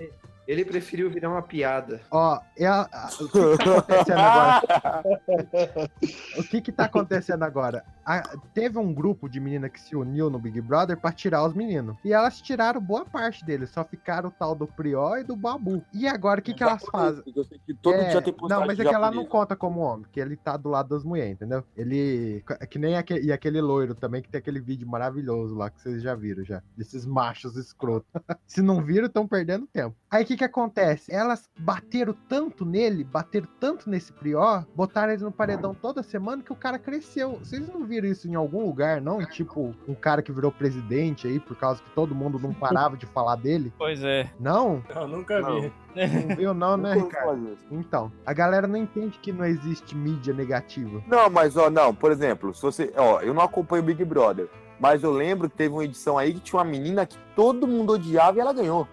[0.47, 2.01] Ele preferiu virar uma piada.
[2.11, 5.05] Ó, é a- a- o que, que tá acontecendo agora?
[6.39, 7.85] o que que tá acontecendo agora?
[8.05, 11.55] A- teve um grupo de meninas que se uniu no Big Brother pra tirar os
[11.55, 11.97] meninos.
[12.05, 15.83] E elas tiraram boa parte deles, só ficaram o tal do Prior e do Babu.
[15.93, 17.23] E agora o que que elas fazem?
[17.35, 19.81] Eu sei que todo É, dia tem Não, mas é que ela não conta como
[19.81, 21.65] homem, que ele tá do lado das mulheres, entendeu?
[21.77, 22.45] Ele.
[22.61, 25.81] é Que nem aquele, e aquele loiro também, que tem aquele vídeo maravilhoso lá que
[25.81, 26.63] vocês já viram já.
[26.77, 28.09] Desses machos escrotos.
[28.47, 29.97] Se não viram, estão perdendo tempo.
[30.11, 31.13] Aí o que que acontece?
[31.13, 36.53] Elas bateram tanto nele, bateram tanto nesse Prior, botaram ele no paredão toda semana que
[36.53, 37.39] o cara cresceu.
[37.39, 39.25] Vocês não viram isso em algum lugar, não?
[39.25, 43.07] Tipo, um cara que virou presidente aí, por causa que todo mundo não parava de
[43.07, 43.73] falar dele?
[43.79, 44.31] Pois é.
[44.39, 44.83] Não?
[44.95, 45.73] Eu nunca vi.
[45.95, 47.59] Não viu não, né, Nunca Ricardo?
[47.71, 51.03] Então, a galera não entende que não existe mídia negativa.
[51.07, 52.93] Não, mas ó, não, por exemplo, se você.
[52.97, 54.49] Ó, eu não acompanho o Big Brother,
[54.81, 57.93] mas eu lembro que teve uma edição aí que tinha uma menina que todo mundo
[57.93, 58.89] odiava e ela ganhou.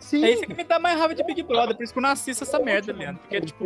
[0.00, 0.24] Sim.
[0.24, 2.10] É isso que me dá mais raiva de Big Brother, por isso que eu não
[2.10, 3.20] assisto essa merda, Leandro.
[3.20, 3.64] Porque, tipo,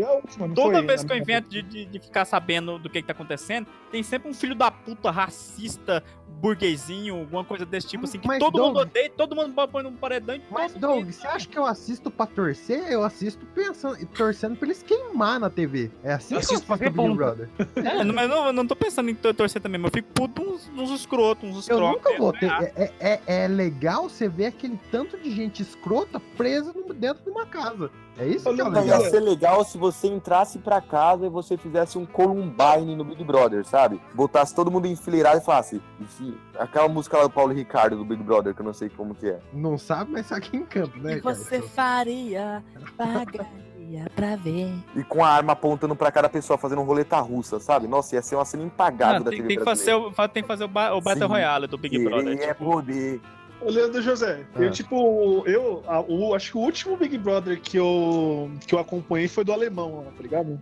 [0.55, 3.67] toda vez que eu invento de, de, de ficar sabendo do que, que tá acontecendo,
[3.91, 6.03] tem sempre um filho da puta racista,
[6.41, 9.83] burguesinho, alguma coisa desse tipo, assim, que Mas, todo mundo Doug- odeia, todo mundo põe
[9.83, 12.91] num paredão e Mas, Doug, você acha que eu assisto pra torcer?
[12.91, 15.91] Eu assisto pensando, e torcendo pra eles queimar na TV.
[16.03, 17.15] É assim Eu que eu assisto pra Big bom.
[17.15, 17.49] Brother.
[17.77, 20.13] É, não, mas não, eu não tô pensando em tor- torcer também, mas eu fico
[20.13, 22.05] puto uns, uns escrotos, uns Eu escrotos.
[22.05, 22.51] nunca vou ter.
[22.77, 27.31] É, é, é legal você ver aquele tanto de gente escrota presa no- dentro de
[27.31, 27.91] uma casa.
[28.17, 31.99] É isso que é ia ser legal se você entrasse pra casa e você fizesse
[31.99, 34.01] um Columbine no Big Brother, sabe?
[34.15, 35.83] Botasse todo mundo enfileirado e falasse.
[36.01, 38.89] e se- Aquela música lá do Paulo Ricardo do Big Brother, que eu não sei
[38.89, 39.41] como que é.
[39.53, 41.35] Não sabe, mas só que em campo, né, que cara?
[41.35, 42.63] você faria,
[42.97, 44.73] pagaria pra ver.
[44.97, 47.87] E com a arma apontando pra cada pessoa, fazendo um roleta russa, sabe?
[47.87, 50.43] Nossa, ia ser uma cena impagável Não, da tem, TV tem que fazer, o, tem
[50.43, 51.33] que fazer o, ba- o Battle Sim.
[51.33, 52.39] Royale do Big Brother.
[52.41, 53.21] É tipo, poder.
[53.65, 54.71] Ô, Leandro José, eu, Ah.
[54.71, 59.27] tipo, eu, a- o, acho que o último Big Brother que eu, que eu acompanhei
[59.29, 60.61] foi do alemão, lá, tá ligado?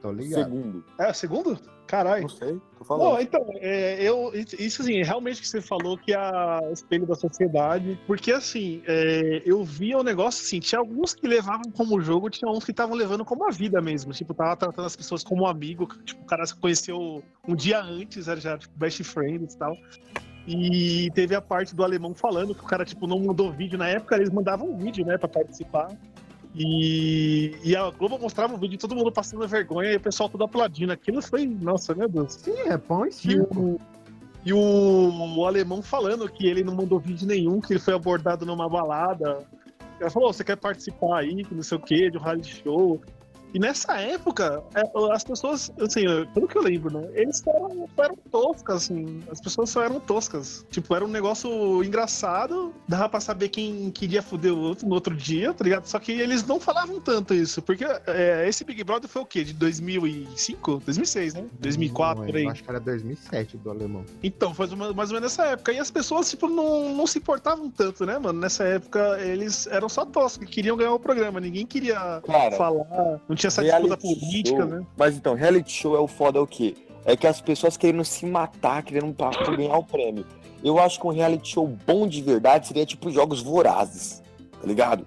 [0.00, 0.42] Tô ligado.
[0.44, 0.84] Segundo.
[0.98, 1.58] É, o segundo?
[1.86, 2.22] Caralho.
[2.22, 3.12] Não sei, tô falando.
[3.12, 7.14] Não, então, é, eu, isso assim, realmente que você falou que é o espelho da
[7.14, 12.30] sociedade, porque assim, é, eu via o negócio assim, tinha alguns que levavam como jogo,
[12.30, 15.46] tinha uns que estavam levando como a vida mesmo, tipo, tava tratando as pessoas como
[15.46, 19.58] amigo, tipo, o cara se conheceu um dia antes, era já, tipo, best friends e
[19.58, 19.76] tal.
[20.46, 23.78] E teve a parte do alemão falando que o cara, tipo, não mandou vídeo.
[23.78, 25.88] Na época eles mandavam vídeo, né, pra participar.
[26.54, 30.28] E, e a Globo mostrava um vídeo de todo mundo passando vergonha e o pessoal
[30.28, 30.92] todo aplaudindo.
[30.92, 32.34] Aquilo foi, nossa, meu Deus.
[32.34, 33.78] Sim, é pão e E o,
[34.44, 38.44] e o, o alemão falando que ele não mandou vídeo nenhum, que ele foi abordado
[38.44, 39.38] numa balada.
[40.00, 41.80] Ela falou: "Ô, você quer participar aí, que não sei o
[42.10, 43.00] de um reality show.
[43.54, 44.82] E nessa época, é,
[45.12, 47.08] as pessoas, assim, pelo que eu lembro, né?
[47.14, 49.22] Eles só eram, só eram toscas, assim.
[49.30, 50.66] As pessoas só eram toscas.
[50.70, 55.14] Tipo, era um negócio engraçado, dava pra saber quem queria foder o outro no outro
[55.14, 55.86] dia, tá ligado?
[55.86, 59.44] Só que eles não falavam tanto isso, porque é, esse Big Brother foi o quê?
[59.44, 60.82] De 2005?
[60.84, 61.44] 2006, né?
[61.60, 62.48] 2004, por aí.
[62.48, 64.04] Acho que era 2007 do alemão.
[64.22, 65.72] Então, foi mais mais ou menos nessa época.
[65.72, 68.38] E as pessoas, tipo, não, não se importavam tanto, né, mano?
[68.38, 71.40] Nessa época, eles eram só toscos, queriam ganhar o programa.
[71.40, 74.66] Ninguém queria Cara, falar, não tinha essa disputa política, show.
[74.66, 74.86] né?
[74.96, 76.74] Mas então, reality show é o foda é o quê?
[77.04, 80.24] É que as pessoas querendo se matar, querendo pra pra ganhar o prêmio.
[80.62, 84.22] Eu acho que um reality show bom de verdade seria tipo jogos vorazes,
[84.60, 85.04] tá ligado?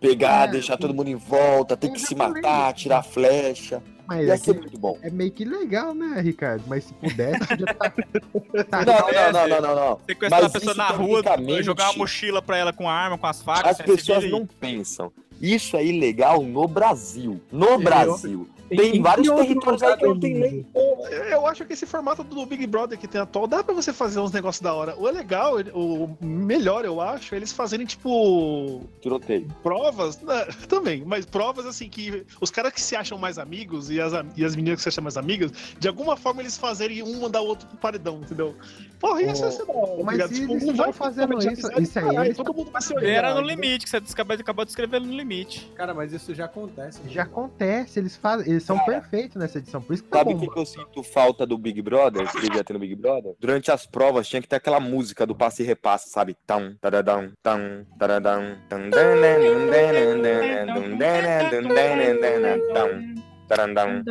[0.00, 3.82] Pegar, É, deixar todo mundo em volta, ter que se matar, tirar flecha.
[4.06, 4.98] Mas Ia é, ser que- muito bom.
[5.00, 6.62] é meio que legal, né, Ricardo?
[6.66, 7.66] Mas se pudesse, podia
[8.68, 8.84] tá...
[8.84, 9.98] Não, não, não, não, não, não.
[10.06, 11.22] Sequestrar a pessoa na rua,
[11.62, 13.70] jogar uma mochila pra ela com arma, com as facas.
[13.70, 15.10] As se pessoas não pensam.
[15.44, 17.40] Isso é ilegal no Brasil.
[17.52, 18.48] No Eu- Brasil.
[18.74, 20.66] Em- Tem em vários territórios aí que não tem lei.
[21.30, 24.20] Eu, acho que esse formato do Big Brother que tem atual dá pra você fazer
[24.20, 24.94] uns negócios da hora.
[24.96, 29.46] O legal, o melhor, eu acho, é eles fazerem, tipo, Tiroteio.
[29.62, 34.00] provas, né, também, mas provas assim que os caras que se acham mais amigos e
[34.00, 37.20] as, e as meninas que se acham mais amigas, de alguma forma eles fazerem um
[37.20, 38.54] mandar o outro pro paredão, entendeu?
[39.00, 40.34] Porra, isso ia ser da hora, tá Mas ligado?
[40.34, 43.08] se Tipo, eles vai fazendo isso, isso aí, caralho, todo mundo vai se olhar.
[43.10, 45.70] Era no limite, que você acabou, acabou de escrever no limite.
[45.74, 47.00] Cara, mas isso já acontece.
[47.08, 49.80] Já acontece, eles fazem, eles são perfeitos nessa edição.
[49.80, 52.30] Por isso que tá Sabe o que, que eu sinto falta do Big Brother?
[52.30, 53.34] Que devia ter no Big Brother?
[53.38, 56.34] Durante as provas tinha que ter aquela música do passe e repassa, sabe?
[56.46, 64.02] Tão, taradão, tão, taradão, tão, dananum, dananum, dananum, dananum, tão, tarandão.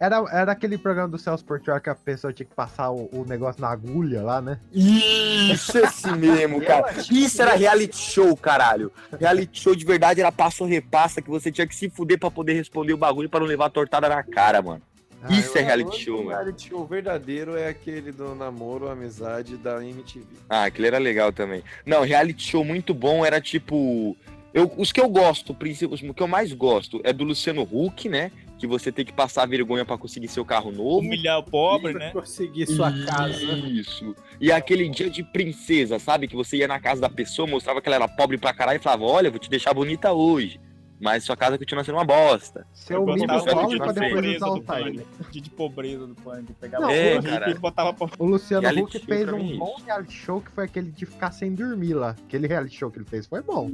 [0.00, 3.26] Era, era aquele programa do Celso Portioli que a pessoa tinha que passar o, o
[3.28, 4.58] negócio na agulha lá, né?
[4.72, 6.94] Isso, esse mesmo, cara.
[7.10, 8.90] Isso era reality show, caralho.
[9.20, 12.54] Reality show de verdade era passo repassa que você tinha que se fuder pra poder
[12.54, 14.80] responder o bagulho pra não levar a tortada na cara, mano.
[15.22, 16.30] Ah, Isso é reality show, mano.
[16.30, 20.24] reality show verdadeiro é aquele do namoro, amizade da MTV.
[20.48, 21.62] Ah, aquele era legal também.
[21.84, 24.16] Não, reality show muito bom era tipo.
[24.54, 25.54] Eu, os que eu gosto,
[25.90, 28.32] os que eu mais gosto é do Luciano Huck, né?
[28.60, 30.98] Que você tem que passar vergonha pra conseguir seu carro novo.
[30.98, 32.10] Humilhar o pobre, né?
[32.10, 33.40] Conseguir sua casa.
[33.40, 34.14] Isso.
[34.38, 36.28] E aquele dia de princesa, sabe?
[36.28, 38.82] Que você ia na casa da pessoa, mostrava que ela era pobre pra caralho e
[38.82, 40.60] falava: Olha, vou te deixar bonita hoje.
[41.00, 42.66] Mas sua casa continua sendo uma bosta.
[42.74, 45.30] Seu de pra depois usar o pânico.
[45.30, 46.52] De, de pobreza do pânico.
[46.54, 47.50] Pegava Não, o é, cara.
[47.50, 48.08] e botava pra...
[48.18, 51.32] O Luciano Huck fez um mim é bom reality show que foi aquele de ficar
[51.32, 52.10] sem dormir lá.
[52.26, 53.70] Aquele reality show que ele fez foi bom.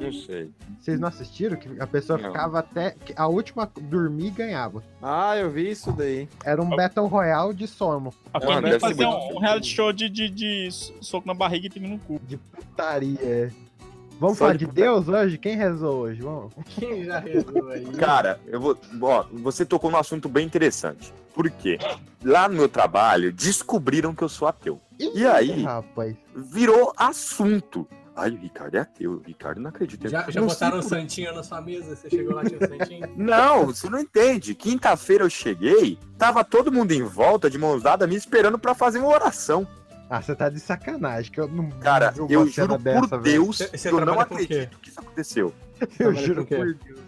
[0.00, 0.50] Não sei.
[0.80, 1.56] Vocês não assistiram?
[1.56, 2.28] Que a pessoa Não.
[2.28, 2.96] ficava até.
[3.16, 4.82] A última dormir ganhava.
[5.02, 6.28] Ah, eu vi isso daí.
[6.44, 8.12] Era um Battle Royale de sono.
[8.32, 10.68] Deve ser fazer um, um reality show de, de, de
[11.00, 12.20] soco na barriga e time no cu.
[12.26, 13.52] De putaria.
[14.20, 15.38] Vamos Só falar de Deus hoje?
[15.38, 16.22] Quem rezou hoje?
[16.22, 16.52] Vamos.
[16.78, 17.84] Quem já rezou aí?
[17.98, 18.78] Cara, eu vou.
[19.00, 21.12] Ó, você tocou num assunto bem interessante.
[21.34, 21.78] Por quê?
[22.24, 24.80] Lá no meu trabalho, descobriram que eu sou ateu.
[24.98, 26.14] E aí, Rapaz.
[26.34, 27.86] virou assunto.
[28.16, 29.14] Ai, o Ricardo é ateu.
[29.14, 30.08] O Ricardo não acredita.
[30.08, 31.96] Já, já Não botaram um por- santinho na sua mesa?
[31.96, 33.08] Você chegou lá, tinha um santinho?
[33.18, 34.54] Não, você não entende.
[34.54, 39.00] Quinta-feira eu cheguei, tava todo mundo em volta, de mãos dadas, me esperando pra fazer
[39.00, 39.66] uma oração.
[40.08, 43.08] Ah, você tá de sacanagem, que eu não Cara, vi uma eu cena juro dessa,
[43.08, 43.20] por.
[43.22, 45.52] Deus Você- que você eu não acredito que isso aconteceu.
[45.80, 47.00] Eu Trabalha juro por Deus.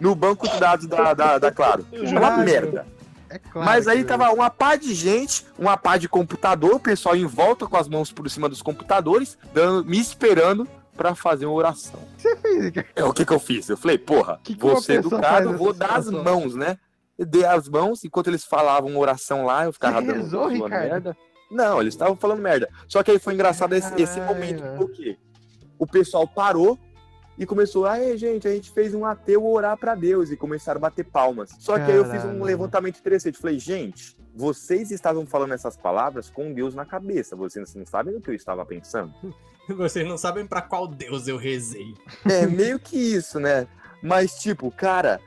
[0.00, 1.86] No banco de dados da, da, da Claro.
[1.92, 2.42] Uma Claro.
[2.44, 2.86] merda.
[3.30, 3.66] É claro.
[3.66, 7.26] Mas aí que- tava uma pá de gente, uma pá de computador, o pessoal em
[7.26, 12.00] volta com as mãos por cima dos computadores, dando, me esperando pra fazer uma oração.
[12.16, 12.72] Você fez.
[12.96, 13.68] É, o que que eu fiz?
[13.68, 16.24] Eu falei, porra, Que que vou uma ser educado, vou dar as situação?
[16.24, 16.76] mãos, né?
[17.18, 20.42] Eu dei as mãos, enquanto eles falavam uma oração lá, eu ficava Você dando rezou,
[20.44, 20.72] sua Ricardo?
[20.90, 21.16] merda.
[21.50, 22.68] Não, eles estavam falando merda.
[22.86, 24.34] Só que aí foi engraçado esse, esse Caralho.
[24.34, 25.16] momento, porque
[25.78, 26.78] o pessoal parou
[27.38, 30.82] e começou, aí gente, a gente fez um ateu orar pra Deus e começaram a
[30.82, 31.50] bater palmas.
[31.60, 32.44] Só que aí eu fiz um Caralho.
[32.44, 37.86] levantamento interessante, falei, gente, vocês estavam falando essas palavras com Deus na cabeça, vocês não
[37.86, 39.12] sabem o que eu estava pensando?
[39.68, 41.92] Vocês não sabem pra qual Deus eu rezei.
[42.24, 43.66] É meio que isso, né?
[44.02, 45.20] Mas, tipo, cara,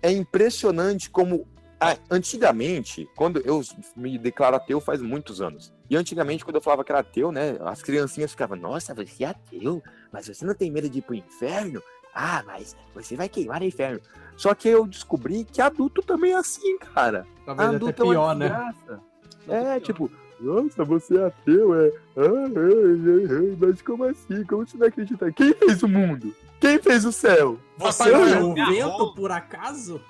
[0.00, 1.46] é impressionante como.
[1.82, 3.60] Ah, antigamente, quando eu
[3.96, 5.72] me declaro ateu faz muitos anos.
[5.90, 7.56] E antigamente, quando eu falava que era ateu, né?
[7.60, 11.16] As criancinhas ficavam, nossa, você é ateu, mas você não tem medo de ir pro
[11.16, 11.82] inferno?
[12.14, 14.00] Ah, mas você vai queimar no inferno.
[14.36, 17.26] Só que eu descobri que adulto também é assim, cara.
[17.44, 18.46] Talvez até adulto é uma pior, né?
[18.48, 19.00] desgraça.
[19.48, 20.08] É, tipo,
[20.38, 21.92] nossa, você é ateu, é.
[22.16, 24.44] Ah, é, é, é, mas como assim?
[24.44, 25.32] Como você não acredita?
[25.32, 26.32] Quem fez o mundo?
[26.60, 27.58] Quem fez o céu?
[27.76, 28.50] Você Noel.
[28.50, 30.00] o vento por acaso?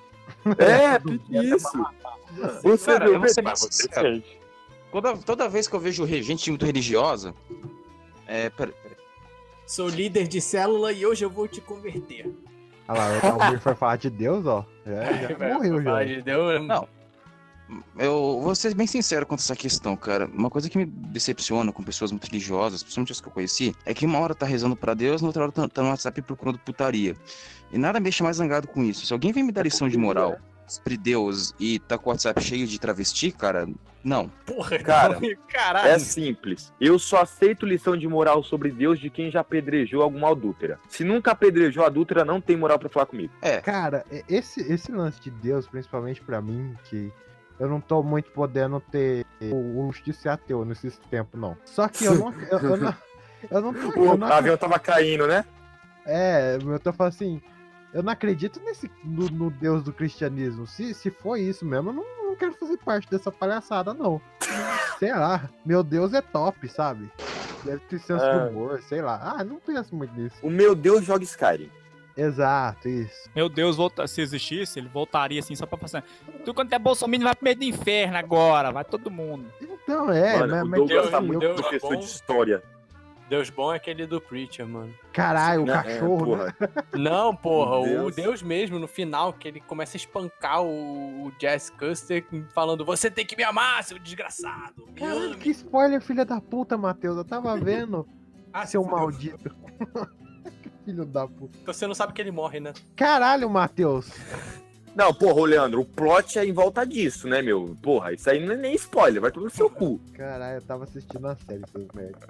[0.57, 1.85] É, pique isso.
[2.63, 4.15] Você Cara, eu vou ser bem sincero.
[4.15, 4.39] sente.
[4.91, 7.33] Toda, toda vez que eu vejo gente muito religiosa.
[8.27, 8.97] É, pera, pera.
[9.65, 12.31] Sou líder de célula e hoje eu vou te converter.
[12.87, 14.65] Olha lá, o Almir foi falar de Deus, ó.
[14.85, 15.91] É, já morreu já.
[15.91, 16.67] Fala de Deus.
[16.67, 16.87] Não.
[17.97, 20.25] Eu vou ser bem sincero quanto a essa questão, cara.
[20.27, 23.93] Uma coisa que me decepciona com pessoas muito religiosas, principalmente as que eu conheci, é
[23.93, 26.59] que uma hora tá rezando pra Deus, na outra hora tá, tá no WhatsApp procurando
[26.59, 27.15] putaria.
[27.73, 29.05] E nada me deixa mais zangado com isso.
[29.05, 32.41] Se alguém vem me dar lição de moral sobre Deus e tá com o WhatsApp
[32.41, 33.67] cheio de travesti, cara,
[34.03, 34.29] não.
[34.45, 35.19] Porra, Cara,
[35.51, 35.89] caralho.
[35.89, 36.71] É simples.
[36.79, 40.79] Eu só aceito lição de moral sobre Deus de quem já apedrejou alguma adúltera.
[40.87, 43.33] Se nunca apedrejou adúltera, não tem moral pra falar comigo.
[43.41, 43.59] É.
[43.59, 47.11] Cara, e- esse, esse lance de Deus, principalmente pra mim, que
[47.59, 51.57] eu não tô muito podendo ter o o luxo de ser ateu nesses tempos, não.
[51.65, 52.33] Só que eu não.
[52.51, 52.95] Eu, eu não,
[53.51, 55.43] eu não, tô- eu O não avião tava caindo, né?
[56.05, 57.41] É, eu tô falando assim,
[57.93, 60.65] eu não acredito nesse no, no Deus do cristianismo.
[60.67, 64.19] Se, se for isso mesmo, eu não, não quero fazer parte dessa palhaçada, não.
[64.99, 67.11] sei lá, meu Deus é top, sabe?
[67.63, 68.45] Deve ter senso É.
[68.45, 69.35] de humor, sei lá.
[69.37, 70.35] Ah, não penso muito nisso.
[70.41, 71.69] O meu Deus joga Skyrim.
[72.15, 73.29] Exato, isso.
[73.35, 76.03] Meu Deus, volta, se existisse, ele voltaria assim só pra passar.
[76.45, 79.45] Tu quando é Bolsonaro vai pro meio do inferno agora, vai todo mundo.
[79.59, 82.61] Então, é, Mano, mas, o mas Douglas tá muito eu- professor de história.
[83.29, 84.93] Deus bom é aquele do Preacher, mano.
[85.11, 86.53] Caralho, o Não, é, cachorro, né?
[86.59, 86.85] porra.
[86.93, 88.15] Não, porra, Meu o Deus.
[88.15, 93.09] Deus mesmo, no final, que ele começa a espancar o, o Jazz Custer falando: Você
[93.09, 94.87] tem que me amar, seu desgraçado.
[94.95, 97.17] Caralho, ame." que spoiler, filha da puta, Matheus.
[97.17, 98.07] Eu tava vendo.
[98.55, 99.49] Ah, seu maldito.
[100.85, 101.57] filho da puta.
[101.59, 102.71] Então você não sabe que ele morre, né?
[102.95, 104.11] Caralho, Matheus.
[104.95, 107.75] Não, porra, ô Leandro, o plot é em volta disso, né, meu?
[107.81, 109.99] Porra, isso aí não é nem spoiler, vai tomar no seu cu.
[110.13, 112.27] Caralho, eu tava assistindo a série, seus merda.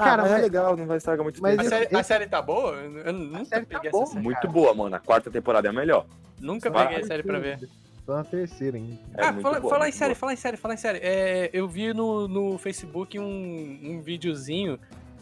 [0.00, 1.60] Ah, Cara, mas é legal, não vai estragar muito mas tempo.
[1.62, 2.72] A esse- série, a série tá boa?
[2.74, 4.24] Eu nunca peguei essa série.
[4.24, 4.48] Muito cara.
[4.48, 4.96] boa, mano.
[4.96, 6.06] A quarta temporada é a melhor.
[6.38, 6.88] Nunca Vai.
[6.88, 7.68] peguei a série pra ver.
[8.06, 8.98] Tô na terceira, hein?
[9.14, 10.18] É ah, muito fala, boa, fala em série, boa.
[10.18, 10.98] fala em série, fala em série.
[11.02, 14.80] É, eu vi no, no Facebook um, um videozinho,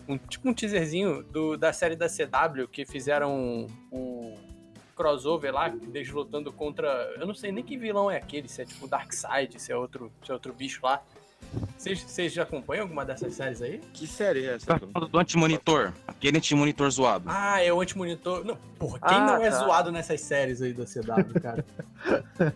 [0.09, 4.33] um, tipo um teaserzinho do, da série da CW que fizeram o
[4.97, 6.89] crossover lá, deles lutando contra.
[7.19, 10.11] Eu não sei nem que vilão é aquele, se é tipo Darkseid, se é outro,
[10.25, 11.03] se é outro bicho lá.
[11.79, 13.81] Vocês já acompanham alguma dessas séries aí?
[13.95, 14.67] Que série é essa?
[14.67, 15.93] Tá falando do antimonitor.
[16.07, 17.25] Aquele antimonitor zoado.
[17.29, 18.45] Ah, é o antimonitor.
[18.45, 19.57] Não, porra, quem Ah, não é tá.
[19.59, 21.65] zoado nessas séries aí da CW, cara?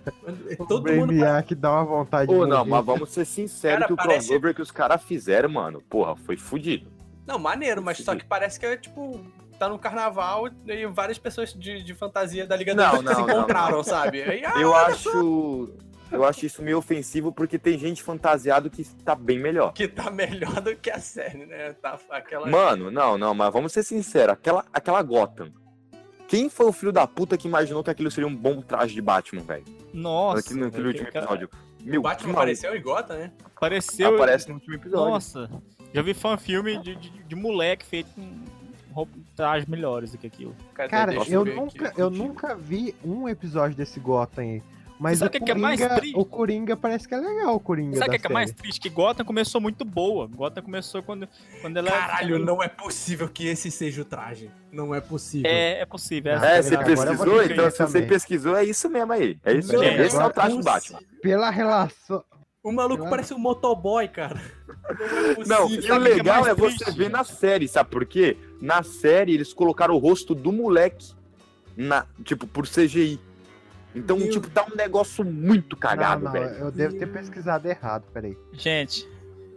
[0.59, 1.07] O Todo mundo.
[1.07, 4.29] Brainiac dá uma vontade Pô, de não, mas vamos ser sinceros Cara, que o parece-
[4.29, 6.91] crossover que os caras fizeram, mano, porra, foi fudido.
[7.27, 9.21] Não, maneiro, mas só que parece que é tipo.
[9.59, 13.15] Tá no carnaval e várias pessoas de, de fantasia da Liga Não, da Justiça não,
[13.15, 13.85] se não, encontraram, não.
[13.85, 14.23] sabe?
[14.23, 15.71] Aí, ah, Eu olha só, acho.
[16.13, 19.73] Eu acho isso meio ofensivo porque tem gente fantasiado que tá bem melhor.
[19.73, 21.73] Que tá melhor do que a série, né?
[21.73, 22.47] Tá aquela.
[22.47, 25.51] Mano, não, não, mas vamos ser sinceros, aquela, aquela Gotham.
[26.29, 29.03] Quem foi o filho da puta que imaginou que aquilo seria um bom traje de
[29.03, 29.65] Batman, velho?
[29.93, 30.41] Nossa.
[30.41, 31.51] Aqui no, naquele velho, último cara, episódio.
[31.53, 32.41] o Meu, Batman que maluco.
[32.41, 33.33] apareceu em Gota, né?
[33.57, 34.15] Apareceu.
[34.15, 35.11] Aparece no último episódio.
[35.11, 35.51] Nossa.
[35.93, 39.07] Já vi fan-filme de, de, de moleque feito com
[39.37, 40.55] trajes melhores do que aquilo.
[40.75, 42.01] Cara, Deixa eu nunca, aqui.
[42.01, 44.63] eu nunca vi um episódio desse Gotham aí.
[44.99, 46.19] Mas Sabe o que que é mais Coringa, triste?
[46.19, 48.53] o Coringa parece que é legal, o Coringa Sabe o que é, que é mais
[48.53, 48.81] triste?
[48.81, 50.27] Que Gotham começou muito boa.
[50.29, 51.29] Gotham começou quando,
[51.61, 51.91] quando ela.
[51.91, 54.51] Caralho, não é possível que esse seja o traje.
[54.71, 55.51] Não é possível.
[55.51, 56.33] É, é possível.
[56.41, 57.43] Ah, É, você pesquisou?
[57.43, 59.39] Então, se você pesquisou, é isso mesmo aí.
[59.45, 60.03] É isso Não, mesmo.
[60.03, 61.01] Esse é o traje do Batman.
[61.21, 62.25] Pela relação.
[62.63, 64.41] O maluco parece um motoboy, cara.
[65.47, 65.85] Não, possível.
[65.85, 66.97] e o é legal mais é você triste?
[66.99, 68.37] ver na série, sabe por quê?
[68.61, 71.13] Na série eles colocaram o rosto do moleque
[71.77, 73.19] na, tipo, por CGI.
[73.95, 76.55] Então, Meu tipo, tá um negócio muito cagado, não, não, velho.
[76.57, 78.37] eu devo ter pesquisado errado, peraí.
[78.53, 79.07] Gente,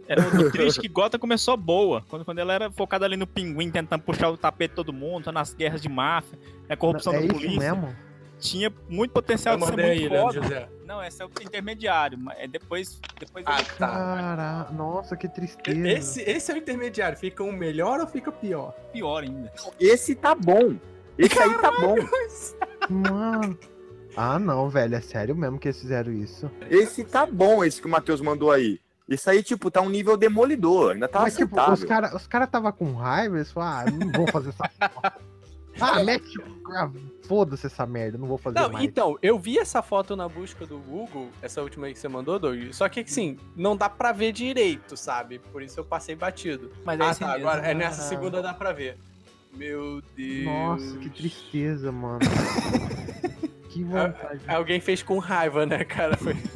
[0.06, 2.04] era muito triste que Gotham começou boa.
[2.08, 5.32] Quando, quando ela era focada ali no pinguim, tentando puxar o tapete de todo mundo,
[5.32, 7.58] nas guerras de máfia, na corrupção é da isso polícia.
[7.74, 7.96] mesmo?
[8.38, 10.42] Tinha muito potencial Eu de ser muito aí, foda.
[10.42, 10.68] José.
[10.84, 12.18] Não, esse é o intermediário.
[12.18, 13.00] mas É depois.
[13.18, 13.88] depois Ah, ele- tá.
[13.88, 15.88] Cara, nossa, que tristeza.
[15.88, 17.16] Esse, esse é o intermediário.
[17.16, 18.74] Fica um melhor ou fica pior?
[18.92, 19.50] pior ainda.
[19.80, 20.76] Esse tá bom.
[21.16, 21.96] Esse aí tá bom.
[23.10, 23.58] Mano.
[24.16, 26.50] Ah, não, velho, é sério mesmo que eles fizeram isso.
[26.70, 28.80] Esse tá bom, esse que o Matheus mandou aí.
[29.08, 30.92] Isso aí, tipo, tá um nível demolidor.
[30.94, 31.74] Ainda tá Mas, tipo, aceitável.
[31.74, 35.14] os caras os cara tava com raiva, eles falaram, ah, não vou fazer essa porra.
[35.78, 36.32] Ah, mete.
[36.72, 36.90] ah,
[37.28, 38.84] Foda-se essa merda, não vou fazer Não, mais.
[38.84, 42.38] então, eu vi essa foto na busca do Google, essa última aí que você mandou,
[42.38, 42.72] Doug.
[42.72, 45.38] Só que, assim, não dá pra ver direito, sabe?
[45.38, 46.72] Por isso eu passei batido.
[46.84, 47.26] Mas é ah, tá.
[47.32, 47.48] mesmo.
[47.48, 48.04] Agora, é nessa Ah.
[48.08, 48.96] segunda dá pra ver.
[49.52, 50.44] Meu Deus.
[50.46, 52.20] Nossa, que tristeza, mano.
[53.76, 54.40] que vontade.
[54.48, 56.16] Alguém fez com raiva, né, cara?
[56.16, 56.34] Foi...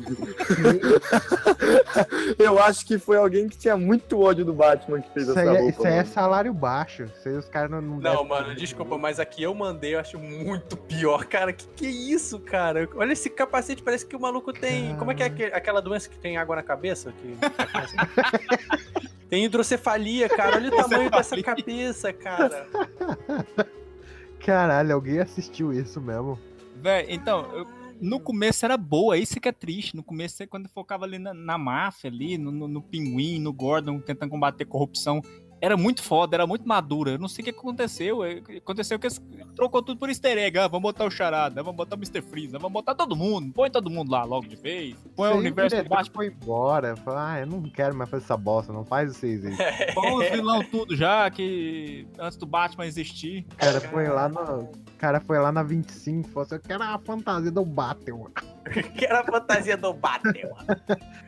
[2.38, 5.50] Eu acho que foi alguém que tinha muito ódio do Batman que fez Isso essa
[5.50, 5.70] aí, é- roupa.
[5.78, 7.04] isso aí é salário baixo.
[7.04, 7.80] Isso aí os caras não.
[7.80, 11.52] Não, mano, desculpa, mas aqui eu mandei, eu acho muito pior, cara.
[11.52, 12.88] Que que é isso, cara?
[12.94, 14.96] Olha esse capacete, parece que o maluco tem.
[14.96, 17.12] Como é que é aquele- aquela doença que tem água na cabeça?
[17.12, 17.36] Que...
[19.28, 20.56] tem hidrocefalia, cara.
[20.56, 22.66] Olha o tamanho dessa cabeça, cara.
[24.44, 26.38] Caralho, alguém assistiu isso mesmo.
[26.81, 27.66] Véi, então, eu-
[28.01, 29.95] no começo era boa, isso que é triste.
[29.95, 34.01] No começo, quando focava ali na, na máfia, ali, no, no, no pinguim, no Gordon,
[34.01, 35.20] tentando combater corrupção,
[35.61, 37.12] era muito foda, era muito madura.
[37.12, 38.24] Eu não sei o que aconteceu.
[38.24, 39.08] é, Aconteceu que
[39.54, 40.58] trocou tudo por easter egg.
[40.58, 42.22] Ah, vamos botar o Charada, vamos botar o Mr.
[42.22, 43.52] Freeze, vamos botar todo mundo.
[43.52, 44.96] Põe todo mundo lá logo de vez.
[45.14, 46.14] Põe o Isso aí universo do diretor Batman.
[46.14, 46.96] foi embora.
[46.96, 49.54] Falou, ah, eu não quero mais fazer essa bosta, não faz vocês aí.
[49.94, 53.44] Põe os vilão tudo já, que antes do Batman existir.
[53.52, 54.40] O cara foi lá no.
[54.64, 58.30] O cara foi lá na 25 e falou assim: eu quero a fantasia do Batman.
[58.96, 60.32] que era a fantasia do Batman.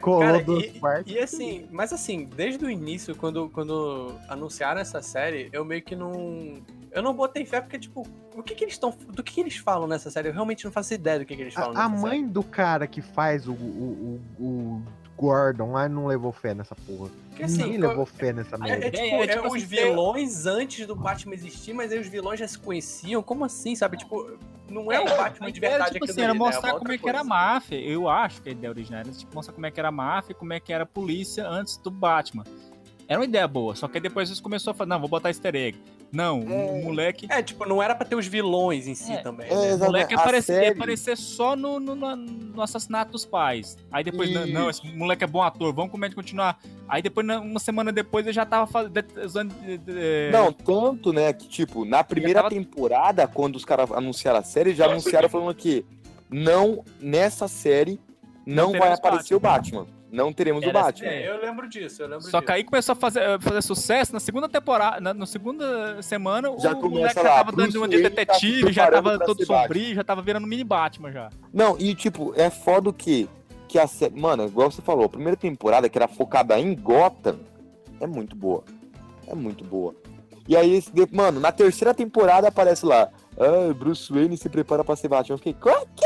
[0.01, 0.45] Cara,
[1.07, 5.83] e, e assim, mas assim, desde o início, quando, quando anunciaram essa série, eu meio
[5.83, 6.63] que não.
[6.91, 8.91] Eu não botei fé, porque, tipo, o que, que eles estão.
[9.09, 10.29] Do que, que eles falam nessa série?
[10.29, 12.87] Eu realmente não faço ideia do que, que eles falam A, a mãe do cara
[12.87, 14.83] que faz o, o, o, o
[15.17, 17.11] Gordon lá não levou fé nessa porra.
[17.29, 18.87] Porque, assim, co- levou fé nessa É, merda.
[18.87, 21.99] é tipo, É, é é tipo os assim, vilões antes do Batman existir, mas aí
[21.99, 23.23] os vilões já se conheciam.
[23.23, 23.97] Como assim, sabe?
[23.97, 24.37] Tipo,
[24.71, 26.39] não é, o Batman de Era, verdade tipo aquilo assim, era né?
[26.39, 27.77] mostrar uma como é que era a máfia.
[27.81, 30.33] Eu acho que a ideia original era tipo, mostrar como é que era a máfia
[30.33, 32.45] e como é que era a polícia antes do Batman.
[33.09, 35.29] Era uma ideia boa, só que aí depois eles começou a falar, não, vou botar
[35.29, 35.79] easter egg.
[36.13, 37.27] Não, o moleque.
[37.31, 39.49] É, tipo, não era pra ter os vilões em si É, também.
[39.51, 39.75] é, né?
[39.77, 43.79] O moleque ia A aparecer, ia série- aparecer só no, no, no- assassinato dos pais.
[43.91, 46.59] Aí depois, não, não, esse moleque é bom ator, vamos como é que continuar.
[46.87, 49.05] Aí depois, uma semana depois, ele já tava fazendo.
[49.25, 49.55] usando,
[49.89, 54.43] eh, Não, tanto, né, que, tipo, na primeira tava- temporada, quando os caras anunciaram a
[54.43, 55.85] série, já anunciaram falando que
[56.29, 57.99] não nessa série
[58.47, 59.87] não, vai teremos aparecer o Batman.
[60.13, 61.07] Não teremos o Era essa Batman.
[61.09, 61.25] ideia.
[61.25, 62.43] É, eu lembro disso, eu lembro Só disso.
[62.43, 66.75] que aí começou a fazer, fazer sucesso na segunda temporada, na, na segunda semana, Já
[66.75, 69.25] o moleque já lá, tava Bruce dando uma de Wayne tá detetive, já preparando tava
[69.25, 69.63] todo ser Batman.
[69.63, 71.31] sombrio, já tava virando mini Batman já.
[71.53, 73.29] Não, e tipo, é foda o que
[73.67, 77.39] que a série, mano, igual você falou, a primeira temporada que era focada em Gotham
[77.99, 78.63] é muito boa.
[79.27, 79.95] É muito boa.
[80.47, 83.09] E aí, mano, na terceira temporada aparece lá,
[83.39, 85.35] ah, Bruce Wayne se prepara pra ser Batman.
[85.35, 86.05] Eu fiquei, "Qual que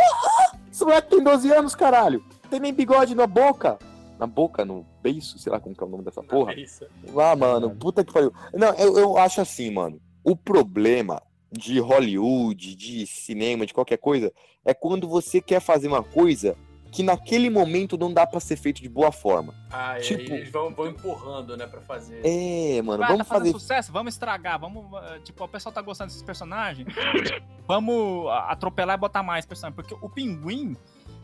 [0.71, 2.23] Esse moleque tem 12 anos, caralho.
[2.51, 3.79] Tem nem bigode na boca.
[4.19, 6.55] Na boca, no beiço, sei lá como que é o nome dessa porra.
[6.55, 6.87] Isso.
[7.19, 8.33] Ah, mano, puta que pariu.
[8.55, 10.01] Não, eu, eu acho assim, mano.
[10.25, 14.33] O problema de Hollywood, de cinema, de qualquer coisa,
[14.65, 16.57] é quando você quer fazer uma coisa
[16.91, 19.53] que naquele momento não dá pra ser feito de boa forma.
[19.71, 22.21] Ah, e Tipo- aí eles vão, vão empurrando, né, pra fazer.
[22.25, 23.51] É, mano, Vai, vamos tá fazer.
[23.53, 26.89] sucesso, vamos estragar, vamos, uh, tipo, o pessoal tá gostando desses personagens,
[27.67, 30.75] vamos a- atropelar e botar mais personagens, porque o Pinguim,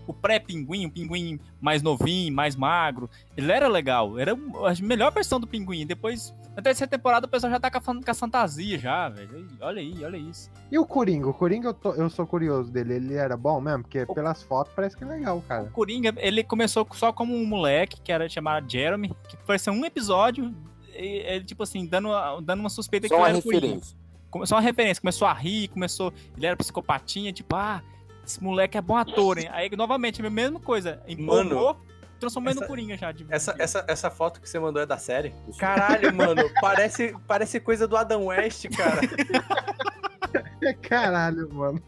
[0.06, 5.38] o pré-Pinguim, o Pinguim mais novinho, mais magro, ele era legal, era a melhor versão
[5.38, 8.14] do Pinguim, depois, na terceira temporada o pessoal já tá com a, fan- com a
[8.14, 10.50] fantasia já, velho, olha aí, olha isso.
[10.70, 11.28] E o Coringa?
[11.28, 12.94] O Coringa eu, tô- eu sou curioso dele.
[12.94, 13.82] Ele era bom mesmo?
[13.82, 15.64] Porque pelas fotos parece que é legal, cara.
[15.66, 20.54] Coringa, ele começou só como um moleque, que era chamado Jeremy, que apareceu um episódio,
[20.94, 22.08] ele, tipo assim, dando,
[22.40, 23.60] dando uma suspeita Só que ele era o Coringa.
[23.66, 23.96] referência.
[24.30, 26.12] Começou uma referência, começou a rir, começou.
[26.36, 27.82] Ele era psicopatinha, tipo, ah,
[28.26, 29.48] esse moleque é bom ator, hein?
[29.52, 31.02] Aí, novamente, a mesma coisa.
[31.06, 31.80] Empolgou,
[32.20, 33.12] transformou ele no essa- Coringa já.
[33.12, 33.26] De...
[33.28, 35.34] Essa, essa, essa foto que você mandou é da série?
[35.58, 39.00] Caralho, mano, parece, parece coisa do Adam West, cara.
[40.82, 41.82] Caralho, mano.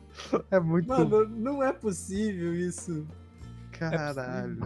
[0.50, 0.88] É muito.
[0.88, 3.06] Mano, não é possível isso.
[3.78, 4.56] Caralho.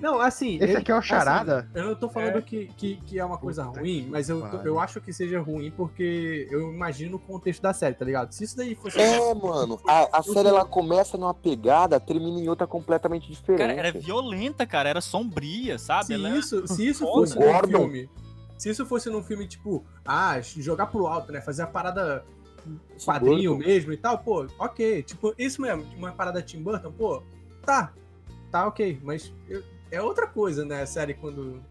[0.00, 0.56] Não, assim.
[0.56, 1.58] Esse ele- aqui é o Charada?
[1.60, 4.60] assim, eu não tô falando Que, que, que é uma coisa ruim, mas eu, pariu.
[4.64, 8.32] eu acho que seja ruim porque eu imagino o contexto da série, tá ligado?
[8.32, 9.00] Se isso daí fosse.
[9.00, 13.58] É, mano, a, a série ela começa numa pegada, termina em outra completamente diferente.
[13.60, 16.06] Cara, era violenta, cara, era sombria, sabe?
[16.06, 17.78] Se Ela- isso, se isso fosse num Gordon.
[17.78, 18.10] filme.
[18.56, 21.40] Se isso fosse num filme, tipo, ah, jogar pro alto, né?
[21.40, 22.24] Fazer a parada
[23.04, 25.02] quadrinho mesmo e tal, pô, ok.
[25.02, 27.22] Tipo, isso mesmo, uma parada Tim Burton, pô,
[27.64, 27.92] tá.
[28.50, 28.98] Tá, ok.
[29.02, 31.62] Mas eu- é outra coisa, né, a série quando.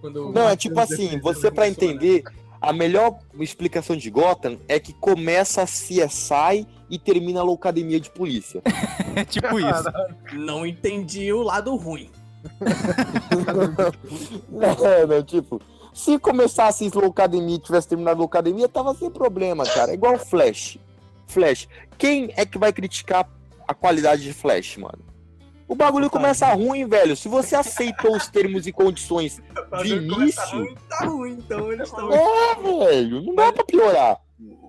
[0.00, 1.92] quando Não, é tipo assim, você pra funciona.
[1.94, 2.24] entender,
[2.60, 8.10] a melhor explicação de Gotham é que começa a CSI e termina a loucademia de
[8.10, 8.62] polícia.
[9.16, 9.84] É tipo isso.
[10.32, 12.10] Não entendi o lado ruim.
[14.82, 15.60] É, né, tipo,
[15.92, 19.92] se começasse loucademia e tivesse terminado loucademia, tava sem problema, cara.
[19.92, 20.78] É igual Flash.
[21.26, 21.68] Flash.
[21.96, 23.28] Quem é que vai criticar
[23.66, 24.98] a qualidade de Flash, mano?
[25.66, 27.16] O bagulho começa ruim, velho.
[27.16, 29.40] Se você aceitou os termos e condições
[29.82, 32.12] de início, ruim, Tá ruim, então eles estão.
[32.12, 32.54] é,
[32.86, 34.18] velho, não dá pra piorar.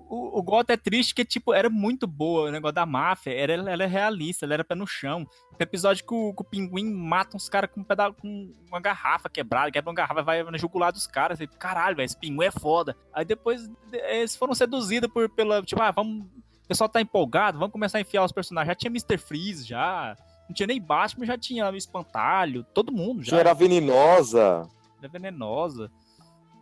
[0.08, 3.32] O, o Gotham é triste porque, tipo, era muito boa o negócio da máfia.
[3.32, 5.26] Era, ela é realista, ela era pé no chão.
[5.58, 8.78] Tem episódio que o, que o pinguim mata uns caras com, um peda- com uma
[8.80, 11.40] garrafa quebrada, quebra uma garrafa, vai na jugular dos caras.
[11.40, 12.96] E, Caralho, velho, esse pinguim é foda.
[13.12, 15.60] Aí depois de- eles foram seduzidos por, pela.
[15.62, 16.24] Tipo, ah, vamos.
[16.64, 18.68] O pessoal tá empolgado, vamos começar a enfiar os personagens.
[18.68, 19.18] Já tinha Mr.
[19.18, 20.16] Freeze, já.
[20.48, 23.32] Não tinha nem Batman, já tinha Espantalho, todo mundo já.
[23.32, 24.68] Já era venenosa.
[24.98, 25.90] Era venenosa.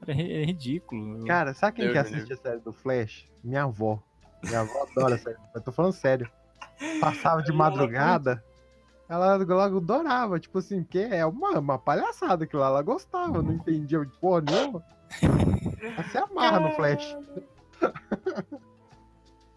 [0.03, 1.25] Era é ridículo.
[1.25, 3.27] Cara, sabe quem Deus que assiste a série do Flash?
[3.43, 4.03] Minha avó.
[4.43, 5.37] Minha avó adora série.
[5.55, 6.31] Eu tô falando sério.
[7.01, 8.43] Passava de madrugada.
[9.09, 12.69] Ela logo adorava, tipo assim, que é uma, uma palhaçada aquilo lá.
[12.69, 14.83] Ela gostava, não entendia de porra nenhuma.
[15.83, 17.17] Ela se amarra no Flash.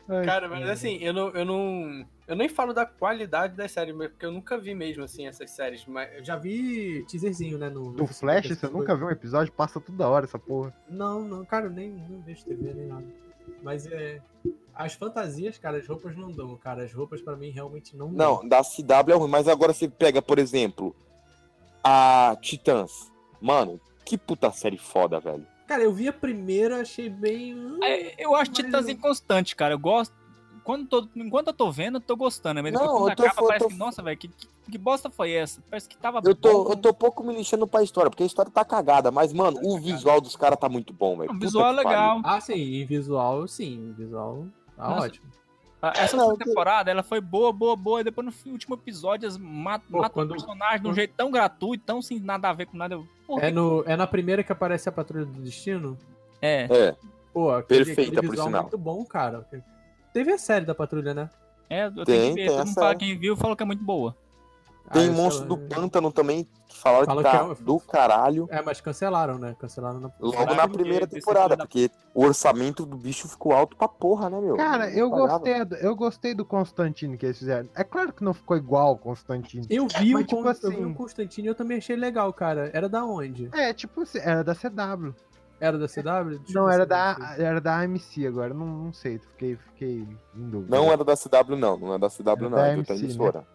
[0.10, 2.06] Ai, Cara, mas assim, eu não, eu não.
[2.28, 5.86] Eu nem falo da qualidade das séries, porque eu nunca vi mesmo, assim, essas séries.
[5.86, 7.70] Mas Eu já vi teaserzinho, né?
[7.70, 9.54] No, Do Flash, você nunca viu um episódio?
[9.54, 10.76] Passa toda hora essa porra.
[10.90, 13.06] Não, não, cara, eu nem não vejo TV nem nada.
[13.64, 14.22] Mas é.
[14.76, 16.84] As fantasias, cara, as roupas não dão, cara.
[16.84, 18.42] As roupas pra mim realmente não dão.
[18.42, 20.94] Não, da CW é ruim, mas agora você pega, por exemplo,
[21.84, 23.12] a Titãs.
[23.40, 25.48] Mano, que puta série foda, velho.
[25.66, 27.56] Cara, eu vi a primeira, achei bem.
[27.82, 29.74] É, eu acho Titãs inconstante, cara.
[29.74, 30.14] Eu gosto.
[30.68, 32.62] Quando tô- enquanto eu tô vendo, eu tô gostando.
[32.62, 35.10] Mas depois Não, eu tô acaba, parece tô- que, nossa, velho, que, que, que bosta
[35.10, 35.62] foi essa?
[35.70, 36.72] Parece que tava Eu tô, bom.
[36.72, 39.80] eu tô pouco me lixando pra história, porque a história tá cagada, mas, mano, o
[39.80, 41.32] visual dos caras tá muito bom, velho.
[41.32, 41.90] O visual é pariu.
[41.90, 42.22] legal.
[42.26, 43.94] Ah, sim, em visual, sim.
[43.98, 44.46] Visual,
[44.76, 45.06] tá Nossa.
[45.08, 45.26] ótimo.
[45.82, 48.02] Ah, Essa segunda temporada, ela foi boa, boa, boa.
[48.02, 51.14] E depois no último episódio, eles matam, Pô, matam quando- o personagem de um jeito
[51.16, 53.00] tão gratuito, tão sem nada a ver com nada.
[53.26, 55.98] Porra, É, no, é na primeira que aparece a Patrulha do Destino?
[56.42, 56.68] É.
[56.70, 56.96] É.
[57.32, 58.62] Pô, aquele, Perfeita, aquele por visual sinal.
[58.64, 59.48] muito bom, cara.
[60.18, 61.30] Teve a série da Patrulha, né?
[61.70, 62.48] É, eu Tem, tenho que ver.
[62.48, 64.16] Todo mundo fala, quem viu falou que é muito boa.
[64.92, 65.76] Tem Ah, Monstro sei do lá.
[65.76, 68.48] Pântano também, que falaram que tá que é do caralho.
[68.50, 69.56] É, mas cancelaram, né?
[69.60, 70.10] Cancelaram na...
[70.20, 74.56] Logo na primeira temporada, porque o orçamento do bicho ficou alto pra porra, né, meu?
[74.56, 75.30] Cara, eu Pagava.
[75.40, 77.70] gostei, do- eu gostei do Constantino que eles fizeram.
[77.76, 79.68] É claro que não ficou igual o Constantino.
[79.70, 81.96] Eu vi, Mas, o, tipo Con- assim- eu vi o Constantino e eu também achei
[81.96, 82.72] legal, cara.
[82.74, 83.50] Era da onde?
[83.54, 85.14] É, tipo, assim, era da CW.
[85.60, 86.40] Era da CW?
[86.40, 90.76] Deixa Não, era da, era da AMC agora, não, não sei, fiquei, fiquei em dúvida.
[90.78, 91.78] Não era da CW, não.
[91.78, 92.50] Não é da CW, Era não.
[92.50, 93.48] da É de outra AMC, emissora.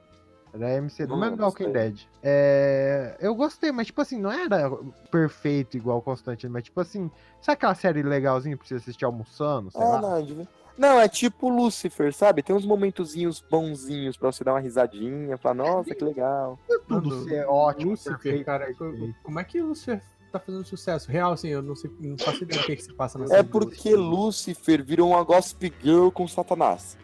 [0.52, 1.72] Era a MC do Não, mesmo não Walking sei.
[1.72, 2.00] Dead.
[2.22, 4.70] É, eu gostei, mas tipo assim, não era
[5.10, 9.70] perfeito igual o Constantino, mas tipo assim, sabe aquela série legalzinha pra você assistir almoçando?
[9.70, 10.00] Sei É, lá?
[10.02, 12.42] não, de- não, é tipo Lucifer, sabe?
[12.42, 16.58] Tem uns momentozinhos bonzinhos pra você dar uma risadinha, falar, nossa, que legal.
[16.86, 19.14] Tudo ser ótimo, Lucifer, perfeito, cara, perfeito.
[19.22, 20.02] como é que o Lucifer
[20.32, 21.10] tá fazendo sucesso?
[21.10, 23.42] Real, assim, eu não sei, não faço ideia do que, que se passa na É
[23.42, 26.96] porque Lucifer virou uma Gossip Girl com Satanás.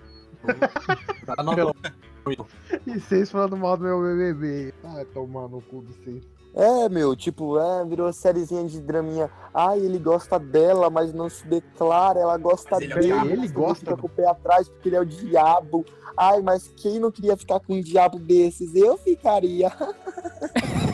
[1.27, 1.75] Tá novela.
[2.87, 4.75] E vocês falando mal do meu BBB.
[4.85, 6.25] Ah, tomar no cu de vocês.
[6.55, 9.31] É, meu, tipo, é, virou sériezinha de draminha.
[9.55, 13.07] Ai, ele gosta dela, mas não se declara, ela gosta Mas ele é dele.
[13.07, 13.21] diabo.
[13.25, 15.85] mas Ele ele gosta fica do- com o pé atrás porque ele é o diabo.
[16.17, 18.75] Ai, mas quem não queria ficar com um diabo desses?
[18.75, 19.71] Eu ficaria.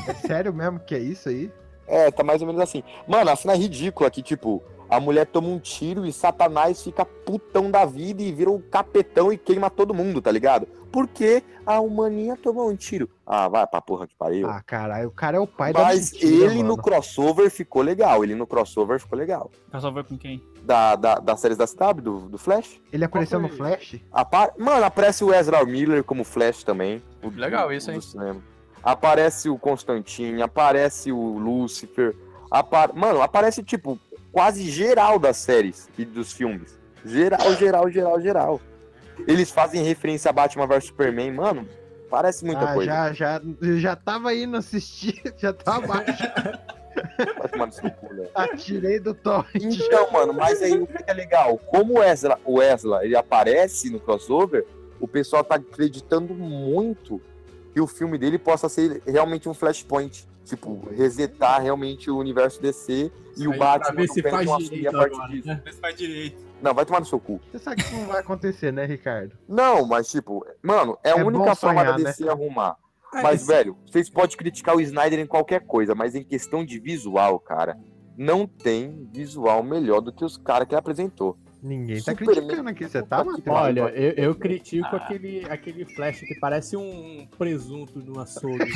[0.08, 1.50] É sério mesmo que é isso aí?
[1.86, 2.82] É, tá mais ou menos assim.
[3.06, 7.04] Mano, a cena é ridícula que, tipo, a mulher toma um tiro e Satanás fica
[7.04, 10.66] putão da vida e vira um capetão e queima todo mundo, tá ligado?
[10.92, 13.10] Porque a humaninha tomou um tiro.
[13.26, 14.48] Ah, vai pra porra que pariu.
[14.48, 16.76] Ah, caralho, o cara é o pai da Mas ele no mano.
[16.76, 18.22] crossover ficou legal.
[18.22, 19.50] Ele no crossover ficou legal.
[19.70, 20.40] Crossover com quem?
[20.62, 22.80] Da, da, das séries da CW, do, do Flash.
[22.92, 23.48] Ele apareceu no?
[23.48, 23.96] Flash?
[24.12, 27.02] Apa- Mano, aparece o Ezra Miller como Flash também.
[27.22, 27.98] o- Legal isso, hein?
[28.84, 32.14] Aparece o Constantine, aparece o Lucifer.
[32.50, 33.98] apa- Mano, aparece, tipo,
[34.30, 36.78] quase geral das séries e dos filmes.
[37.04, 38.60] Geral, geral, geral, geral.
[39.26, 41.68] Eles fazem referência a Batman vs Superman, mano.
[42.10, 42.90] Parece muita ah, coisa.
[42.90, 43.40] já, já,
[43.78, 46.22] já tava indo assistir, já tava baixo.
[47.98, 48.28] Cu, né?
[48.34, 49.64] Atirei do torrent.
[49.64, 51.58] Então, mano, mas aí o que é legal?
[51.58, 54.64] Como o Ezra, o Ezra ele aparece no crossover,
[55.00, 57.20] o pessoal tá acreditando muito
[57.74, 60.26] que o filme dele possa ser realmente um flashpoint.
[60.44, 64.58] Tipo, resetar realmente o universo DC e o Aí, pra Batman ver se não faz
[64.58, 65.48] direito a partir agora, disso.
[65.48, 65.62] né?
[65.64, 66.44] Mas faz direito.
[66.62, 67.40] Não, vai tomar no seu cu.
[67.50, 69.36] Você sabe que isso não vai acontecer, né, Ricardo?
[69.48, 72.76] Não, mas tipo, mano, é a É única bom forma sonhar, da DC arrumar.
[73.12, 76.64] Ah, Mas, esse- velho, vocês podem criticar o Snyder em qualquer coisa, mas em questão
[76.64, 77.76] de visual, cara,
[78.16, 81.36] não tem visual melhor do que os caras que ele apresentou.
[81.66, 83.46] Ninguém tá Superman- criticando aqui, você tá, Matheus?
[83.56, 88.70] Olha, eu, eu critico aquele, aquele flash que parece um presunto no açougue.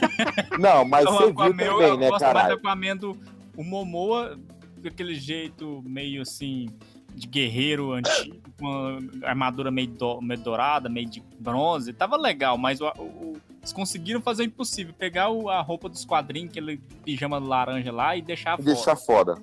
[0.58, 2.54] Não, mas Então, você o viu Aquaman, também, eu né, gosto mais do caralho?
[2.54, 3.16] Aquaman do
[3.56, 4.38] o Momoa,
[4.78, 6.70] daquele jeito meio assim,
[7.14, 11.92] de guerreiro antigo, com armadura meio, do- meio dourada, meio de bronze.
[11.92, 14.94] Tava legal, mas o, o- eles conseguiram fazer o impossível.
[14.98, 18.62] Pegar o- a roupa dos quadrinhos, aquele pijama laranja lá e deixar fora.
[18.64, 19.34] Deixar foda.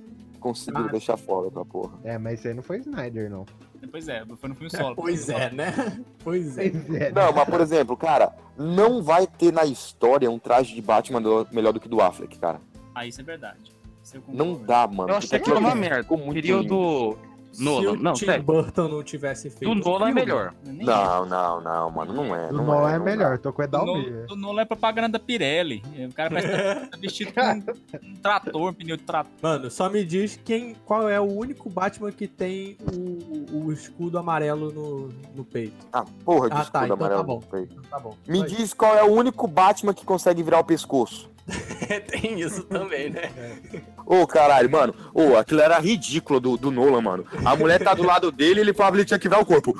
[0.48, 1.94] Conseguiram deixar fora pra porra.
[2.04, 3.46] É, mas isso aí não foi Snyder, não.
[3.92, 4.96] Pois é, foi no filme solo.
[4.96, 5.74] pois é, né?
[6.24, 6.70] Pois é.
[6.70, 7.12] Pois é.
[7.12, 11.48] Não, mas por exemplo, cara, não vai ter na história um traje de Batman do-
[11.52, 12.60] melhor do que do Affleck, cara.
[12.94, 13.72] Ah, isso é verdade.
[14.28, 15.10] Não dá, mano.
[15.12, 16.02] Eu achei que era uma merda.
[16.04, 17.18] ficou muito Queria o lindo.
[17.58, 17.92] Do Se Nolan.
[17.92, 18.44] o Não, Tim sério.
[18.44, 19.74] Burton não tivesse feito.
[19.74, 20.54] Do Nolan é melhor.
[20.64, 22.50] Não, não, não, mano, não é.
[22.50, 24.26] O Não Nolan é, é não melhor, tô com o Do Edalmir.
[24.28, 25.82] do Nolan é propaganda da Pirelli.
[26.10, 29.32] O cara parece que tá vestido com um, um trator, um pneu de trator.
[29.42, 34.18] Mano, só me diz quem, qual é o único Batman que tem o, o escudo
[34.18, 35.86] amarelo no, no peito.
[35.92, 37.36] Ah, porra de Ah, escudo tá, então amarelo tá bom.
[37.36, 37.82] no peito.
[37.90, 38.16] Tá bom.
[38.28, 41.30] Me Só diz qual é o único Batman que consegue virar o pescoço.
[42.08, 43.32] Tem isso também, né?
[44.06, 44.94] Ô, caralho, mano.
[45.14, 47.26] Ô, aquilo era ridículo do, do Nolan, mano.
[47.46, 49.76] A mulher tá do lado dele e ele falava que tinha que virar o corpo.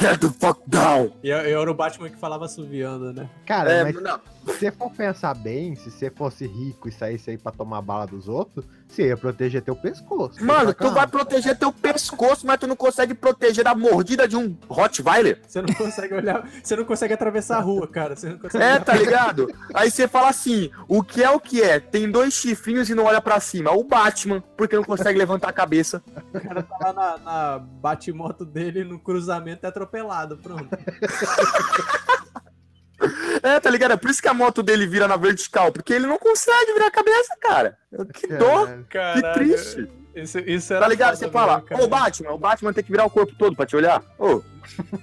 [0.00, 1.12] Get the fuck down!
[1.22, 3.28] E eu, eu era o Batman que falava assoviando, né?
[3.46, 4.20] Cara, É, mas não.
[4.48, 8.06] Se você for pensar bem, se você fosse rico e saísse aí pra tomar bala
[8.06, 10.42] dos outros, você ia proteger teu pescoço.
[10.44, 14.56] Mano, tu vai proteger teu pescoço, mas tu não consegue proteger da mordida de um
[14.68, 15.40] Rottweiler.
[15.46, 18.16] Você não consegue olhar, você não consegue atravessar a rua, cara.
[18.16, 19.54] Você não consegue É, olhar tá ligado?
[19.74, 21.78] Aí você fala assim: o que é o que é?
[21.78, 23.72] Tem dois chifrinhos e não olha pra cima.
[23.72, 26.02] O Batman, porque não consegue levantar a cabeça.
[26.32, 30.68] O cara tá lá na, na bate-moto dele no cruzamento é atropelado, pronto.
[33.42, 33.92] É, tá ligado?
[33.92, 36.86] É por isso que a moto dele vira na vertical, porque ele não consegue virar
[36.88, 37.78] a cabeça, cara.
[38.12, 38.68] Que dó!
[38.88, 39.22] Caralho.
[39.22, 39.88] Que triste.
[40.14, 41.16] Isso, isso era Tá ligado?
[41.16, 44.02] Você fala, ô Batman, o Batman tem que virar o corpo todo pra te olhar.
[44.18, 44.42] Ô,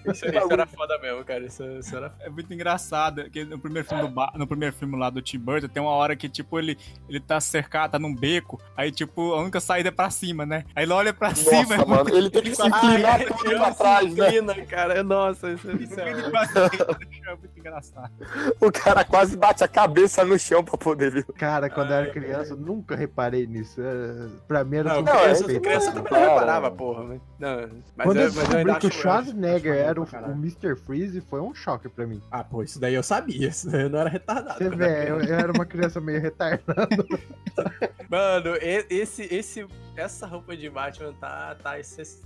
[0.06, 1.46] Isso, isso era foda mesmo, cara.
[1.46, 4.98] Isso, isso era É muito engraçado, que no primeiro filme do Ba- no primeiro filme
[4.98, 6.78] lá do Tim Burton, tem uma hora que, tipo, ele,
[7.10, 10.64] ele tá cercado, tá num beco, aí, tipo, a única saída é pra cima, né?
[10.76, 11.76] Aí ele olha pra Nossa, cima.
[11.76, 14.28] é mano, ele tem que se inclinar Ah, todo pra trás, né?
[14.28, 15.04] inclina, cara.
[15.04, 16.10] Nossa, isso, isso é...
[16.10, 18.12] É muito engraçado.
[18.62, 21.26] O cara quase bate a cabeça no chão pra poder ver.
[21.34, 23.82] Cara, quando eu era criança, eu nunca reparei nisso.
[23.82, 25.62] É, Pra mim era Não, tudo criança, perfeito.
[25.62, 27.04] criança também não reparava, porra.
[27.04, 29.00] Mas, não, mas Quando eu, eu, mas eu ainda que o acho-
[29.56, 30.76] Schwarzenegger era o, o Mr.
[30.76, 32.22] Freeze, foi um choque pra mim.
[32.30, 33.48] Ah, pô, isso daí eu sabia.
[33.56, 34.58] Isso daí eu não era retardado.
[34.58, 36.88] Você vê, eu, eu era uma criança meio retardada.
[38.10, 39.66] Mano, esse, esse,
[39.96, 41.76] essa roupa de Batman tá, tá,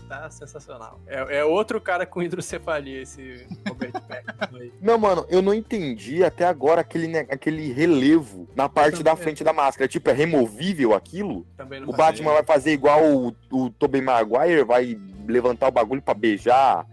[0.07, 0.99] tá sensacional.
[1.07, 4.73] É, é outro cara com hidrocefalia, esse Robert Pattinson aí.
[4.81, 9.53] Não, mano, eu não entendi até agora aquele, aquele relevo na parte da frente da
[9.53, 9.88] máscara.
[9.88, 11.45] Tipo, é removível aquilo?
[11.56, 11.93] Também não O.
[11.93, 14.97] Batman vai fazer igual o, o Tobey Maguire, vai
[15.27, 16.85] levantar o bagulho pra beijar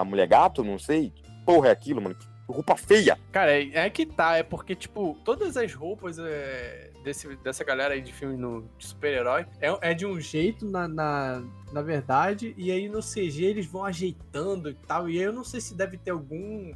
[0.00, 0.64] a mulher gato?
[0.64, 1.10] Não sei.
[1.10, 2.14] Que porra é aquilo, mano?
[2.14, 3.18] Que roupa feia.
[3.32, 7.94] Cara, é, é que tá, é porque, tipo, todas as roupas é, desse, dessa galera
[7.94, 11.42] aí de filme no, de super-herói é, é de um jeito na, na,
[11.72, 15.44] na verdade, e aí no CG eles vão ajeitando e tal, e aí eu não
[15.44, 16.72] sei se deve ter algum.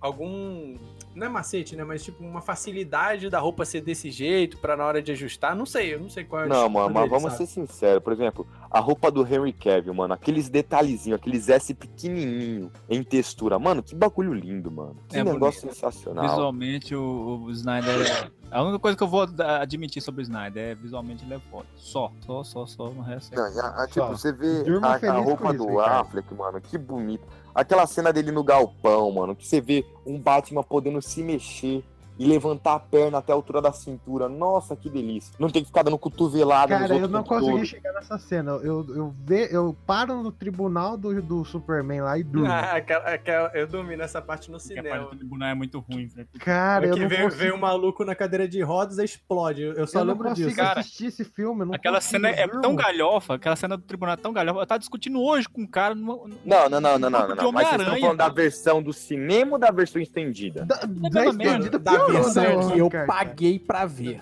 [0.00, 0.76] algum.
[1.14, 1.82] Não é macete, né?
[1.82, 5.56] Mas tipo, uma facilidade da roupa ser desse jeito pra na hora de ajustar.
[5.56, 7.46] Não sei, eu não sei qual é a Não, mano, mas vamos sabe?
[7.46, 8.02] ser sinceros.
[8.02, 13.58] Por exemplo, a roupa do Henry Cavill, mano, aqueles detalhezinhos, aqueles S pequenininho em textura.
[13.58, 14.96] Mano, que bagulho lindo, mano.
[15.08, 15.74] Que É negócio bonito.
[15.74, 16.28] sensacional.
[16.28, 18.00] Visualmente, o, o Snyder.
[18.06, 19.26] é- A única coisa que eu vou
[19.60, 21.66] admitir sobre o Snyder é visualmente ele é foda.
[21.76, 22.90] Só, só, só, só.
[22.90, 24.06] No resto é- Não, já- ah, tipo, Só.
[24.08, 26.00] você vê Durma a, a roupa isso, do Ricardo.
[26.06, 27.26] Affleck, mano, que bonito.
[27.54, 31.84] Aquela cena dele no galpão, mano, que você vê um Batman podendo se mexer
[32.20, 34.28] e levantar a perna até a altura da cintura.
[34.28, 35.34] Nossa, que delícia.
[35.38, 37.64] Não tem que ficar dando cotovelada Cara, eu não consegui todo.
[37.64, 38.50] chegar nessa cena.
[38.62, 42.46] Eu, eu, ve, eu paro no tribunal do, do Superman lá e durmo.
[42.52, 45.10] Ah, aquela, aquela- eu dormi nessa parte no Porque a parte cinema.
[45.10, 46.28] do tribunal é muito ruim, velho.
[46.40, 49.62] Cara, eu que não vem, consigo- vem um maluco na cadeira de rodas e explode.
[49.62, 50.60] Eu eu só eu não lembro consigo disso.
[50.60, 51.62] Cara, assistir esse filme.
[51.62, 52.60] eu Não Aquela consigo, cena é durmo.
[52.60, 54.60] tão galhofa, aquela cena do tribunal é tão galhofa.
[54.60, 56.14] Eu tava discutindo hoje com um cara numa,
[56.44, 57.52] Não, não, não, não, não, não, não.
[57.52, 60.66] Mas vocês estão falando da versão do cinema ou da versão estendida?
[60.66, 60.76] Da,
[61.10, 63.06] da estendida da piorou, né, que eu cara?
[63.06, 64.20] paguei pra ver.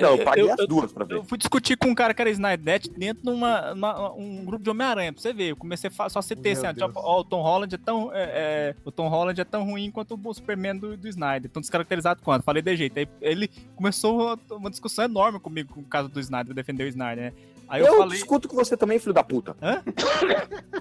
[0.00, 1.14] Não, eu paguei eu- as duas pra ver.
[1.16, 4.62] Eu fui discutir com um cara que era Snyder dentro de uma, uma- um grupo
[4.64, 5.50] de Homem-Aranha, pra você ver.
[5.50, 6.20] Eu comecei a só
[6.52, 8.10] Meu assim, ó, tipo, ó, o Tom Holland é tão.
[8.12, 11.50] é, é, o Tom Holland é tão ruim quanto o Superman do, do Snyder.
[11.50, 12.42] Tão descaracterizado quanto.
[12.42, 12.98] Falei de jeito.
[12.98, 17.24] Aí ele começou uma discussão enorme comigo com o caso do Snyder, defender o Snyder,
[17.26, 17.32] né?
[17.68, 18.14] Aí eu, eu falei.
[18.14, 19.56] discuto com você também, filho da puta.
[19.62, 19.82] Hã?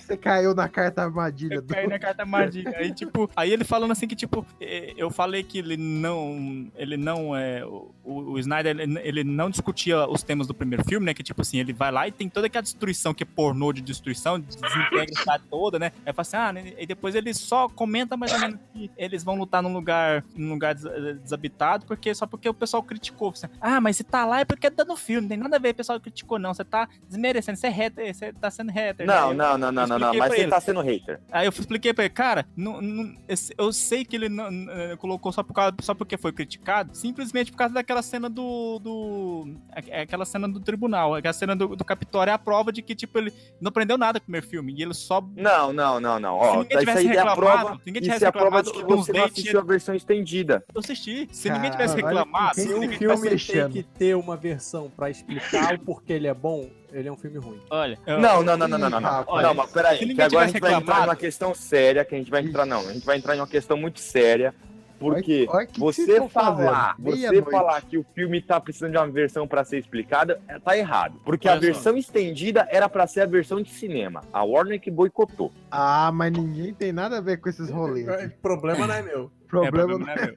[0.00, 1.60] Você caiu na carta armadilha.
[1.60, 2.74] do- Caí na carta armadilha.
[2.78, 6.66] Aí, tipo, aí ele falando assim que, tipo, eh, eu falei que ele não.
[6.74, 7.64] Ele não é.
[7.64, 11.12] O, o Snyder, ele, ele não discutia os temas do primeiro filme, né?
[11.14, 13.82] Que, tipo assim, ele vai lá e tem toda aquela destruição que é pornô de
[13.82, 15.92] destruição, desintegra a cidade toda, né?
[16.06, 19.22] Aí fala assim, ah, né, e depois ele só comenta mais ou menos que eles
[19.22, 23.28] vão lutar num lugar, num lugar des- desabitado, porque só porque o pessoal criticou.
[23.30, 25.60] Assim, ah, mas se tá lá é porque é dando filme, não tem nada a
[25.60, 26.52] ver, o pessoal criticou, não.
[26.54, 29.06] Você tá desmerecendo, você é hater, você tá sendo hater.
[29.06, 29.14] né?
[29.14, 30.14] Não, Eu- não, não, não, não, não.
[30.14, 30.50] Mas você ele.
[30.50, 31.20] tá sendo hater.
[31.30, 33.14] Aí eu expliquei pra ele, cara, não, não-
[33.56, 37.50] eu sei que ele não, eh, colocou só, por causa, só porque foi criticado, simplesmente
[37.50, 38.78] por causa daquela cena do.
[38.78, 41.14] do a- aquela cena do tribunal.
[41.14, 44.18] Aquela cena do, do Capitólio é a prova de que, tipo, ele não aprendeu nada
[44.18, 44.74] com o primeiro filme.
[44.76, 45.20] E ele só.
[45.36, 46.38] Não, não, não, não.
[46.40, 47.74] Se Ó, ninguém isso tivesse aí é a reclamado, prova.
[47.78, 49.94] se ninguém Isso tivesse é a prova de reclamado, que você não assistiu a versão
[49.94, 50.64] estendida.
[50.74, 51.28] Eu assisti.
[51.32, 55.10] Se Cara, ninguém tivesse reclamado, se Se ninguém filme tem que ter uma versão pra
[55.10, 57.60] explicar o porquê ele é bom, ele é um filme ruim.
[57.70, 59.00] Olha, eu- Não, não, não, não, não, não.
[59.00, 59.08] Não.
[59.10, 59.42] rapaz.
[59.42, 62.30] Não, mas peraí, que agora a gente vai entrar numa questão séria, que a gente
[62.30, 64.54] vai entrar, não, a gente vai entrar em uma questão muito séria,
[64.98, 69.06] porque Olha- olha que você falar, você falar que o filme tá precisando de uma
[69.08, 71.20] versão pra ser explicada, é, tá errado.
[71.24, 71.66] Porque a Olha só.
[71.66, 74.22] versão estendida era pra ser a versão de cinema.
[74.32, 75.52] A Warner que boicotou.
[75.70, 78.08] Ah, mas ninguém tem nada a ver com esses rolês.
[78.08, 79.30] É, Problema não é meu.
[79.48, 80.36] É, Problema problema não é meu.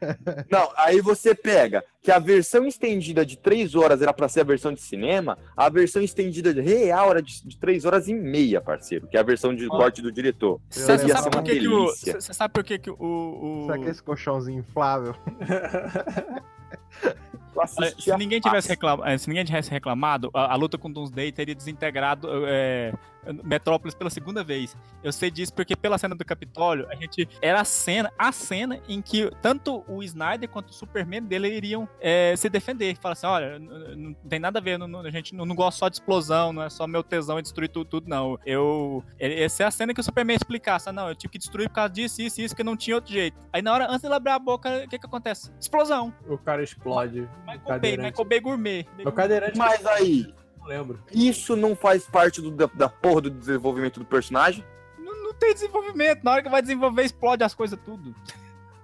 [0.50, 4.44] Não, aí você pega que a versão estendida de 3 horas era pra ser a
[4.44, 8.60] versão de cinema, a versão estendida de real era de, de 3 horas e meia,
[8.60, 10.60] parceiro, que é a versão de corte do diretor.
[10.70, 11.88] Você ser sabe, por que que o-
[12.20, 15.14] sabe por que, que o, o, Sabe aquele colchãozinho inflável?
[17.98, 22.28] Se ninguém tivesse reclamado, se ninguém tivesse reclamado, a, a luta com Doomsday teria desintegrado
[22.46, 22.92] é,
[23.42, 24.76] Metrópolis pela segunda vez.
[25.02, 28.78] Eu sei disso porque pela cena do Capitólio, a gente era a cena, a cena
[28.86, 32.94] em que tanto o Snyder quanto o Superman dele iriam é, se defender.
[32.98, 35.78] Fala assim, olha, não tem nada a ver, não- não- a gente não, não gosta
[35.78, 38.38] só de explosão, não é só meu tesão em destruir tudo, tudo não.
[38.44, 41.68] Eu, essa é a cena que o Superman explicasse, ah, não, eu tive que destruir
[41.70, 43.36] por causa disso, isso, isso, que não tinha outro jeito.
[43.52, 45.50] Aí na hora, antes de ele abrir a boca, o que que acontece?
[45.58, 46.12] Explosão.
[46.28, 47.28] O cara explode.
[47.46, 48.86] Michael Bay, Michael Bay gourmet.
[48.98, 49.56] É o cadeirante.
[49.58, 51.00] Mas aí, Não lembro.
[51.12, 54.64] isso não faz parte do- da, da porra do desenvolvimento do personagem?
[54.98, 56.22] Não, não tem desenvolvimento.
[56.22, 58.14] Na hora que vai desenvolver, explode as coisas tudo.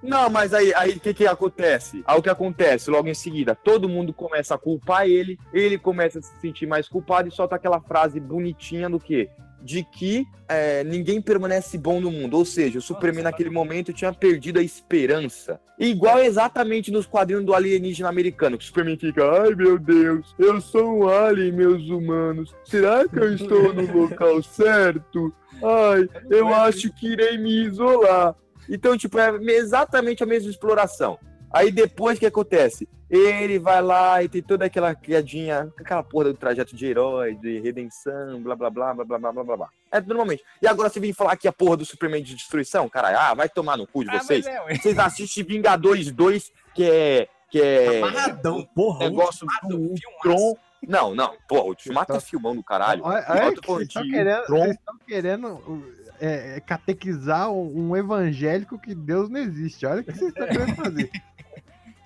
[0.02, 2.02] Não, mas aí aí o que, que acontece?
[2.04, 3.54] Aí o que acontece logo em seguida?
[3.54, 7.54] Todo mundo começa a culpar ele, ele começa a se sentir mais culpado e solta
[7.54, 9.30] aquela frase bonitinha do quê?
[9.62, 12.36] De que é, ninguém permanece bom no mundo.
[12.36, 15.60] Ou seja, o Superman naquele momento tinha perdido a esperança.
[15.78, 20.60] Igual exatamente nos quadrinhos do alienígena americano, que o Superman fica, ai meu Deus, eu
[20.60, 22.54] sou um alien, meus humanos.
[22.64, 25.34] Será que eu estou no local certo?
[25.62, 28.34] Ai, eu acho que irei me isolar.
[28.68, 31.18] Então, tipo, é exatamente a mesma exploração.
[31.52, 32.88] Aí depois o que acontece?
[33.10, 37.60] Ele vai lá e tem toda aquela criadinha, aquela porra do trajeto de herói, de
[37.60, 39.56] redenção, blá blá blá blá blá blá blá blá.
[39.58, 39.68] blá.
[39.90, 40.42] É normalmente.
[40.62, 43.50] E agora você vem falar que a porra do Superman de destruição, caralho, ah, vai
[43.50, 44.46] tomar no cu de Ah, mas vocês.
[44.46, 44.74] é, ué.
[44.76, 47.28] vocês assistem Vingadores 2, que é.
[47.50, 49.00] Que é Amarradão, porra.
[49.00, 50.56] negócio do Ultron.
[50.88, 53.02] Não, não, porra, o Ultimato é filmão do caralho.
[53.04, 55.84] Olha, olha que vocês estão querendo, vocês estão querendo
[56.18, 59.84] é, é, catequizar um, um evangélico que Deus não existe.
[59.84, 61.10] Olha o que vocês estão querendo fazer.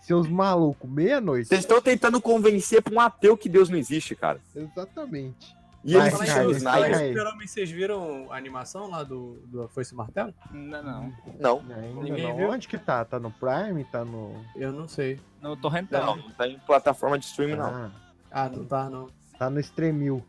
[0.07, 1.49] Seus malucos, meia-noite.
[1.49, 4.39] Vocês estão tentando convencer pra um ateu que Deus não existe, cara.
[4.55, 5.57] Exatamente.
[5.85, 6.99] E ele Vai, se cara.
[7.09, 10.33] Super-Homem, vocês viram a animação lá do, do Foice Martelo?
[10.53, 11.13] Não, não.
[11.41, 12.37] Não, Ainda Ninguém não.
[12.37, 12.51] viu?
[12.51, 13.05] Onde que tá?
[13.05, 13.85] Tá no Prime?
[13.85, 14.33] Tá no.
[14.55, 15.19] Eu não sei.
[15.43, 16.07] No torrentão.
[16.07, 17.67] não, não tá em plataforma de streaming, não.
[17.67, 17.91] Ah,
[18.31, 19.09] Ah, não tá, não.
[19.39, 20.25] tá no Streamil.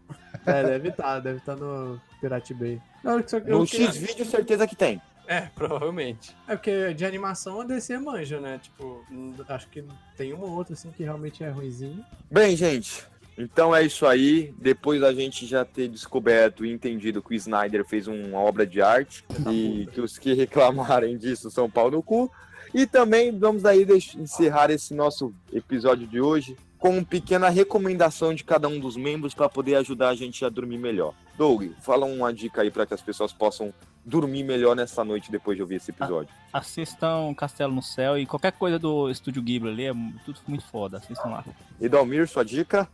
[0.45, 2.82] É, deve estar, deve estar no Pirate Bay.
[3.04, 5.02] Não, só No X-Vídeo, certeza que tem.
[5.38, 6.36] É, provavelmente.
[6.48, 8.60] É porque de animação a DC manja, né?
[8.64, 9.06] Tipo,
[9.49, 9.84] acho que
[10.16, 12.04] tem uma ou outra assim que realmente é ruimzinho.
[12.32, 13.06] Bem, gente,
[13.38, 14.54] então é isso aí.
[14.58, 18.82] Depois da gente já ter descoberto e entendido que o Snyder fez uma obra de
[18.82, 22.32] arte e que os que reclamarem disso são pau no cu.
[22.74, 23.86] E também vamos aí
[24.16, 29.34] encerrar esse nosso episódio de hoje com uma pequena recomendação de cada um dos membros
[29.34, 31.14] para poder ajudar a gente a dormir melhor.
[31.38, 33.74] Doug, fala uma dica aí para que as pessoas possam
[34.06, 36.34] dormir melhor nessa noite depois de ouvir esse episódio.
[36.54, 39.94] Assistam Castelo no Céu e qualquer coisa do Estúdio Ghibli ali, é
[40.24, 40.98] tudo muito foda.
[40.98, 41.45] Assistam lá.
[41.80, 42.88] Edalmir, sua dica?